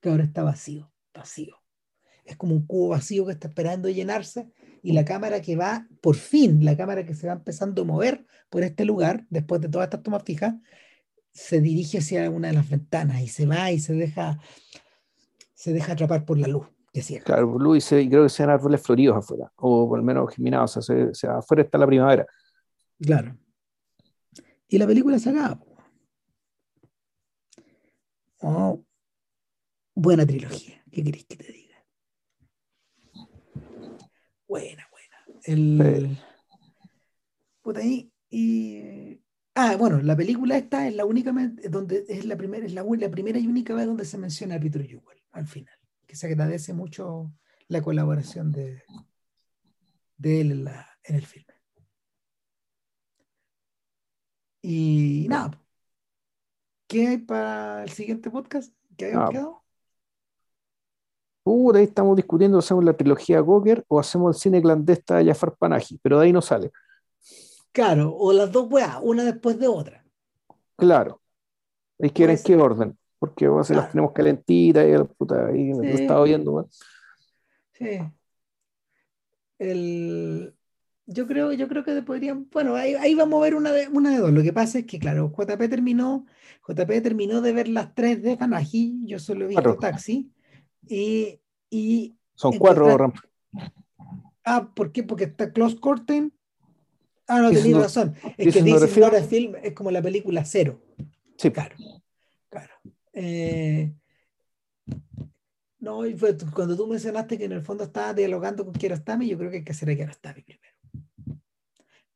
[0.00, 1.56] Que ahora está vacío, vacío.
[2.24, 4.48] Es como un cubo vacío que está esperando llenarse
[4.82, 8.24] y la cámara que va, por fin, la cámara que se va empezando a mover
[8.48, 10.54] por este lugar, después de todas estas tomas fijas,
[11.32, 14.38] se dirige hacia una de las ventanas y se va y se deja,
[15.54, 16.66] se deja atrapar por la luz.
[17.24, 20.76] Claro, por luz y, creo que sean árboles floridos afuera, o por lo menos geminados,
[20.76, 22.26] afuera está la primavera.
[23.02, 23.36] Claro.
[24.68, 25.60] Y la película se acaba.
[28.40, 28.84] Oh,
[29.94, 31.84] buena trilogía, ¿qué querés que te diga?
[34.48, 35.40] Buena, buena.
[35.44, 36.18] El...
[37.76, 39.20] ahí, y...
[39.54, 41.32] Ah, bueno, la película esta es la única
[41.68, 44.60] donde es la primera, es la, la, primera y única vez donde se menciona a
[44.60, 47.32] Peter Jewell al final, que se agradece mucho
[47.68, 48.82] la colaboración de,
[50.16, 51.51] de él en, la, en el filme.
[54.62, 55.60] Y nada,
[56.86, 58.72] ¿qué hay para el siguiente podcast?
[58.96, 59.62] ¿Qué habíamos quedado?
[61.42, 65.56] Puta, ahí estamos discutiendo, hacemos la trilogía Goker o hacemos el cine clandesta de Jafar
[65.56, 66.70] Panahi, pero de ahí no sale.
[67.72, 70.04] Claro, o las dos weas, una después de otra.
[70.76, 71.20] Claro.
[71.98, 75.82] Hay que ver en qué orden, porque a las tenemos calentitas y puta, ahí lo
[75.82, 76.68] estaba viendo.
[77.72, 77.98] Sí.
[79.58, 80.54] El,
[81.06, 84.18] yo creo, yo creo que podrían, bueno, ahí, vamos a ver una de, una de
[84.18, 84.32] dos.
[84.32, 86.26] Lo que pasa es que, claro, JP terminó,
[86.66, 90.30] JP terminó de ver las tres de Fanaji, yo solo he visto Taxi,
[90.88, 93.12] y, y son cuatro,
[94.44, 95.04] Ah, ¿por qué?
[95.04, 96.32] Porque está Close Curtain.
[97.28, 98.14] Ah, no, tenéis razón.
[98.36, 100.82] Es que This is film es como la película cero.
[101.36, 101.50] Sí.
[101.50, 101.76] Claro.
[102.48, 102.74] Claro.
[103.12, 103.94] Eh,
[105.78, 109.38] no, y fue, cuando tú mencionaste que en el fondo estaba dialogando con Kiarostami, yo
[109.38, 110.71] creo que hay que hacer a Kiarostami primero.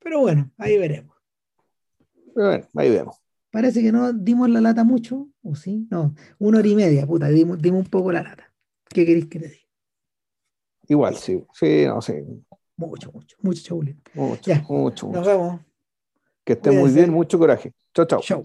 [0.06, 1.16] Pero bueno, ahí veremos.
[2.32, 3.16] Bueno, ahí vemos.
[3.50, 5.88] Parece que no dimos la lata mucho, ¿o sí?
[5.90, 8.54] No, una hora y media, puta, dimos, dimos un poco la lata.
[8.88, 9.68] ¿Qué queréis que te diga?
[10.86, 12.24] Igual, sí, sí, no sé.
[12.76, 13.74] Mucho, mucho, mucho
[14.14, 15.60] Mucho, mucho, Nos vemos.
[16.44, 17.72] Que estén muy bien, mucho coraje.
[17.92, 18.20] Chao, chao.
[18.20, 18.44] Chao.